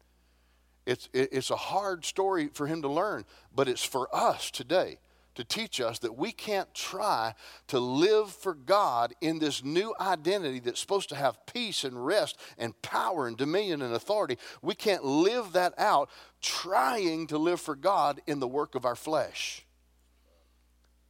It's, 0.86 1.10
it, 1.12 1.28
it's 1.30 1.50
a 1.50 1.56
hard 1.56 2.06
story 2.06 2.48
for 2.54 2.66
him 2.66 2.80
to 2.80 2.88
learn, 2.88 3.26
but 3.54 3.68
it's 3.68 3.84
for 3.84 4.08
us 4.16 4.50
today 4.50 4.98
to 5.34 5.44
teach 5.44 5.80
us 5.80 5.98
that 6.00 6.16
we 6.16 6.32
can't 6.32 6.72
try 6.74 7.34
to 7.68 7.78
live 7.78 8.30
for 8.30 8.54
God 8.54 9.14
in 9.20 9.38
this 9.38 9.64
new 9.64 9.94
identity 10.00 10.60
that's 10.60 10.80
supposed 10.80 11.08
to 11.08 11.16
have 11.16 11.46
peace 11.46 11.84
and 11.84 12.04
rest 12.04 12.38
and 12.58 12.80
power 12.82 13.26
and 13.26 13.36
dominion 13.36 13.82
and 13.82 13.94
authority. 13.94 14.36
We 14.60 14.74
can't 14.74 15.04
live 15.04 15.52
that 15.52 15.74
out 15.78 16.10
trying 16.40 17.28
to 17.28 17.38
live 17.38 17.60
for 17.60 17.74
God 17.74 18.20
in 18.26 18.40
the 18.40 18.48
work 18.48 18.74
of 18.74 18.84
our 18.84 18.96
flesh. 18.96 19.64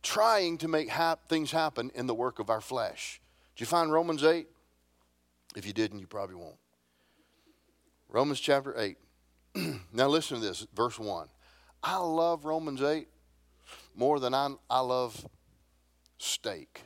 Trying 0.02 0.58
to 0.58 0.68
make 0.68 0.88
hap- 0.88 1.28
things 1.28 1.50
happen 1.50 1.90
in 1.94 2.06
the 2.06 2.14
work 2.14 2.38
of 2.38 2.50
our 2.50 2.60
flesh. 2.60 3.20
Did 3.54 3.62
you 3.62 3.66
find 3.66 3.92
Romans 3.92 4.24
8? 4.24 4.46
If 5.56 5.66
you 5.66 5.72
didn't, 5.72 5.98
you 5.98 6.06
probably 6.06 6.36
won't. 6.36 6.56
Romans 8.08 8.40
chapter 8.40 8.74
8. 8.78 8.96
now 9.92 10.08
listen 10.08 10.40
to 10.40 10.46
this, 10.46 10.66
verse 10.74 10.98
1. 10.98 11.28
I 11.82 11.96
love 11.96 12.44
Romans 12.44 12.82
8 12.82 13.08
more 13.96 14.20
than 14.20 14.34
I, 14.34 14.54
I 14.70 14.80
love 14.80 15.26
steak. 16.18 16.82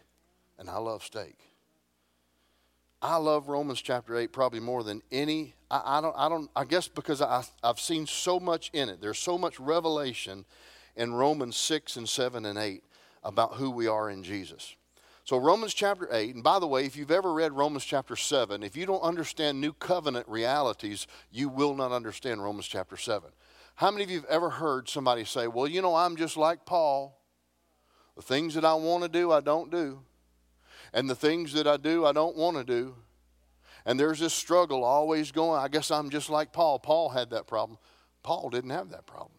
And 0.59 0.71
I 0.71 0.79
love 0.79 1.03
steak. 1.03 1.37
I 3.03 3.17
love 3.17 3.49
Romans 3.49 3.83
chapter 3.83 4.17
8 4.17 4.33
probably 4.33 4.61
more 4.61 4.83
than 4.83 5.03
any. 5.13 5.55
I, 5.71 5.99
I 5.99 6.01
don't, 6.01 6.15
I 6.17 6.29
don't, 6.29 6.51
I 6.57 6.65
guess 6.65 6.89
because 6.89 7.21
I, 7.21 7.45
I've 7.63 7.79
seen 7.79 8.07
so 8.07 8.41
much 8.41 8.71
in 8.73 8.89
it. 8.89 9.01
There's 9.01 9.19
so 9.19 9.37
much 9.37 9.61
revelation 9.61 10.47
in 10.97 11.13
Romans 11.13 11.57
6 11.57 11.97
and 11.97 12.09
7 12.09 12.47
and 12.47 12.59
8 12.59 12.83
about 13.23 13.55
who 13.55 13.71
we 13.71 13.87
are 13.87 14.09
in 14.09 14.23
Jesus. 14.23 14.77
So, 15.25 15.37
Romans 15.39 15.75
chapter 15.75 16.09
8, 16.11 16.37
and 16.37 16.45
by 16.45 16.61
the 16.61 16.69
way, 16.69 16.85
if 16.85 16.97
you've 16.97 17.11
ever 17.11 17.33
read 17.33 17.53
Romans 17.53 17.85
chapter 17.85 18.15
7, 18.15 18.63
if 18.63 18.77
you 18.77 18.87
don't 18.87 19.03
understand 19.03 19.61
new 19.61 19.73
covenant 19.73 20.29
realities, 20.29 21.09
you 21.33 21.49
will 21.49 21.75
not 21.75 21.91
understand 21.91 22.43
Romans 22.43 22.69
chapter 22.69 22.97
7. 22.97 23.29
How 23.77 23.91
many 23.91 24.05
of 24.05 24.11
you 24.11 24.21
have 24.21 24.31
ever 24.31 24.49
heard 24.49 24.89
somebody 24.89 25.25
say, 25.25 25.47
Well, 25.47 25.69
you 25.69 25.83
know, 25.83 25.95
I'm 25.95 26.17
just 26.17 26.37
like 26.37 26.65
Paul. 26.65 27.21
The 28.17 28.23
things 28.23 28.55
that 28.55 28.65
I 28.65 28.73
want 28.75 29.03
to 29.03 29.09
do, 29.09 29.31
I 29.31 29.41
don't 29.41 29.71
do. 29.71 30.01
And 30.95 31.11
the 31.11 31.15
things 31.15 31.53
that 31.53 31.67
I 31.67 31.77
do, 31.77 32.07
I 32.07 32.13
don't 32.13 32.37
want 32.37 32.57
to 32.57 32.65
do. 32.65 32.97
And 33.85 34.01
there's 34.01 34.19
this 34.19 34.33
struggle 34.33 34.83
always 34.83 35.31
going. 35.31 35.61
I 35.61 35.69
guess 35.69 35.91
I'm 35.91 36.09
just 36.09 36.31
like 36.31 36.53
Paul. 36.55 36.79
Paul 36.79 37.11
had 37.11 37.31
that 37.31 37.47
problem. 37.47 37.79
Paul 38.23 38.49
didn't 38.49 38.71
have 38.71 38.91
that 38.91 39.07
problem. 39.07 39.37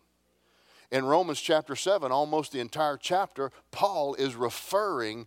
In 0.92 1.04
Romans 1.04 1.42
chapter 1.42 1.76
7, 1.76 2.12
almost 2.12 2.52
the 2.52 2.60
entire 2.60 2.96
chapter, 2.96 3.52
Paul 3.72 4.14
is 4.14 4.36
referring 4.36 5.26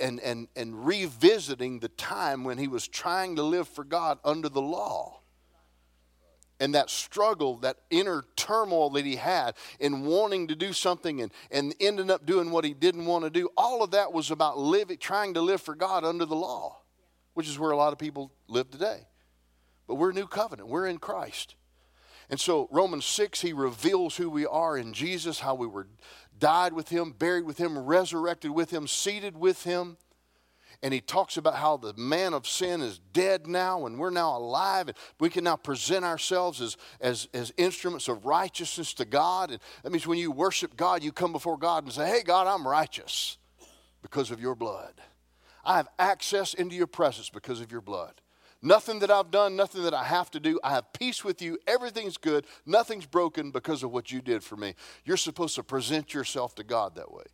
and, 0.00 0.18
and, 0.20 0.48
and 0.56 0.84
revisiting 0.84 1.78
the 1.78 1.88
time 1.88 2.42
when 2.42 2.58
he 2.58 2.66
was 2.66 2.88
trying 2.88 3.36
to 3.36 3.42
live 3.44 3.68
for 3.68 3.84
God 3.84 4.18
under 4.24 4.48
the 4.48 4.60
law 4.60 5.19
and 6.60 6.74
that 6.74 6.90
struggle, 6.90 7.56
that 7.56 7.78
inner 7.88 8.24
turmoil 8.36 8.90
that 8.90 9.06
he 9.06 9.16
had 9.16 9.56
in 9.80 10.02
wanting 10.02 10.46
to 10.48 10.54
do 10.54 10.72
something 10.72 11.22
and, 11.22 11.32
and 11.50 11.74
ending 11.80 12.10
up 12.10 12.26
doing 12.26 12.50
what 12.50 12.64
he 12.64 12.74
didn't 12.74 13.06
want 13.06 13.24
to 13.24 13.30
do, 13.30 13.48
all 13.56 13.82
of 13.82 13.92
that 13.92 14.12
was 14.12 14.30
about 14.30 14.58
living, 14.58 14.98
trying 14.98 15.34
to 15.34 15.40
live 15.40 15.62
for 15.62 15.74
God 15.74 16.04
under 16.04 16.26
the 16.26 16.36
law, 16.36 16.82
which 17.34 17.48
is 17.48 17.58
where 17.58 17.70
a 17.70 17.76
lot 17.76 17.94
of 17.94 17.98
people 17.98 18.30
live 18.46 18.70
today. 18.70 19.08
But 19.88 19.94
we're 19.94 20.12
new 20.12 20.26
covenant, 20.26 20.68
we're 20.68 20.86
in 20.86 20.98
Christ. 20.98 21.56
And 22.28 22.38
so 22.38 22.68
Romans 22.70 23.06
6, 23.06 23.40
he 23.40 23.52
reveals 23.52 24.16
who 24.16 24.30
we 24.30 24.46
are 24.46 24.76
in 24.76 24.92
Jesus, 24.92 25.40
how 25.40 25.56
we 25.56 25.66
were 25.66 25.88
died 26.38 26.74
with 26.74 26.90
him, 26.90 27.10
buried 27.10 27.44
with 27.44 27.58
him, 27.58 27.76
resurrected 27.76 28.52
with 28.52 28.70
him, 28.70 28.86
seated 28.86 29.36
with 29.36 29.64
him 29.64 29.96
and 30.82 30.94
he 30.94 31.00
talks 31.00 31.36
about 31.36 31.56
how 31.56 31.76
the 31.76 31.92
man 31.94 32.32
of 32.32 32.46
sin 32.46 32.80
is 32.80 32.98
dead 33.12 33.46
now 33.46 33.86
and 33.86 33.98
we're 33.98 34.10
now 34.10 34.36
alive 34.36 34.88
and 34.88 34.96
we 35.18 35.28
can 35.28 35.44
now 35.44 35.56
present 35.56 36.04
ourselves 36.04 36.60
as, 36.60 36.76
as, 37.00 37.28
as 37.34 37.52
instruments 37.58 38.08
of 38.08 38.24
righteousness 38.24 38.94
to 38.94 39.04
God. 39.04 39.50
And 39.50 39.60
that 39.82 39.90
means 39.90 40.06
when 40.06 40.18
you 40.18 40.30
worship 40.30 40.76
God, 40.76 41.02
you 41.02 41.12
come 41.12 41.32
before 41.32 41.58
God 41.58 41.84
and 41.84 41.92
say, 41.92 42.08
Hey, 42.08 42.22
God, 42.22 42.46
I'm 42.46 42.66
righteous 42.66 43.36
because 44.02 44.30
of 44.30 44.40
your 44.40 44.54
blood. 44.54 44.94
I 45.64 45.76
have 45.76 45.88
access 45.98 46.54
into 46.54 46.74
your 46.74 46.86
presence 46.86 47.28
because 47.28 47.60
of 47.60 47.70
your 47.70 47.82
blood. 47.82 48.14
Nothing 48.62 48.98
that 49.00 49.10
I've 49.10 49.30
done, 49.30 49.56
nothing 49.56 49.82
that 49.84 49.94
I 49.94 50.04
have 50.04 50.30
to 50.32 50.40
do. 50.40 50.60
I 50.62 50.70
have 50.70 50.92
peace 50.92 51.24
with 51.24 51.40
you. 51.40 51.58
Everything's 51.66 52.18
good. 52.18 52.46
Nothing's 52.66 53.06
broken 53.06 53.50
because 53.50 53.82
of 53.82 53.90
what 53.90 54.12
you 54.12 54.20
did 54.20 54.42
for 54.42 54.56
me. 54.56 54.74
You're 55.04 55.16
supposed 55.16 55.54
to 55.54 55.62
present 55.62 56.12
yourself 56.12 56.54
to 56.56 56.64
God 56.64 56.94
that 56.96 57.10
way. 57.10 57.24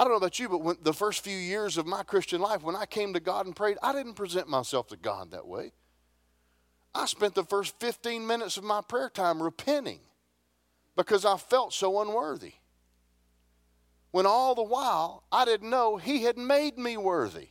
I 0.00 0.04
don't 0.04 0.12
know 0.12 0.16
about 0.16 0.38
you, 0.38 0.48
but 0.48 0.62
when, 0.62 0.78
the 0.80 0.94
first 0.94 1.22
few 1.22 1.36
years 1.36 1.76
of 1.76 1.86
my 1.86 2.02
Christian 2.02 2.40
life, 2.40 2.62
when 2.62 2.74
I 2.74 2.86
came 2.86 3.12
to 3.12 3.20
God 3.20 3.44
and 3.44 3.54
prayed, 3.54 3.76
I 3.82 3.92
didn't 3.92 4.14
present 4.14 4.48
myself 4.48 4.86
to 4.86 4.96
God 4.96 5.32
that 5.32 5.46
way. 5.46 5.72
I 6.94 7.04
spent 7.04 7.34
the 7.34 7.44
first 7.44 7.78
15 7.80 8.26
minutes 8.26 8.56
of 8.56 8.64
my 8.64 8.80
prayer 8.80 9.10
time 9.10 9.42
repenting 9.42 10.00
because 10.96 11.26
I 11.26 11.36
felt 11.36 11.74
so 11.74 12.00
unworthy. 12.00 12.54
When 14.10 14.24
all 14.24 14.54
the 14.54 14.62
while 14.62 15.24
I 15.30 15.44
didn't 15.44 15.68
know 15.68 15.98
He 15.98 16.22
had 16.22 16.38
made 16.38 16.78
me 16.78 16.96
worthy. 16.96 17.48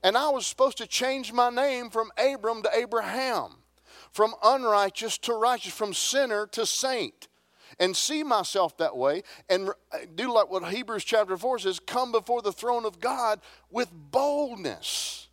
And 0.00 0.16
I 0.16 0.28
was 0.28 0.46
supposed 0.46 0.78
to 0.78 0.86
change 0.86 1.32
my 1.32 1.50
name 1.50 1.90
from 1.90 2.12
Abram 2.16 2.62
to 2.62 2.70
Abraham, 2.72 3.64
from 4.12 4.36
unrighteous 4.44 5.18
to 5.18 5.34
righteous, 5.34 5.74
from 5.74 5.92
sinner 5.92 6.46
to 6.52 6.66
saint 6.66 7.26
and 7.78 7.96
see 7.96 8.22
myself 8.22 8.76
that 8.78 8.96
way 8.96 9.22
and 9.48 9.68
uh, 9.68 9.98
do 10.14 10.32
like 10.32 10.50
what 10.50 10.64
Hebrews 10.68 11.04
chapter 11.04 11.36
4 11.36 11.60
says 11.60 11.80
come 11.80 12.12
before 12.12 12.42
the 12.42 12.52
throne 12.52 12.84
of 12.84 13.00
God 13.00 13.40
with 13.70 13.90
boldness 13.92 15.28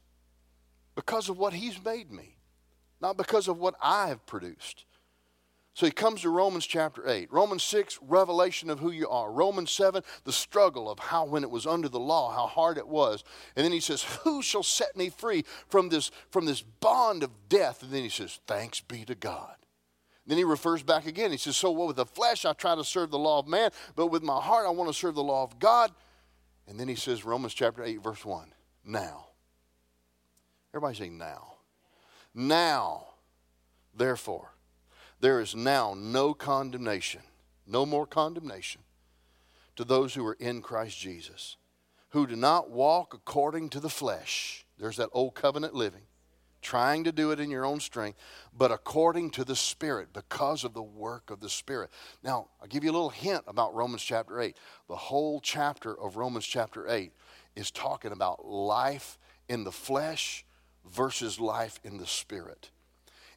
because 0.95 1.29
of 1.29 1.37
what 1.37 1.53
He's 1.53 1.83
made 1.83 2.11
me, 2.11 2.37
not 2.99 3.17
because 3.17 3.47
of 3.47 3.57
what 3.57 3.75
I 3.81 4.07
have 4.07 4.25
produced. 4.25 4.85
So 5.73 5.85
he 5.85 5.91
comes 5.91 6.21
to 6.21 6.29
Romans 6.29 6.67
chapter 6.67 7.07
8. 7.07 7.31
Romans 7.31 7.63
6, 7.63 7.99
revelation 8.01 8.69
of 8.69 8.79
who 8.79 8.91
you 8.91 9.07
are. 9.07 9.31
Romans 9.31 9.71
7, 9.71 10.03
the 10.25 10.31
struggle 10.31 10.89
of 10.89 10.99
how, 10.99 11.25
when 11.25 11.43
it 11.43 11.49
was 11.49 11.65
under 11.65 11.87
the 11.87 11.99
law, 11.99 12.33
how 12.33 12.45
hard 12.45 12.77
it 12.77 12.87
was. 12.87 13.23
And 13.55 13.63
then 13.63 13.71
he 13.71 13.79
says, 13.79 14.03
Who 14.23 14.41
shall 14.41 14.63
set 14.63 14.97
me 14.97 15.09
free 15.09 15.45
from 15.69 15.87
this, 15.87 16.11
from 16.29 16.45
this 16.45 16.61
bond 16.61 17.23
of 17.23 17.31
death? 17.47 17.83
And 17.83 17.91
then 17.91 18.03
he 18.03 18.09
says, 18.09 18.41
Thanks 18.47 18.81
be 18.81 19.05
to 19.05 19.15
God. 19.15 19.55
Then 20.25 20.37
he 20.37 20.43
refers 20.43 20.83
back 20.83 21.07
again. 21.07 21.31
He 21.31 21.37
says, 21.37 21.57
So 21.57 21.71
what 21.71 21.87
with 21.87 21.95
the 21.95 22.05
flesh 22.05 22.45
I 22.45 22.53
try 22.53 22.75
to 22.75 22.83
serve 22.83 23.11
the 23.11 23.19
law 23.19 23.39
of 23.39 23.47
man, 23.47 23.71
but 23.95 24.07
with 24.07 24.23
my 24.23 24.39
heart 24.39 24.67
I 24.67 24.69
want 24.69 24.89
to 24.89 24.93
serve 24.93 25.15
the 25.15 25.23
law 25.23 25.43
of 25.43 25.59
God. 25.59 25.91
And 26.67 26.79
then 26.79 26.87
he 26.87 26.95
says, 26.95 27.25
Romans 27.25 27.53
chapter 27.53 27.83
8, 27.83 28.03
verse 28.03 28.23
1, 28.23 28.53
now. 28.85 29.27
Everybody 30.73 30.97
say 30.97 31.09
now. 31.09 31.55
Now, 32.33 33.07
therefore, 33.93 34.53
there 35.19 35.41
is 35.41 35.55
now 35.55 35.93
no 35.97 36.33
condemnation, 36.33 37.21
no 37.67 37.85
more 37.85 38.05
condemnation 38.05 38.81
to 39.75 39.83
those 39.83 40.13
who 40.13 40.25
are 40.25 40.37
in 40.39 40.61
Christ 40.61 40.97
Jesus, 40.97 41.57
who 42.09 42.25
do 42.25 42.35
not 42.35 42.69
walk 42.69 43.13
according 43.13 43.69
to 43.69 43.79
the 43.79 43.89
flesh. 43.89 44.65
There's 44.77 44.97
that 44.97 45.09
old 45.11 45.35
covenant 45.35 45.73
living, 45.73 46.03
trying 46.61 47.03
to 47.03 47.11
do 47.11 47.31
it 47.31 47.39
in 47.39 47.49
your 47.49 47.65
own 47.65 47.79
strength, 47.79 48.19
but 48.57 48.71
according 48.71 49.31
to 49.31 49.43
the 49.43 49.55
Spirit, 49.55 50.09
because 50.13 50.63
of 50.63 50.73
the 50.73 50.81
work 50.81 51.29
of 51.29 51.39
the 51.39 51.49
Spirit. 51.49 51.89
Now, 52.23 52.47
I'll 52.61 52.67
give 52.67 52.83
you 52.83 52.91
a 52.91 52.93
little 52.93 53.09
hint 53.09 53.43
about 53.47 53.73
Romans 53.73 54.03
chapter 54.03 54.39
8. 54.39 54.55
The 54.87 54.95
whole 54.95 55.39
chapter 55.41 55.99
of 55.99 56.17
Romans 56.17 56.45
chapter 56.45 56.87
8 56.87 57.11
is 57.55 57.71
talking 57.71 58.11
about 58.11 58.45
life 58.45 59.17
in 59.49 59.63
the 59.63 59.71
flesh 59.71 60.45
versus 60.89 61.39
life 61.39 61.79
in 61.83 61.97
the 61.97 62.07
Spirit. 62.07 62.69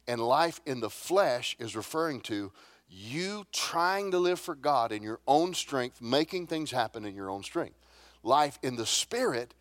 And 0.07 0.21
life 0.21 0.61
in 0.65 0.79
the 0.79 0.89
flesh 0.89 1.55
is 1.59 1.75
referring 1.75 2.21
to 2.21 2.51
you 2.87 3.45
trying 3.51 4.11
to 4.11 4.19
live 4.19 4.39
for 4.39 4.55
God 4.55 4.91
in 4.91 5.01
your 5.01 5.19
own 5.27 5.53
strength, 5.53 6.01
making 6.01 6.47
things 6.47 6.71
happen 6.71 7.05
in 7.05 7.15
your 7.15 7.29
own 7.29 7.43
strength. 7.43 7.77
Life 8.23 8.59
in 8.61 8.75
the 8.75 8.85
Spirit 8.85 9.53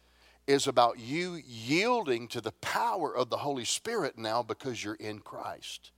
is 0.46 0.66
about 0.66 0.98
you 0.98 1.40
yielding 1.46 2.28
to 2.28 2.40
the 2.40 2.52
power 2.52 3.14
of 3.14 3.30
the 3.30 3.38
Holy 3.38 3.64
Spirit 3.64 4.18
now 4.18 4.42
because 4.42 4.82
you're 4.82 4.94
in 4.94 5.20
Christ. 5.20 5.90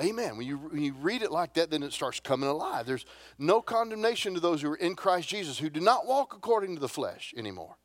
Amen. 0.00 0.36
When 0.36 0.46
you, 0.46 0.58
when 0.58 0.82
you 0.82 0.94
read 0.94 1.22
it 1.22 1.30
like 1.30 1.54
that, 1.54 1.70
then 1.70 1.82
it 1.82 1.92
starts 1.92 2.18
coming 2.18 2.48
alive. 2.48 2.86
There's 2.86 3.06
no 3.38 3.62
condemnation 3.62 4.34
to 4.34 4.40
those 4.40 4.62
who 4.62 4.72
are 4.72 4.76
in 4.76 4.96
Christ 4.96 5.28
Jesus 5.28 5.58
who 5.58 5.70
do 5.70 5.80
not 5.80 6.06
walk 6.06 6.34
according 6.34 6.74
to 6.74 6.80
the 6.80 6.88
flesh 6.88 7.32
anymore 7.36 7.76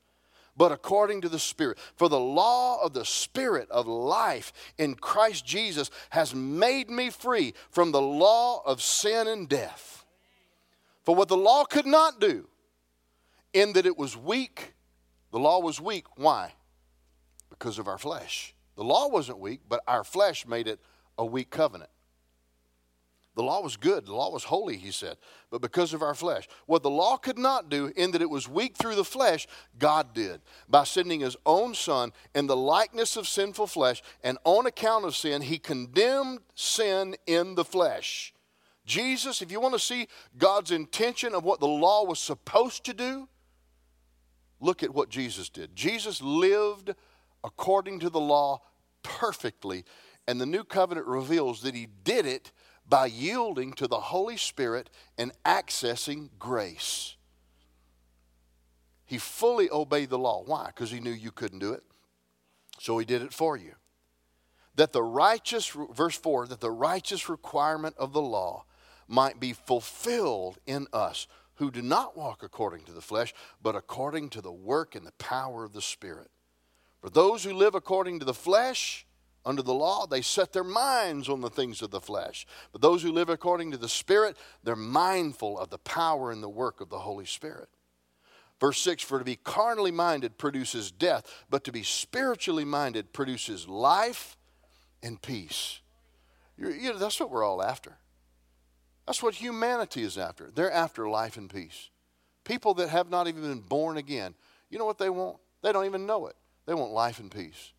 but 0.58 0.72
according 0.72 1.22
to 1.22 1.30
the 1.30 1.40
Spirit. 1.40 1.78
For 1.96 2.10
the 2.10 2.20
law 2.20 2.82
of 2.82 2.94
the 2.94 3.06
Spirit 3.06 3.70
of 3.70 3.88
life 3.88 4.52
in 4.78 4.96
Christ 4.96 5.46
Jesus 5.46 5.92
has 6.10 6.34
made 6.34 6.90
me 6.90 7.12
free 7.12 7.54
from 7.70 7.92
the 7.92 8.02
law 8.02 8.64
of 8.66 8.82
sin 8.82 9.28
and 9.28 9.48
death. 9.48 10.06
For 11.06 11.16
what 11.16 11.30
the 11.30 11.38
law 11.38 11.64
could 11.64 11.86
not 11.86 12.20
do, 12.20 12.50
in 13.62 13.74
that 13.74 13.86
it 13.86 13.98
was 13.98 14.16
weak, 14.16 14.74
the 15.32 15.40
law 15.40 15.60
was 15.60 15.82
weak. 15.82 16.06
Why? 16.16 16.54
Because 17.50 17.80
of 17.80 17.88
our 17.88 17.98
flesh. 17.98 18.54
The 18.76 18.84
law 18.84 19.08
wasn't 19.08 19.40
weak, 19.40 19.62
but 19.68 19.82
our 19.88 20.04
flesh 20.04 20.46
made 20.46 20.68
it 20.68 20.80
a 21.18 21.26
weak 21.26 21.50
covenant. 21.50 21.90
The 23.36 23.44
law 23.44 23.62
was 23.62 23.78
good, 23.78 24.08
the 24.08 24.16
law 24.16 24.32
was 24.32 24.44
holy, 24.44 24.78
he 24.78 24.90
said, 24.90 25.18
but 25.52 25.62
because 25.62 25.94
of 25.94 26.02
our 26.02 26.16
flesh. 26.16 26.48
What 26.66 26.82
the 26.82 26.90
law 26.90 27.18
could 27.18 27.38
not 27.38 27.70
do, 27.70 27.92
in 27.96 28.10
that 28.12 28.22
it 28.22 28.30
was 28.30 28.50
weak 28.50 28.76
through 28.76 28.96
the 28.96 29.04
flesh, 29.04 29.48
God 29.78 30.16
did 30.16 30.42
by 30.68 30.86
sending 30.86 31.20
his 31.20 31.38
own 31.46 31.76
Son 31.76 32.14
in 32.34 32.48
the 32.48 32.58
likeness 32.58 33.16
of 33.16 33.28
sinful 33.28 33.68
flesh, 33.68 34.02
and 34.24 34.40
on 34.44 34.66
account 34.66 35.06
of 35.06 35.16
sin, 35.16 35.44
he 35.44 35.60
condemned 35.60 36.40
sin 36.56 37.16
in 37.28 37.54
the 37.54 37.66
flesh. 37.66 38.34
Jesus, 38.88 39.42
if 39.44 39.52
you 39.52 39.60
want 39.60 39.76
to 39.76 39.80
see 39.80 40.08
God's 40.38 40.72
intention 40.72 41.36
of 41.36 41.44
what 41.44 41.60
the 41.60 41.68
law 41.68 42.06
was 42.06 42.18
supposed 42.18 42.86
to 42.86 42.94
do, 42.94 43.28
look 44.60 44.84
at 44.84 44.94
what 44.94 45.10
Jesus 45.10 45.50
did. 45.50 45.76
Jesus 45.76 46.22
lived 46.22 46.94
according 47.44 48.00
to 48.00 48.10
the 48.10 48.20
law 48.20 48.62
perfectly, 49.04 49.86
and 50.28 50.42
the 50.42 50.46
new 50.46 50.64
covenant 50.64 51.08
reveals 51.08 51.62
that 51.62 51.76
he 51.76 51.88
did 52.04 52.26
it 52.26 52.52
by 52.88 53.06
yielding 53.06 53.74
to 53.74 53.88
the 53.88 54.00
Holy 54.00 54.38
Spirit 54.38 54.90
and 55.18 55.32
accessing 55.46 56.30
grace. 56.40 57.16
He 59.06 59.18
fully 59.18 59.70
obeyed 59.70 60.10
the 60.10 60.18
law. 60.18 60.44
Why? 60.46 60.68
Because 60.68 60.92
he 60.92 61.00
knew 61.00 61.12
you 61.12 61.32
couldn't 61.32 61.60
do 61.60 61.74
it. 61.74 61.84
So 62.80 62.98
he 62.98 63.06
did 63.06 63.22
it 63.22 63.34
for 63.34 63.58
you. 63.58 63.74
That 64.76 64.94
the 64.94 65.04
righteous, 65.04 65.76
verse 65.92 66.18
4, 66.18 66.48
that 66.48 66.60
the 66.60 66.72
righteous 66.72 67.30
requirement 67.30 67.96
of 67.98 68.14
the 68.14 68.22
law 68.22 68.66
might 69.08 69.40
be 69.40 69.54
fulfilled 69.54 70.60
in 70.66 70.88
us 70.92 71.28
who 71.58 71.72
do 71.72 71.82
not 71.82 72.18
walk 72.18 72.44
according 72.44 72.84
to 72.86 72.92
the 72.92 73.02
flesh, 73.02 73.34
but 73.62 73.76
according 73.76 74.30
to 74.30 74.42
the 74.42 74.52
work 74.52 74.96
and 74.96 75.06
the 75.06 75.12
power 75.14 75.64
of 75.64 75.74
the 75.74 75.82
Spirit. 75.82 76.30
For 77.02 77.10
those 77.10 77.44
who 77.44 77.54
live 77.54 77.76
according 77.76 78.20
to 78.20 78.26
the 78.26 78.34
flesh, 78.34 79.06
under 79.46 79.62
the 79.62 79.74
law, 79.74 80.06
they 80.06 80.22
set 80.22 80.52
their 80.52 80.64
minds 80.64 81.30
on 81.30 81.40
the 81.40 81.50
things 81.50 81.82
of 81.82 81.90
the 81.90 82.02
flesh. 82.02 82.46
But 82.74 82.82
those 82.82 83.02
who 83.02 83.14
live 83.14 83.30
according 83.30 83.72
to 83.72 83.78
the 83.78 83.88
Spirit, 83.88 84.36
they're 84.62 84.76
mindful 84.76 85.58
of 85.58 85.70
the 85.70 85.78
power 85.78 86.32
and 86.32 86.44
the 86.44 86.50
work 86.50 86.82
of 86.82 86.90
the 86.90 87.00
Holy 87.00 87.26
Spirit. 87.26 87.70
Verse 88.60 88.82
6 88.82 89.04
For 89.04 89.20
to 89.20 89.26
be 89.26 89.38
carnally 89.38 89.92
minded 89.92 90.38
produces 90.38 90.92
death, 90.92 91.46
but 91.50 91.64
to 91.64 91.72
be 91.72 91.84
spiritually 91.84 92.66
minded 92.66 93.14
produces 93.14 93.70
life 93.70 94.36
and 95.02 95.22
peace. 95.22 95.80
You're, 96.58 96.76
know, 96.76 96.98
that's 96.98 97.20
what 97.20 97.32
we're 97.32 97.46
all 97.46 97.64
after. 97.64 97.98
That's 99.08 99.24
what 99.24 99.36
humanity 99.36 100.04
is 100.04 100.18
after. 100.18 100.52
They're 100.54 100.72
after 100.72 101.08
life 101.08 101.38
and 101.38 101.50
peace. 101.50 101.90
People 102.44 102.74
that 102.76 102.90
have 102.90 103.10
not 103.10 103.28
even 103.28 103.42
been 103.42 103.62
born 103.62 103.98
again, 103.98 104.36
you 104.70 104.78
know 104.78 104.86
what 104.86 104.98
they 104.98 105.10
want? 105.10 105.38
They 105.64 105.72
don't 105.72 105.86
even 105.86 106.06
know 106.06 106.28
it. 106.28 106.36
They 106.66 106.74
want 106.74 106.92
life 106.92 107.20
and 107.20 107.32
peace. 107.32 107.72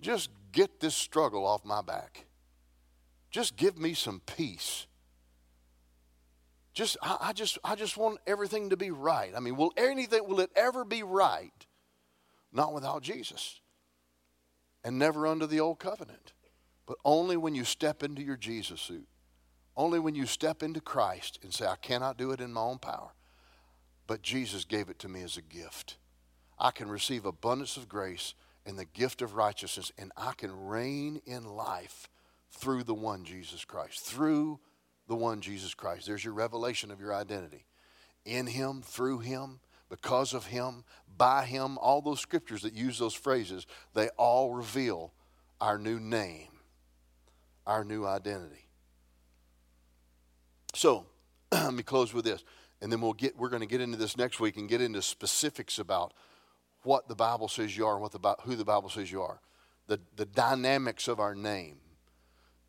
Just 0.00 0.30
get 0.52 0.78
this 0.78 0.94
struggle 0.94 1.44
off 1.44 1.64
my 1.64 1.82
back. 1.82 2.26
Just 3.30 3.56
give 3.56 3.76
me 3.76 3.94
some 3.94 4.20
peace. 4.20 4.86
Just 6.72 6.96
I, 7.02 7.16
I, 7.20 7.32
just 7.32 7.58
I 7.64 7.74
just 7.74 7.96
want 7.96 8.18
everything 8.26 8.70
to 8.70 8.76
be 8.76 8.92
right. 8.92 9.32
I 9.36 9.40
mean, 9.40 9.56
will 9.56 9.72
anything 9.76 10.26
will 10.26 10.40
it 10.40 10.50
ever 10.54 10.84
be 10.84 11.02
right? 11.02 11.66
Not 12.52 12.72
without 12.72 13.02
Jesus. 13.02 13.60
And 14.84 14.98
never 14.98 15.26
under 15.26 15.48
the 15.48 15.58
old 15.58 15.80
covenant. 15.80 16.32
But 16.86 16.98
only 17.04 17.36
when 17.36 17.56
you 17.56 17.64
step 17.64 18.04
into 18.04 18.22
your 18.22 18.36
Jesus 18.36 18.80
suit. 18.80 19.08
Only 19.76 19.98
when 19.98 20.14
you 20.14 20.26
step 20.26 20.62
into 20.62 20.80
Christ 20.80 21.38
and 21.42 21.52
say, 21.52 21.66
I 21.66 21.76
cannot 21.76 22.16
do 22.16 22.30
it 22.30 22.40
in 22.40 22.52
my 22.52 22.60
own 22.60 22.78
power. 22.78 23.12
But 24.06 24.22
Jesus 24.22 24.64
gave 24.64 24.88
it 24.88 24.98
to 25.00 25.08
me 25.08 25.22
as 25.22 25.36
a 25.36 25.42
gift. 25.42 25.96
I 26.58 26.70
can 26.70 26.88
receive 26.88 27.24
abundance 27.24 27.76
of 27.76 27.88
grace 27.88 28.34
and 28.66 28.78
the 28.78 28.84
gift 28.84 29.20
of 29.22 29.34
righteousness, 29.34 29.92
and 29.98 30.12
I 30.16 30.32
can 30.36 30.66
reign 30.66 31.20
in 31.26 31.44
life 31.44 32.08
through 32.50 32.84
the 32.84 32.94
one 32.94 33.24
Jesus 33.24 33.64
Christ. 33.64 34.00
Through 34.04 34.60
the 35.08 35.16
one 35.16 35.40
Jesus 35.40 35.74
Christ. 35.74 36.06
There's 36.06 36.24
your 36.24 36.34
revelation 36.34 36.90
of 36.90 37.00
your 37.00 37.14
identity. 37.14 37.66
In 38.24 38.46
Him, 38.46 38.82
through 38.82 39.18
Him, 39.18 39.60
because 39.90 40.32
of 40.32 40.46
Him, 40.46 40.84
by 41.16 41.44
Him, 41.44 41.76
all 41.78 42.00
those 42.00 42.20
scriptures 42.20 42.62
that 42.62 42.72
use 42.72 42.98
those 42.98 43.14
phrases, 43.14 43.66
they 43.92 44.08
all 44.16 44.54
reveal 44.54 45.12
our 45.60 45.78
new 45.78 46.00
name, 46.00 46.48
our 47.66 47.84
new 47.84 48.06
identity. 48.06 48.63
So, 50.74 51.06
let 51.52 51.72
me 51.72 51.82
close 51.82 52.12
with 52.12 52.24
this, 52.24 52.44
and 52.82 52.92
then 52.92 53.00
we'll 53.00 53.12
get, 53.12 53.36
we're 53.36 53.48
going 53.48 53.60
to 53.60 53.66
get 53.66 53.80
into 53.80 53.96
this 53.96 54.16
next 54.16 54.40
week 54.40 54.56
and 54.56 54.68
get 54.68 54.80
into 54.80 55.00
specifics 55.02 55.78
about 55.78 56.12
what 56.82 57.08
the 57.08 57.14
Bible 57.14 57.48
says 57.48 57.76
you 57.76 57.86
are 57.86 57.94
and 57.94 58.02
what 58.02 58.12
the, 58.12 58.36
who 58.42 58.56
the 58.56 58.64
Bible 58.64 58.88
says 58.88 59.10
you 59.10 59.22
are. 59.22 59.40
The, 59.86 60.00
the 60.16 60.26
dynamics 60.26 61.08
of 61.08 61.20
our 61.20 61.34
name. 61.34 61.76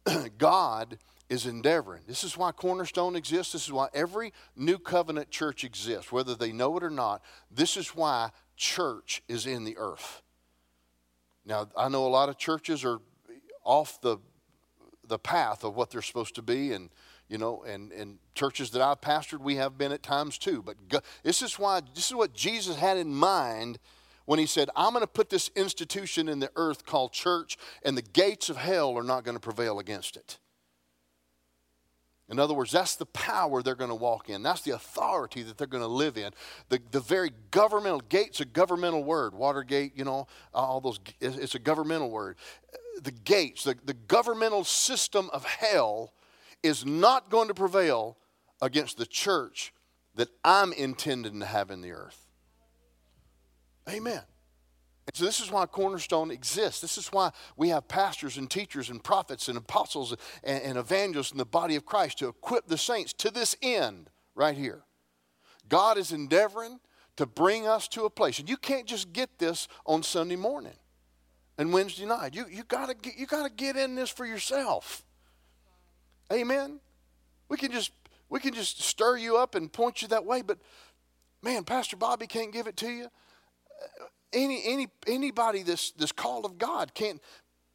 God 0.38 0.98
is 1.30 1.46
endeavoring. 1.46 2.04
This 2.08 2.24
is 2.24 2.38
why 2.38 2.52
Cornerstone 2.52 3.16
exists. 3.16 3.54
This 3.54 3.66
is 3.66 3.72
why 3.72 3.88
every 3.94 4.32
new 4.56 4.78
covenant 4.78 5.32
church 5.32 5.64
exists, 5.64 6.12
whether 6.12 6.36
they 6.36 6.52
know 6.52 6.78
it 6.78 6.84
or 6.84 6.90
not. 6.90 7.24
This 7.50 7.78
is 7.78 7.90
why 7.90 8.30
church 8.56 9.24
is 9.28 9.48
in 9.48 9.64
the 9.64 9.78
earth. 9.78 10.22
Now, 11.46 11.68
I 11.76 11.90
know 11.90 12.06
a 12.06 12.10
lot 12.10 12.30
of 12.30 12.38
churches 12.38 12.86
are 12.86 13.00
off 13.64 14.00
the, 14.02 14.18
the 15.08 15.18
path 15.18 15.64
of 15.64 15.76
what 15.76 15.90
they're 15.90 16.02
supposed 16.02 16.36
to 16.36 16.42
be, 16.42 16.72
and 16.72 16.90
you 17.28 17.38
know, 17.38 17.64
and, 17.64 17.92
and 17.92 18.20
churches 18.36 18.72
that 18.72 18.82
I've 18.82 19.02
pastored, 19.02 19.40
we 19.40 19.56
have 19.56 19.78
been 19.78 19.92
at 19.92 20.04
times 20.04 20.38
too. 20.38 20.62
But 20.62 20.76
this 21.24 21.42
is 21.42 21.58
why 21.58 21.82
this 21.94 22.08
is 22.08 22.16
what 22.16 22.34
Jesus 22.34 22.76
had 22.76 22.98
in 22.98 23.14
mind 23.14 23.80
when 24.26 24.40
he 24.40 24.46
said, 24.46 24.70
I'm 24.76 24.92
going 24.92 25.02
to 25.02 25.08
put 25.08 25.30
this 25.30 25.50
institution 25.56 26.28
in 26.28 26.40
the 26.40 26.52
earth 26.56 26.86
called 26.86 27.14
church, 27.14 27.58
and 27.84 27.98
the 27.98 28.02
gates 28.02 28.50
of 28.50 28.58
hell 28.58 28.98
are 28.98 29.04
not 29.04 29.24
going 29.24 29.36
to 29.36 29.42
prevail 29.42 29.80
against 29.80 30.18
it. 30.18 30.40
In 32.28 32.40
other 32.40 32.56
words, 32.56 32.72
that's 32.72 32.96
the 32.96 33.06
power 33.06 33.62
they're 33.62 33.76
going 33.76 33.92
to 33.92 33.96
walk 33.96 34.30
in. 34.32 34.42
That's 34.42 34.62
the 34.62 34.72
authority 34.72 35.44
that 35.44 35.60
they're 35.60 35.68
going 35.68 35.84
to 35.84 35.88
live 35.88 36.18
in. 36.18 36.32
The, 36.70 36.82
the 36.90 37.00
very 37.00 37.30
governmental, 37.52 38.02
gate's 38.02 38.42
a 38.42 38.46
governmental 38.46 39.04
word. 39.04 39.36
Watergate, 39.36 39.96
you 39.96 40.06
know, 40.06 40.26
all 40.52 40.82
those, 40.82 41.00
it's 41.22 41.54
a 41.54 41.60
governmental 41.60 42.10
word. 42.10 42.38
The 43.04 43.12
gates, 43.12 43.64
the, 43.64 43.76
the 43.86 43.94
governmental 43.94 44.64
system 44.64 45.30
of 45.34 45.46
hell 45.46 46.14
is 46.66 46.86
not 46.86 47.30
going 47.30 47.48
to 47.48 47.54
prevail 47.54 48.18
against 48.62 48.98
the 48.98 49.06
church 49.06 49.74
that 50.16 50.30
I'm 50.44 50.74
intending 50.74 51.40
to 51.40 51.46
have 51.46 51.70
in 51.70 51.82
the 51.82 51.92
earth. 51.92 52.28
Amen. 53.90 54.22
And 55.08 55.16
so 55.16 55.24
this 55.26 55.40
is 55.40 55.52
why 55.52 55.68
Cornerstone 55.68 56.32
exists. 56.32 56.82
This 56.82 56.98
is 56.98 57.10
why 57.10 57.32
we 57.56 57.70
have 57.70 57.88
pastors 57.88 58.38
and 58.38 58.50
teachers 58.50 58.90
and 58.90 59.04
prophets 59.04 59.48
and 59.48 59.58
apostles 59.58 60.16
and, 60.44 60.62
and 60.64 60.78
evangelists 60.78 61.32
in 61.32 61.38
the 61.38 61.46
body 61.46 61.76
of 61.76 61.86
Christ 61.86 62.18
to 62.20 62.28
equip 62.28 62.68
the 62.68 62.78
saints 62.78 63.14
to 63.14 63.30
this 63.30 63.56
end 63.62 64.10
right 64.34 64.58
here. 64.58 64.84
God 65.70 65.98
is 65.98 66.12
endeavoring 66.12 66.80
to 67.18 67.26
bring 67.26 67.68
us 67.68 67.88
to 67.90 68.06
a 68.06 68.10
place. 68.10 68.40
And 68.40 68.50
you 68.50 68.58
can't 68.58 68.88
just 68.88 69.14
get 69.14 69.38
this 69.38 69.68
on 69.86 70.02
Sunday 70.02 70.36
morning 70.36 70.74
and 71.58 71.72
Wednesday 71.72 72.06
night. 72.06 72.34
You, 72.34 72.46
you 72.50 72.64
got 72.64 72.90
to 72.90 73.12
you 73.16 73.28
gotta 73.28 73.50
get 73.50 73.76
in 73.76 73.96
this 73.96 74.10
for 74.10 74.26
yourself. 74.26 75.06
Amen? 76.32 76.80
We 77.50 77.58
can 77.58 77.72
just 77.72 77.92
we 78.30 78.40
can 78.40 78.54
just 78.54 78.82
stir 78.82 79.18
you 79.18 79.38
up 79.38 79.56
and 79.56 79.72
point 79.72 80.02
you 80.02 80.08
that 80.10 80.26
way, 80.26 80.42
but 80.42 80.58
man, 81.42 81.64
Pastor 81.64 81.96
Bobby 81.96 82.28
can't 82.28 82.52
give 82.52 82.68
it 82.68 82.78
to 82.78 82.90
you. 82.90 83.06
Uh, 83.06 84.06
any 84.34 84.62
any 84.66 84.88
anybody 85.08 85.64
this 85.64 85.92
this 85.92 86.12
call 86.12 86.46
of 86.46 86.58
God 86.58 86.94
can't 86.94 87.22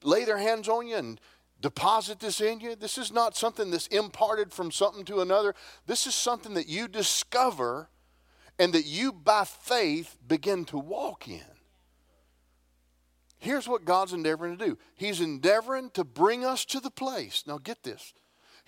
lay 0.03 0.25
their 0.25 0.39
hands 0.39 0.69
on 0.69 0.87
you 0.87 0.97
and 0.97 1.21
deposit 1.61 2.21
this 2.21 2.41
in 2.41 2.61
you. 2.61 2.75
This 2.75 2.99
is 2.99 3.13
not 3.13 3.37
something 3.37 3.71
that's 3.71 3.87
imparted 3.89 4.53
from 4.53 4.71
something 4.71 5.05
to 5.07 5.21
another. 5.21 5.55
This 5.87 6.07
is 6.07 6.15
something 6.15 6.55
that 6.55 6.69
you 6.69 6.89
discover 6.89 7.89
and 8.59 8.73
that 8.73 8.87
you 8.87 9.13
by 9.13 9.45
faith 9.45 10.17
begin 10.27 10.65
to 10.67 10.79
walk 10.79 11.29
in. 11.29 11.41
Here's 13.39 13.67
what 13.67 13.87
God's 13.87 14.13
endeavoring 14.13 14.59
to 14.59 14.65
do 14.65 14.79
He's 14.95 15.21
endeavoring 15.21 15.91
to 15.91 16.05
bring 16.05 16.45
us 16.45 16.65
to 16.67 16.81
the 16.81 16.91
place. 16.91 17.45
Now, 17.47 17.59
get 17.59 17.83
this. 17.83 18.13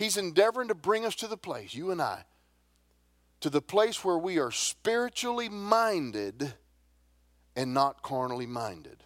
He's 0.02 0.16
endeavoring 0.16 0.66
to 0.66 0.74
bring 0.74 1.04
us 1.04 1.14
to 1.14 1.28
the 1.28 1.36
place, 1.36 1.74
you 1.74 1.92
and 1.92 2.02
I, 2.02 2.24
to 3.38 3.48
the 3.48 3.62
place 3.62 4.04
where 4.04 4.18
we 4.18 4.40
are 4.40 4.50
spiritually 4.50 5.48
minded 5.48 6.54
and 7.54 7.72
not 7.72 8.02
carnally 8.02 8.46
minded. 8.46 9.04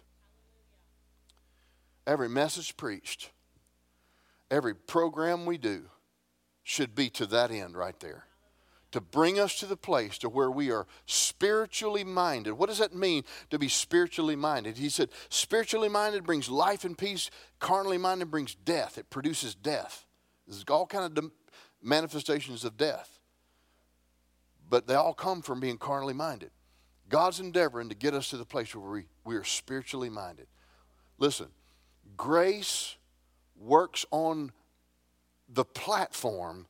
Every 2.07 2.27
message 2.27 2.75
preached, 2.77 3.29
every 4.49 4.73
program 4.73 5.45
we 5.45 5.59
do 5.59 5.83
should 6.63 6.95
be 6.95 7.11
to 7.11 7.27
that 7.27 7.51
end 7.51 7.77
right 7.77 7.99
there 7.99 8.23
to 8.89 8.99
bring 8.99 9.39
us 9.39 9.59
to 9.59 9.67
the 9.67 9.77
place 9.77 10.17
to 10.17 10.29
where 10.29 10.49
we 10.49 10.71
are 10.71 10.87
spiritually 11.05 12.03
minded. 12.03 12.53
What 12.53 12.69
does 12.69 12.79
that 12.79 12.95
mean 12.95 13.23
to 13.51 13.59
be 13.59 13.67
spiritually 13.67 14.35
minded? 14.35 14.77
He 14.77 14.89
said, 14.89 15.09
spiritually 15.29 15.89
minded 15.89 16.23
brings 16.23 16.49
life 16.49 16.85
and 16.85 16.97
peace, 16.97 17.29
carnally 17.59 17.99
minded 17.99 18.31
brings 18.31 18.55
death. 18.55 18.97
It 18.97 19.11
produces 19.11 19.53
death. 19.53 20.06
This 20.47 20.57
is 20.57 20.63
all 20.69 20.85
kind 20.85 21.17
of 21.17 21.31
manifestations 21.81 22.63
of 22.63 22.77
death. 22.77 23.19
But 24.69 24.87
they 24.87 24.95
all 24.95 25.13
come 25.13 25.41
from 25.41 25.59
being 25.59 25.77
carnally 25.77 26.13
minded. 26.13 26.51
God's 27.09 27.39
endeavoring 27.39 27.89
to 27.89 27.95
get 27.95 28.13
us 28.13 28.29
to 28.29 28.37
the 28.37 28.45
place 28.45 28.75
where 28.75 28.89
we, 28.89 29.05
we 29.23 29.35
are 29.35 29.43
spiritually 29.43 30.09
minded. 30.09 30.47
Listen, 31.17 31.47
grace 32.17 32.95
works 33.55 34.05
on 34.11 34.51
the 35.49 35.63
platform 35.63 36.67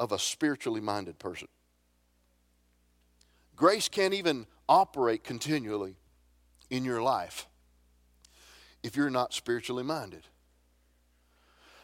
of 0.00 0.10
a 0.10 0.18
spiritually 0.18 0.80
minded 0.80 1.18
person. 1.18 1.48
Grace 3.54 3.88
can't 3.88 4.14
even 4.14 4.46
operate 4.68 5.22
continually 5.22 5.94
in 6.70 6.84
your 6.84 7.02
life 7.02 7.46
if 8.82 8.96
you're 8.96 9.10
not 9.10 9.32
spiritually 9.32 9.84
minded. 9.84 10.26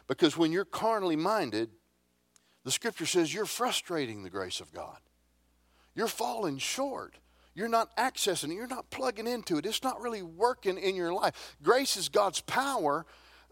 Because 0.09 0.35
when 0.35 0.51
you're 0.51 0.65
carnally 0.65 1.15
minded, 1.15 1.69
the 2.65 2.71
scripture 2.71 3.05
says 3.05 3.33
you're 3.33 3.45
frustrating 3.45 4.23
the 4.23 4.29
grace 4.29 4.59
of 4.59 4.73
God. 4.73 4.97
You're 5.95 6.07
falling 6.07 6.57
short. 6.57 7.15
You're 7.53 7.69
not 7.69 7.95
accessing 7.95 8.51
it. 8.51 8.55
You're 8.55 8.67
not 8.67 8.89
plugging 8.89 9.27
into 9.27 9.57
it. 9.57 9.65
It's 9.65 9.83
not 9.83 10.01
really 10.01 10.23
working 10.23 10.77
in 10.77 10.95
your 10.95 11.13
life. 11.13 11.55
Grace 11.61 11.95
is 11.95 12.09
God's 12.09 12.41
power. 12.41 13.05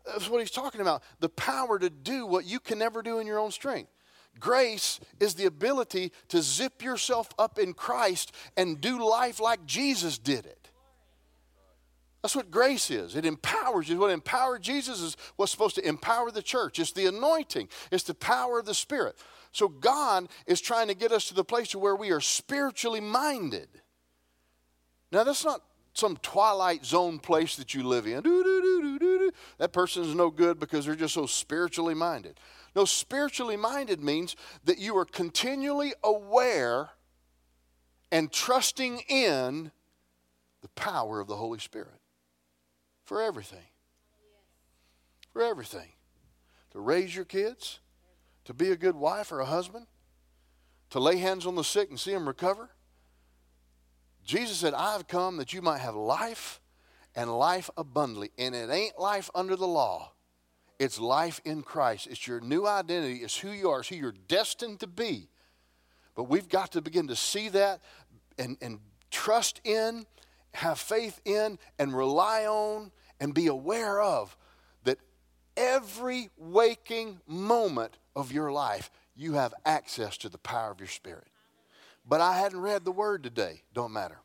That's 0.06 0.30
what 0.30 0.40
he's 0.40 0.52
talking 0.52 0.82
about. 0.82 1.04
The 1.20 1.30
power 1.30 1.78
to 1.78 1.90
do 1.90 2.26
what 2.26 2.46
you 2.46 2.60
can 2.60 2.80
never 2.80 3.02
do 3.02 3.20
in 3.20 3.28
your 3.28 3.40
own 3.40 3.52
strength. 3.52 3.92
Grace 4.40 5.00
is 5.20 5.36
the 5.36 5.46
ability 5.46 6.12
to 6.30 6.42
zip 6.42 6.84
yourself 6.84 7.30
up 7.38 7.60
in 7.60 7.74
Christ 7.74 8.34
and 8.56 8.82
do 8.82 9.04
life 9.04 9.40
like 9.40 9.66
Jesus 9.66 10.18
did 10.18 10.46
it. 10.46 10.57
That's 12.28 12.36
what 12.36 12.52
grace 12.52 12.92
is. 12.92 13.16
It 13.16 13.26
empowers 13.26 13.88
you. 13.88 13.98
What 14.00 14.12
empowered 14.12 14.62
Jesus 14.62 15.00
is 15.00 15.16
what's 15.38 15.50
supposed 15.50 15.76
to 15.76 15.88
empower 15.88 16.30
the 16.30 16.42
church. 16.42 16.78
It's 16.78 16.92
the 16.92 17.06
anointing, 17.06 17.70
it's 17.90 18.04
the 18.04 18.14
power 18.14 18.60
of 18.60 18.66
the 18.66 18.74
Spirit. 18.74 19.16
So 19.54 19.70
God 19.70 20.28
is 20.46 20.60
trying 20.60 20.90
to 20.90 20.94
get 20.94 21.14
us 21.14 21.30
to 21.30 21.34
the 21.34 21.46
place 21.46 21.74
where 21.74 21.96
we 21.96 22.12
are 22.12 22.20
spiritually 22.20 23.00
minded. 23.00 23.70
Now, 25.10 25.24
that's 25.24 25.46
not 25.46 25.62
some 25.94 26.18
twilight 26.18 26.84
zone 26.84 27.18
place 27.18 27.56
that 27.56 27.74
you 27.74 27.84
live 27.84 28.06
in. 28.06 28.22
That 29.58 29.72
person 29.72 30.04
is 30.04 30.14
no 30.14 30.30
good 30.30 30.60
because 30.60 30.86
they're 30.86 30.96
just 30.96 31.14
so 31.14 31.28
spiritually 31.28 31.94
minded. 31.94 32.42
No, 32.76 32.84
spiritually 32.84 33.56
minded 33.56 34.02
means 34.02 34.36
that 34.66 34.80
you 34.80 34.98
are 34.98 35.06
continually 35.06 35.94
aware 36.04 36.90
and 38.12 38.34
trusting 38.34 39.04
in 39.08 39.72
the 40.62 40.68
power 40.76 41.22
of 41.22 41.28
the 41.28 41.38
Holy 41.38 41.60
Spirit 41.60 41.97
for 43.08 43.22
everything. 43.22 43.66
For 45.32 45.42
everything. 45.42 45.90
To 46.72 46.80
raise 46.80 47.16
your 47.16 47.26
kids, 47.26 47.80
to 48.46 48.54
be 48.54 48.70
a 48.70 48.76
good 48.76 48.96
wife 48.96 49.32
or 49.32 49.40
a 49.40 49.46
husband, 49.46 49.88
to 50.90 51.00
lay 51.00 51.18
hands 51.18 51.46
on 51.46 51.56
the 51.56 51.64
sick 51.64 51.90
and 51.90 52.00
see 52.00 52.12
them 52.12 52.28
recover. 52.28 52.70
Jesus 54.26 54.58
said, 54.58 54.74
I 54.74 54.92
have 54.92 55.08
come 55.08 55.38
that 55.38 55.54
you 55.54 55.62
might 55.62 55.80
have 55.80 55.96
life 55.96 56.60
and 57.16 57.36
life 57.36 57.70
abundantly. 57.78 58.32
And 58.38 58.54
it 58.54 58.70
ain't 58.70 59.00
life 59.00 59.30
under 59.34 59.56
the 59.56 59.68
law. 59.68 60.12
It's 60.78 61.00
life 61.00 61.40
in 61.46 61.64
Christ. 61.64 62.08
It's 62.08 62.28
your 62.28 62.42
new 62.42 62.68
identity. 62.68 63.22
It's 63.24 63.38
who 63.38 63.52
you 63.52 63.70
are. 63.70 63.80
It's 63.80 63.90
who 63.90 63.96
you're 63.96 64.14
destined 64.28 64.82
to 64.82 64.88
be. 64.88 65.30
But 66.14 66.26
we've 66.26 66.50
got 66.50 66.74
to 66.74 66.82
begin 66.82 67.08
to 67.08 67.16
see 67.16 67.48
that 67.50 67.82
and, 68.38 68.58
and 68.62 68.80
trust 69.10 69.62
in, 69.64 70.06
have 70.58 70.80
faith 70.80 71.22
in, 71.26 71.58
and 71.80 71.96
rely 71.96 72.46
on, 72.46 72.92
and 73.20 73.34
be 73.34 73.48
aware 73.48 74.02
of 74.02 74.38
that 74.84 75.00
every 75.56 76.30
waking 76.38 77.20
moment 77.28 77.98
of 78.16 78.32
your 78.32 78.52
life, 78.52 78.92
you 79.16 79.34
have 79.34 79.54
access 79.66 80.18
to 80.18 80.30
the 80.30 80.38
power 80.38 80.72
of 80.72 80.80
your 80.80 80.88
spirit. 80.88 81.28
But 82.08 82.22
I 82.22 82.38
hadn't 82.38 82.62
read 82.62 82.86
the 82.86 82.92
word 82.92 83.24
today. 83.24 83.64
Don't 83.74 83.92
matter. 83.92 84.20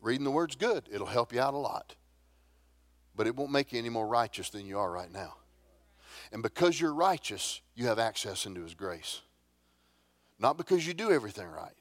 Reading 0.00 0.24
the 0.24 0.30
word's 0.30 0.56
good, 0.56 0.84
it'll 0.92 1.06
help 1.06 1.32
you 1.32 1.40
out 1.40 1.54
a 1.54 1.58
lot 1.58 1.96
but 3.18 3.26
it 3.26 3.34
won't 3.34 3.50
make 3.50 3.72
you 3.72 3.80
any 3.80 3.88
more 3.88 4.06
righteous 4.06 4.48
than 4.48 4.64
you 4.64 4.78
are 4.78 4.90
right 4.90 5.12
now. 5.12 5.34
And 6.32 6.40
because 6.40 6.80
you're 6.80 6.94
righteous, 6.94 7.60
you 7.74 7.88
have 7.88 7.98
access 7.98 8.46
into 8.46 8.62
His 8.62 8.74
grace. 8.74 9.22
Not 10.38 10.56
because 10.56 10.86
you 10.86 10.94
do 10.94 11.10
everything 11.10 11.48
right. 11.48 11.74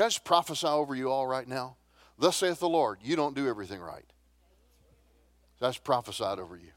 Can 0.00 0.06
I 0.06 0.08
just 0.08 0.24
prophesy 0.24 0.66
over 0.66 0.94
you 0.94 1.10
all 1.10 1.26
right 1.26 1.46
now? 1.46 1.76
Thus 2.18 2.38
saith 2.38 2.58
the 2.58 2.70
Lord, 2.70 3.00
you 3.02 3.16
don't 3.16 3.34
do 3.34 3.46
everything 3.46 3.82
right. 3.82 4.10
That's 5.60 5.76
prophesied 5.76 6.38
over 6.38 6.56
you. 6.56 6.70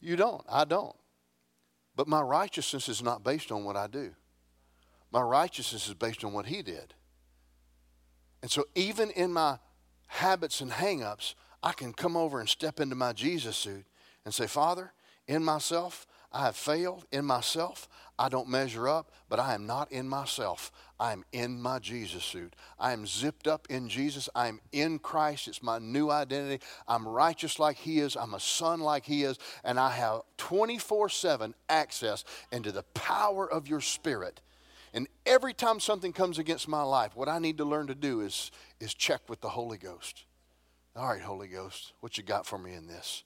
You 0.00 0.16
don't. 0.16 0.42
I 0.48 0.64
don't. 0.64 0.96
But 1.94 2.08
my 2.08 2.22
righteousness 2.22 2.88
is 2.88 3.02
not 3.02 3.22
based 3.22 3.52
on 3.52 3.64
what 3.64 3.76
I 3.76 3.88
do. 3.88 4.12
My 5.12 5.20
righteousness 5.20 5.86
is 5.86 5.92
based 5.92 6.24
on 6.24 6.32
what 6.32 6.46
He 6.46 6.62
did. 6.62 6.94
And 8.40 8.50
so, 8.50 8.64
even 8.74 9.10
in 9.10 9.34
my 9.34 9.58
habits 10.06 10.62
and 10.62 10.70
hangups, 10.70 11.34
I 11.62 11.72
can 11.72 11.92
come 11.92 12.16
over 12.16 12.40
and 12.40 12.48
step 12.48 12.80
into 12.80 12.94
my 12.94 13.12
Jesus 13.12 13.58
suit 13.58 13.84
and 14.24 14.32
say, 14.32 14.46
Father, 14.46 14.94
in 15.26 15.44
myself, 15.44 16.06
I 16.32 16.46
have 16.46 16.56
failed. 16.56 17.06
In 17.10 17.24
myself, 17.24 17.88
I 18.18 18.28
don't 18.28 18.48
measure 18.48 18.88
up, 18.88 19.10
but 19.28 19.40
I 19.40 19.54
am 19.54 19.66
not 19.66 19.90
in 19.90 20.08
myself. 20.08 20.70
I 21.00 21.12
am 21.12 21.24
in 21.32 21.60
my 21.62 21.78
Jesus 21.78 22.24
suit. 22.24 22.54
I 22.78 22.92
am 22.92 23.06
zipped 23.06 23.46
up 23.46 23.66
in 23.70 23.88
Jesus. 23.88 24.28
I 24.34 24.48
am 24.48 24.60
in 24.72 24.98
Christ. 24.98 25.48
It's 25.48 25.62
my 25.62 25.78
new 25.78 26.10
identity. 26.10 26.64
I'm 26.86 27.06
righteous 27.08 27.58
like 27.58 27.76
He 27.76 28.00
is. 28.00 28.16
I'm 28.16 28.34
a 28.34 28.40
son 28.40 28.80
like 28.80 29.04
He 29.04 29.24
is. 29.24 29.38
And 29.64 29.78
I 29.78 29.90
have 29.90 30.22
24 30.36 31.08
7 31.08 31.54
access 31.68 32.24
into 32.52 32.72
the 32.72 32.82
power 32.94 33.50
of 33.50 33.68
your 33.68 33.80
Spirit 33.80 34.40
and 34.94 35.06
every 35.26 35.52
time 35.52 35.80
something 35.80 36.12
comes 36.12 36.38
against 36.38 36.68
my 36.68 36.82
life, 36.82 37.14
what 37.14 37.28
I 37.28 37.38
need 37.38 37.58
to 37.58 37.64
learn 37.64 37.88
to 37.88 37.94
do 37.94 38.20
is, 38.20 38.50
is 38.80 38.94
check 38.94 39.28
with 39.28 39.40
the 39.40 39.50
Holy 39.50 39.78
Ghost. 39.78 40.24
All 40.96 41.08
right, 41.08 41.20
Holy 41.20 41.48
Ghost, 41.48 41.92
what 42.00 42.16
you 42.16 42.24
got 42.24 42.46
for 42.46 42.58
me 42.58 42.74
in 42.74 42.86
this? 42.86 43.22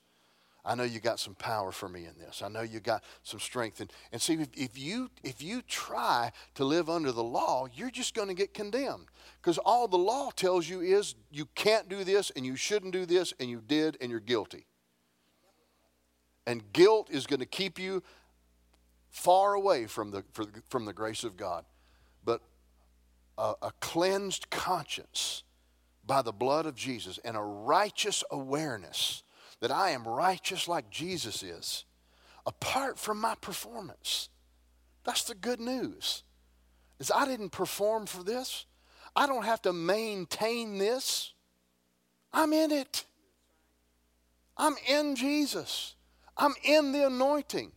I 0.64 0.76
know 0.76 0.84
you 0.84 1.00
got 1.00 1.18
some 1.18 1.34
power 1.34 1.72
for 1.72 1.88
me 1.88 2.06
in 2.06 2.16
this. 2.18 2.40
I 2.40 2.48
know 2.48 2.62
you 2.62 2.78
got 2.78 3.02
some 3.24 3.40
strength. 3.40 3.80
And, 3.80 3.92
and 4.12 4.22
see, 4.22 4.34
if, 4.34 4.48
if, 4.54 4.78
you, 4.78 5.10
if 5.24 5.42
you 5.42 5.60
try 5.62 6.30
to 6.54 6.64
live 6.64 6.88
under 6.88 7.10
the 7.10 7.22
law, 7.22 7.66
you're 7.74 7.90
just 7.90 8.14
going 8.14 8.28
to 8.28 8.34
get 8.34 8.54
condemned. 8.54 9.06
Because 9.40 9.58
all 9.58 9.88
the 9.88 9.98
law 9.98 10.30
tells 10.30 10.68
you 10.68 10.80
is 10.80 11.16
you 11.32 11.46
can't 11.56 11.88
do 11.88 12.04
this 12.04 12.30
and 12.36 12.46
you 12.46 12.54
shouldn't 12.54 12.92
do 12.92 13.04
this 13.06 13.34
and 13.40 13.50
you 13.50 13.60
did 13.60 13.96
and 14.00 14.08
you're 14.08 14.20
guilty. 14.20 14.66
And 16.46 16.72
guilt 16.72 17.08
is 17.10 17.26
going 17.26 17.40
to 17.40 17.46
keep 17.46 17.78
you 17.80 18.02
far 19.10 19.54
away 19.54 19.86
from 19.86 20.12
the, 20.12 20.24
from 20.68 20.84
the 20.84 20.92
grace 20.92 21.24
of 21.24 21.36
God. 21.36 21.64
But 22.24 22.40
a, 23.36 23.54
a 23.62 23.72
cleansed 23.80 24.48
conscience 24.50 25.42
by 26.06 26.22
the 26.22 26.32
blood 26.32 26.66
of 26.66 26.76
Jesus 26.76 27.18
and 27.24 27.36
a 27.36 27.42
righteous 27.42 28.22
awareness 28.30 29.21
that 29.62 29.70
I 29.70 29.90
am 29.90 30.06
righteous 30.06 30.66
like 30.66 30.90
Jesus 30.90 31.44
is, 31.44 31.84
apart 32.44 32.98
from 32.98 33.20
my 33.20 33.36
performance. 33.36 34.28
That's 35.04 35.22
the 35.22 35.36
good 35.36 35.60
news. 35.60 36.24
Is 36.98 37.12
I 37.14 37.26
didn't 37.26 37.50
perform 37.50 38.06
for 38.06 38.24
this. 38.24 38.66
I 39.14 39.28
don't 39.28 39.44
have 39.44 39.62
to 39.62 39.72
maintain 39.72 40.78
this. 40.78 41.32
I'm 42.32 42.52
in 42.52 42.72
it. 42.72 43.04
I'm 44.56 44.74
in 44.88 45.14
Jesus. 45.14 45.94
I'm 46.36 46.54
in 46.64 46.90
the 46.90 47.06
anointing. 47.06 47.70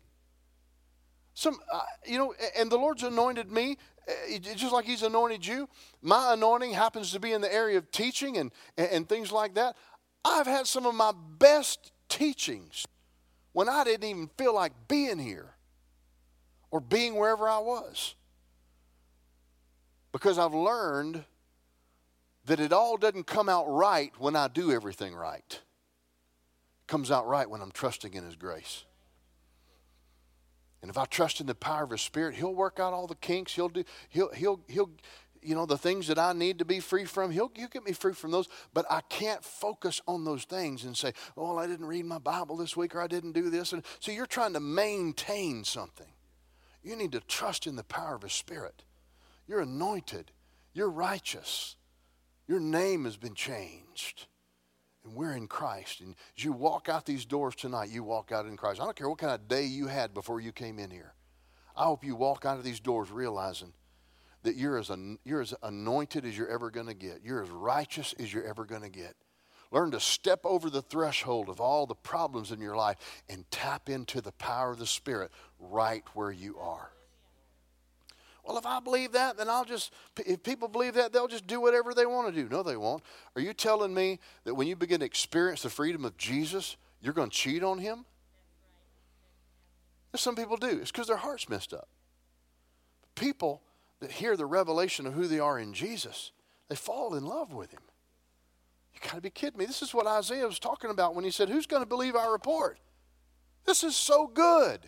Some, 1.36 1.59
uh, 1.71 1.81
you 2.03 2.17
know, 2.17 2.33
and 2.57 2.71
the 2.71 2.77
Lord's 2.77 3.03
anointed 3.03 3.51
me 3.51 3.77
uh, 4.07 4.38
just 4.39 4.73
like 4.73 4.86
He's 4.86 5.03
anointed 5.03 5.45
you. 5.45 5.69
My 6.01 6.33
anointing 6.33 6.73
happens 6.73 7.11
to 7.11 7.19
be 7.19 7.31
in 7.31 7.41
the 7.41 7.53
area 7.53 7.77
of 7.77 7.91
teaching 7.91 8.38
and, 8.38 8.51
and, 8.77 8.89
and 8.89 9.09
things 9.09 9.31
like 9.31 9.53
that. 9.55 9.75
I've 10.26 10.47
had 10.47 10.65
some 10.65 10.88
of 10.88 10.95
my 10.95 11.11
best 11.38 11.91
teachings 12.09 12.88
when 13.53 13.69
I 13.69 13.84
didn't 13.84 14.09
even 14.09 14.30
feel 14.38 14.55
like 14.55 14.73
being 14.88 15.19
here 15.19 15.51
or 16.71 16.82
being 16.82 17.15
wherever 17.15 17.47
I 17.47 17.59
was. 17.59 18.15
Because 20.11 20.39
I've 20.39 20.53
learned 20.53 21.26
that 22.45 22.59
it 22.59 22.73
all 22.73 22.97
doesn't 22.97 23.28
come 23.28 23.47
out 23.47 23.65
right 23.67 24.11
when 24.17 24.36
I 24.36 24.47
do 24.47 24.71
everything 24.71 25.13
right. 25.13 25.43
It 25.47 26.88
comes 26.88 27.11
out 27.11 27.28
right 27.28 27.49
when 27.49 27.61
I'm 27.61 27.71
trusting 27.71 28.13
in 28.13 28.23
His 28.23 28.36
grace. 28.36 28.84
And 30.82 30.89
if 30.89 30.97
I 30.97 31.05
trust 31.05 31.39
in 31.39 31.47
the 31.47 31.55
power 31.55 31.84
of 31.84 31.91
His 31.91 32.01
Spirit, 32.01 32.36
He'll 32.36 32.53
work 32.53 32.80
out 32.80 32.93
all 32.93 33.07
the 33.07 33.15
kinks. 33.15 33.53
He'll 33.53 33.69
do. 33.69 33.84
He'll. 34.09 34.32
He'll. 34.34 34.59
He'll. 34.67 34.89
You 35.45 35.55
know 35.55 35.65
the 35.65 35.77
things 35.77 36.07
that 36.07 36.17
I 36.17 36.33
need 36.33 36.59
to 36.59 36.65
be 36.65 36.79
free 36.79 37.05
from. 37.05 37.31
He'll. 37.31 37.51
He'll 37.55 37.67
get 37.67 37.85
me 37.85 37.91
free 37.91 38.13
from 38.13 38.31
those. 38.31 38.47
But 38.73 38.85
I 38.89 39.01
can't 39.01 39.43
focus 39.43 40.01
on 40.07 40.25
those 40.25 40.43
things 40.43 40.83
and 40.83 40.97
say, 40.97 41.13
"Oh, 41.37 41.57
I 41.57 41.67
didn't 41.67 41.85
read 41.85 42.05
my 42.05 42.17
Bible 42.17 42.57
this 42.57 42.75
week, 42.75 42.95
or 42.95 43.01
I 43.01 43.07
didn't 43.07 43.33
do 43.33 43.49
this." 43.49 43.73
And 43.73 43.83
so 43.99 44.11
you're 44.11 44.25
trying 44.25 44.53
to 44.53 44.59
maintain 44.59 45.63
something. 45.63 46.11
You 46.83 46.95
need 46.95 47.11
to 47.13 47.19
trust 47.19 47.67
in 47.67 47.75
the 47.75 47.83
power 47.83 48.15
of 48.15 48.23
His 48.23 48.33
Spirit. 48.33 48.83
You're 49.47 49.61
anointed. 49.61 50.31
You're 50.73 50.89
righteous. 50.89 51.75
Your 52.47 52.59
name 52.59 53.05
has 53.05 53.17
been 53.17 53.35
changed. 53.35 54.27
And 55.03 55.15
we're 55.15 55.33
in 55.33 55.47
Christ. 55.47 56.01
And 56.01 56.15
as 56.37 56.43
you 56.43 56.51
walk 56.51 56.89
out 56.89 57.05
these 57.05 57.25
doors 57.25 57.55
tonight, 57.55 57.89
you 57.89 58.03
walk 58.03 58.31
out 58.31 58.45
in 58.45 58.57
Christ. 58.57 58.81
I 58.81 58.85
don't 58.85 58.95
care 58.95 59.09
what 59.09 59.19
kind 59.19 59.33
of 59.33 59.47
day 59.47 59.63
you 59.65 59.87
had 59.87 60.13
before 60.13 60.41
you 60.41 60.51
came 60.51 60.79
in 60.79 60.89
here. 60.89 61.13
I 61.75 61.83
hope 61.83 62.03
you 62.03 62.15
walk 62.15 62.45
out 62.45 62.57
of 62.57 62.63
these 62.63 62.79
doors 62.79 63.11
realizing 63.11 63.73
that 64.45 64.55
you're 64.55 64.77
as, 64.77 64.91
you're 65.23 65.41
as 65.41 65.53
anointed 65.61 66.25
as 66.25 66.37
you're 66.37 66.47
ever 66.47 66.71
going 66.71 66.87
to 66.87 66.93
get. 66.93 67.21
You're 67.23 67.43
as 67.43 67.49
righteous 67.49 68.13
as 68.19 68.33
you're 68.33 68.45
ever 68.45 68.65
going 68.65 68.83
to 68.83 68.89
get. 68.89 69.15
Learn 69.71 69.91
to 69.91 69.99
step 69.99 70.39
over 70.43 70.69
the 70.69 70.81
threshold 70.81 71.49
of 71.49 71.59
all 71.59 71.85
the 71.85 71.95
problems 71.95 72.51
in 72.51 72.61
your 72.61 72.75
life 72.75 72.97
and 73.27 73.49
tap 73.51 73.89
into 73.89 74.21
the 74.21 74.31
power 74.33 74.71
of 74.71 74.79
the 74.79 74.85
Spirit 74.85 75.31
right 75.59 76.03
where 76.13 76.31
you 76.31 76.57
are. 76.59 76.91
Well, 78.43 78.57
if 78.59 78.65
I 78.65 78.79
believe 78.79 79.13
that, 79.13 79.37
then 79.37 79.49
I'll 79.49 79.65
just, 79.65 79.91
if 80.23 80.43
people 80.43 80.67
believe 80.67 80.93
that, 80.93 81.11
they'll 81.11 81.27
just 81.27 81.47
do 81.47 81.59
whatever 81.59 81.95
they 81.95 82.05
want 82.05 82.33
to 82.33 82.41
do. 82.43 82.47
No, 82.47 82.61
they 82.61 82.77
won't. 82.77 83.03
Are 83.35 83.41
you 83.41 83.53
telling 83.53 83.93
me 83.93 84.19
that 84.43 84.53
when 84.53 84.67
you 84.67 84.75
begin 84.75 84.99
to 84.99 85.05
experience 85.05 85.63
the 85.63 85.69
freedom 85.69 86.05
of 86.05 86.15
Jesus, 86.15 86.77
you're 87.01 87.13
going 87.13 87.31
to 87.31 87.35
cheat 87.35 87.63
on 87.63 87.79
him? 87.79 88.05
Some 90.15 90.35
people 90.35 90.57
do. 90.57 90.79
It's 90.79 90.91
because 90.91 91.07
their 91.07 91.17
heart's 91.17 91.49
messed 91.49 91.73
up. 91.73 91.89
People 93.15 93.61
that 94.06 94.12
hear 94.12 94.38
the 94.38 94.45
revelation 94.45 95.08
of 95.08 95.16
who 95.16 95.26
they 95.26 95.39
are 95.39 95.58
in 95.58 95.74
Jesus, 95.74 96.32
they 96.70 96.76
fall 96.76 97.16
in 97.16 97.26
love 97.26 97.53
with 97.53 97.72
him. 97.72 97.82
You 98.93 98.99
got 99.01 99.16
to 99.16 99.22
be 99.22 99.32
kidding 99.32 99.58
me. 99.58 99.66
This 99.66 99.82
is 99.82 99.95
what 99.95 100.06
Isaiah 100.06 100.45
was 100.45 100.60
talking 100.60 100.91
about 100.91 101.16
when 101.16 101.26
he 101.26 101.32
said, 101.32 101.49
Who's 101.49 101.66
going 101.66 101.82
to 101.82 101.89
believe 101.89 102.16
our 102.16 102.32
report? 102.32 102.78
This 103.66 103.84
is 103.84 103.95
so 103.95 104.28
good. 104.28 104.80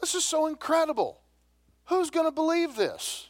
This 0.00 0.16
is 0.16 0.24
so 0.24 0.48
incredible. 0.48 1.20
Who's 1.84 2.10
going 2.10 2.26
to 2.26 2.32
believe 2.32 2.74
this? 2.74 3.28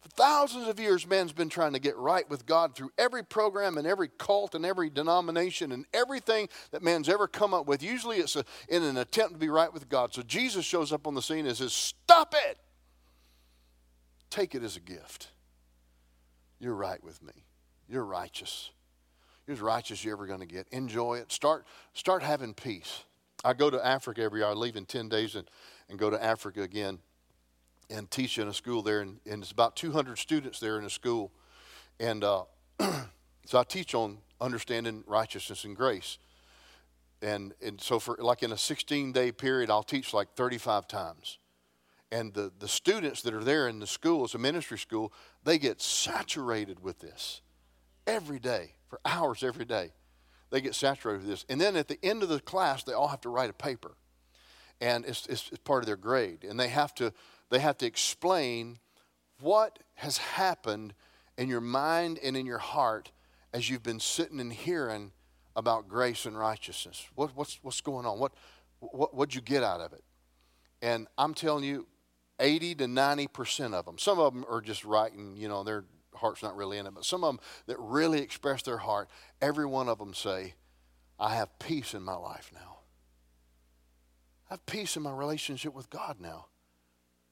For 0.00 0.08
thousands 0.08 0.66
of 0.66 0.80
years, 0.80 1.06
man's 1.06 1.32
been 1.32 1.48
trying 1.48 1.74
to 1.74 1.78
get 1.78 1.96
right 1.96 2.28
with 2.28 2.46
God 2.46 2.74
through 2.74 2.90
every 2.98 3.22
program 3.22 3.78
and 3.78 3.86
every 3.86 4.08
cult 4.18 4.56
and 4.56 4.66
every 4.66 4.90
denomination 4.90 5.70
and 5.70 5.84
everything 5.94 6.48
that 6.72 6.82
man's 6.82 7.08
ever 7.08 7.28
come 7.28 7.54
up 7.54 7.66
with. 7.68 7.84
Usually 7.84 8.16
it's 8.16 8.34
a, 8.34 8.44
in 8.68 8.82
an 8.82 8.96
attempt 8.96 9.34
to 9.34 9.38
be 9.38 9.48
right 9.48 9.72
with 9.72 9.88
God. 9.88 10.12
So 10.12 10.22
Jesus 10.22 10.64
shows 10.64 10.92
up 10.92 11.06
on 11.06 11.14
the 11.14 11.22
scene 11.22 11.46
and 11.46 11.56
says, 11.56 11.72
Stop 11.72 12.34
it! 12.48 12.58
Take 14.30 14.54
it 14.54 14.62
as 14.62 14.76
a 14.76 14.80
gift. 14.80 15.28
You're 16.58 16.74
right 16.74 17.02
with 17.02 17.22
me. 17.22 17.32
You're 17.88 18.04
righteous. 18.04 18.70
You're 19.46 19.54
as 19.54 19.60
righteous 19.60 20.04
you're 20.04 20.14
ever 20.14 20.26
going 20.26 20.40
to 20.40 20.46
get. 20.46 20.68
Enjoy 20.70 21.16
it. 21.16 21.32
Start, 21.32 21.66
start 21.92 22.22
having 22.22 22.54
peace. 22.54 23.02
I 23.44 23.54
go 23.54 23.70
to 23.70 23.84
Africa 23.84 24.22
every 24.22 24.40
year. 24.40 24.48
I 24.48 24.52
leave 24.52 24.76
in 24.76 24.84
10 24.84 25.08
days 25.08 25.34
and, 25.34 25.50
and 25.88 25.98
go 25.98 26.10
to 26.10 26.22
Africa 26.22 26.62
again 26.62 27.00
and 27.90 28.08
teach 28.10 28.38
in 28.38 28.46
a 28.46 28.54
school 28.54 28.82
there, 28.82 29.00
and, 29.00 29.18
and 29.28 29.42
it's 29.42 29.50
about 29.50 29.74
200 29.74 30.16
students 30.16 30.60
there 30.60 30.78
in 30.78 30.84
a 30.84 30.90
school. 30.90 31.32
And 31.98 32.22
uh, 32.22 32.44
so 33.44 33.58
I 33.58 33.64
teach 33.64 33.94
on 33.94 34.18
understanding 34.40 35.02
righteousness 35.06 35.64
and 35.64 35.76
grace. 35.76 36.18
And, 37.20 37.52
and 37.60 37.80
so, 37.80 37.98
for 37.98 38.16
like 38.18 38.42
in 38.42 38.52
a 38.52 38.56
16 38.56 39.12
day 39.12 39.32
period, 39.32 39.68
I'll 39.68 39.82
teach 39.82 40.14
like 40.14 40.28
35 40.36 40.86
times. 40.86 41.39
And 42.12 42.34
the, 42.34 42.50
the 42.58 42.68
students 42.68 43.22
that 43.22 43.34
are 43.34 43.44
there 43.44 43.68
in 43.68 43.78
the 43.78 43.86
school, 43.86 44.24
it's 44.24 44.34
a 44.34 44.38
ministry 44.38 44.78
school, 44.78 45.12
they 45.44 45.58
get 45.58 45.80
saturated 45.80 46.80
with 46.80 46.98
this 46.98 47.40
every 48.06 48.40
day, 48.40 48.74
for 48.88 49.00
hours 49.04 49.42
every 49.42 49.64
day. 49.64 49.92
They 50.50 50.60
get 50.60 50.74
saturated 50.74 51.20
with 51.20 51.28
this. 51.28 51.44
And 51.48 51.60
then 51.60 51.76
at 51.76 51.86
the 51.86 51.98
end 52.02 52.24
of 52.24 52.28
the 52.28 52.40
class, 52.40 52.82
they 52.82 52.92
all 52.92 53.08
have 53.08 53.20
to 53.20 53.28
write 53.28 53.50
a 53.50 53.52
paper. 53.54 53.92
And 54.80 55.04
it's, 55.04 55.26
it's, 55.26 55.48
it's 55.50 55.58
part 55.58 55.82
of 55.82 55.86
their 55.86 55.96
grade. 55.96 56.42
And 56.42 56.58
they 56.58 56.68
have 56.68 56.94
to 56.96 57.12
they 57.50 57.58
have 57.58 57.76
to 57.78 57.86
explain 57.86 58.78
what 59.40 59.80
has 59.94 60.18
happened 60.18 60.94
in 61.36 61.48
your 61.48 61.60
mind 61.60 62.18
and 62.22 62.36
in 62.36 62.46
your 62.46 62.58
heart 62.58 63.10
as 63.52 63.68
you've 63.68 63.82
been 63.82 64.00
sitting 64.00 64.40
and 64.40 64.52
hearing 64.52 65.12
about 65.56 65.88
grace 65.88 66.26
and 66.26 66.38
righteousness. 66.38 67.04
What, 67.16 67.36
what's, 67.36 67.58
what's 67.62 67.80
going 67.80 68.06
on? 68.06 68.18
What, 68.18 68.32
what, 68.78 69.14
what'd 69.14 69.34
you 69.34 69.40
get 69.40 69.64
out 69.64 69.80
of 69.80 69.92
it? 69.92 70.04
And 70.80 71.08
I'm 71.18 71.34
telling 71.34 71.64
you, 71.64 71.86
80 72.40 72.76
to 72.76 72.86
90% 72.86 73.74
of 73.74 73.84
them, 73.84 73.98
some 73.98 74.18
of 74.18 74.34
them 74.34 74.44
are 74.48 74.60
just 74.60 74.84
writing, 74.84 75.36
you 75.36 75.48
know, 75.48 75.62
their 75.62 75.84
heart's 76.14 76.42
not 76.42 76.56
really 76.56 76.78
in 76.78 76.86
it, 76.86 76.94
but 76.94 77.04
some 77.04 77.22
of 77.22 77.34
them 77.34 77.40
that 77.66 77.76
really 77.78 78.20
express 78.20 78.62
their 78.62 78.78
heart, 78.78 79.08
every 79.40 79.66
one 79.66 79.88
of 79.88 79.98
them 79.98 80.14
say, 80.14 80.54
I 81.18 81.34
have 81.34 81.58
peace 81.58 81.94
in 81.94 82.02
my 82.02 82.14
life 82.14 82.50
now. 82.52 82.78
I 84.48 84.54
have 84.54 84.66
peace 84.66 84.96
in 84.96 85.02
my 85.02 85.12
relationship 85.12 85.74
with 85.74 85.90
God 85.90 86.16
now. 86.18 86.46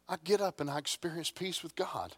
I 0.09 0.17
get 0.23 0.41
up 0.41 0.61
and 0.61 0.71
I 0.71 0.79
experience 0.79 1.31
peace 1.31 1.63
with 1.63 1.75
God. 1.75 2.17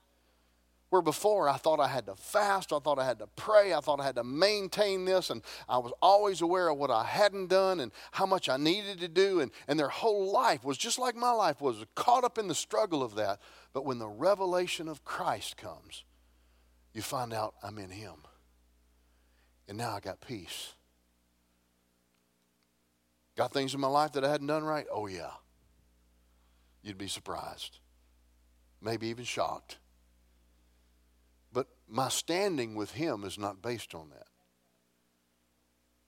Where 0.90 1.02
before 1.02 1.48
I 1.48 1.56
thought 1.56 1.80
I 1.80 1.88
had 1.88 2.06
to 2.06 2.14
fast, 2.14 2.72
I 2.72 2.78
thought 2.80 2.98
I 2.98 3.06
had 3.06 3.20
to 3.20 3.28
pray, 3.28 3.72
I 3.72 3.80
thought 3.80 4.00
I 4.00 4.04
had 4.04 4.16
to 4.16 4.24
maintain 4.24 5.04
this, 5.04 5.30
and 5.30 5.42
I 5.68 5.78
was 5.78 5.92
always 6.02 6.42
aware 6.42 6.68
of 6.68 6.78
what 6.78 6.90
I 6.90 7.04
hadn't 7.04 7.48
done 7.48 7.80
and 7.80 7.92
how 8.12 8.26
much 8.26 8.48
I 8.48 8.56
needed 8.56 8.98
to 9.00 9.08
do, 9.08 9.40
and, 9.40 9.52
and 9.68 9.78
their 9.78 9.88
whole 9.88 10.32
life 10.32 10.64
was 10.64 10.76
just 10.76 10.98
like 10.98 11.16
my 11.16 11.30
life 11.30 11.60
was, 11.60 11.84
caught 11.94 12.24
up 12.24 12.38
in 12.38 12.48
the 12.48 12.54
struggle 12.54 13.02
of 13.02 13.14
that. 13.14 13.40
But 13.72 13.84
when 13.84 13.98
the 13.98 14.08
revelation 14.08 14.88
of 14.88 15.04
Christ 15.04 15.56
comes, 15.56 16.04
you 16.92 17.02
find 17.02 17.32
out 17.32 17.54
I'm 17.62 17.78
in 17.78 17.90
Him. 17.90 18.16
And 19.68 19.78
now 19.78 19.92
I 19.92 20.00
got 20.00 20.20
peace. 20.20 20.74
Got 23.36 23.52
things 23.52 23.74
in 23.74 23.80
my 23.80 23.88
life 23.88 24.12
that 24.12 24.24
I 24.24 24.30
hadn't 24.30 24.48
done 24.48 24.64
right? 24.64 24.86
Oh, 24.92 25.06
yeah 25.06 25.30
you'd 26.82 26.98
be 26.98 27.08
surprised, 27.08 27.78
maybe 28.80 29.08
even 29.08 29.24
shocked. 29.24 29.78
My 31.90 32.08
standing 32.08 32.76
with 32.76 32.92
Him 32.92 33.24
is 33.24 33.38
not 33.38 33.60
based 33.60 33.94
on 33.94 34.10
that. 34.10 34.26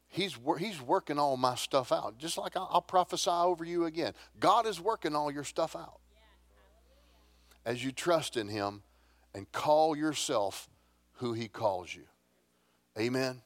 He's, 0.09 0.37
he's 0.59 0.80
working 0.80 1.18
all 1.18 1.37
my 1.37 1.55
stuff 1.55 1.91
out. 1.91 2.18
Just 2.18 2.37
like 2.37 2.55
I'll, 2.55 2.68
I'll 2.70 2.83
prophesy 2.83 3.30
over 3.30 3.64
you 3.64 3.87
again. 3.87 4.12
God 4.39 4.66
is 4.66 4.78
working 4.78 5.16
all 5.16 5.30
your 5.30 5.45
stuff 5.45 5.74
out. 5.74 6.01
As 7.64 7.83
you 7.83 7.93
trust 7.93 8.37
in 8.37 8.49
Him 8.49 8.83
and 9.35 9.51
call 9.53 9.97
yourself 9.97 10.68
who 11.14 11.33
He 11.33 11.49
calls 11.49 11.95
you. 11.95 12.05
Amen. 12.99 13.41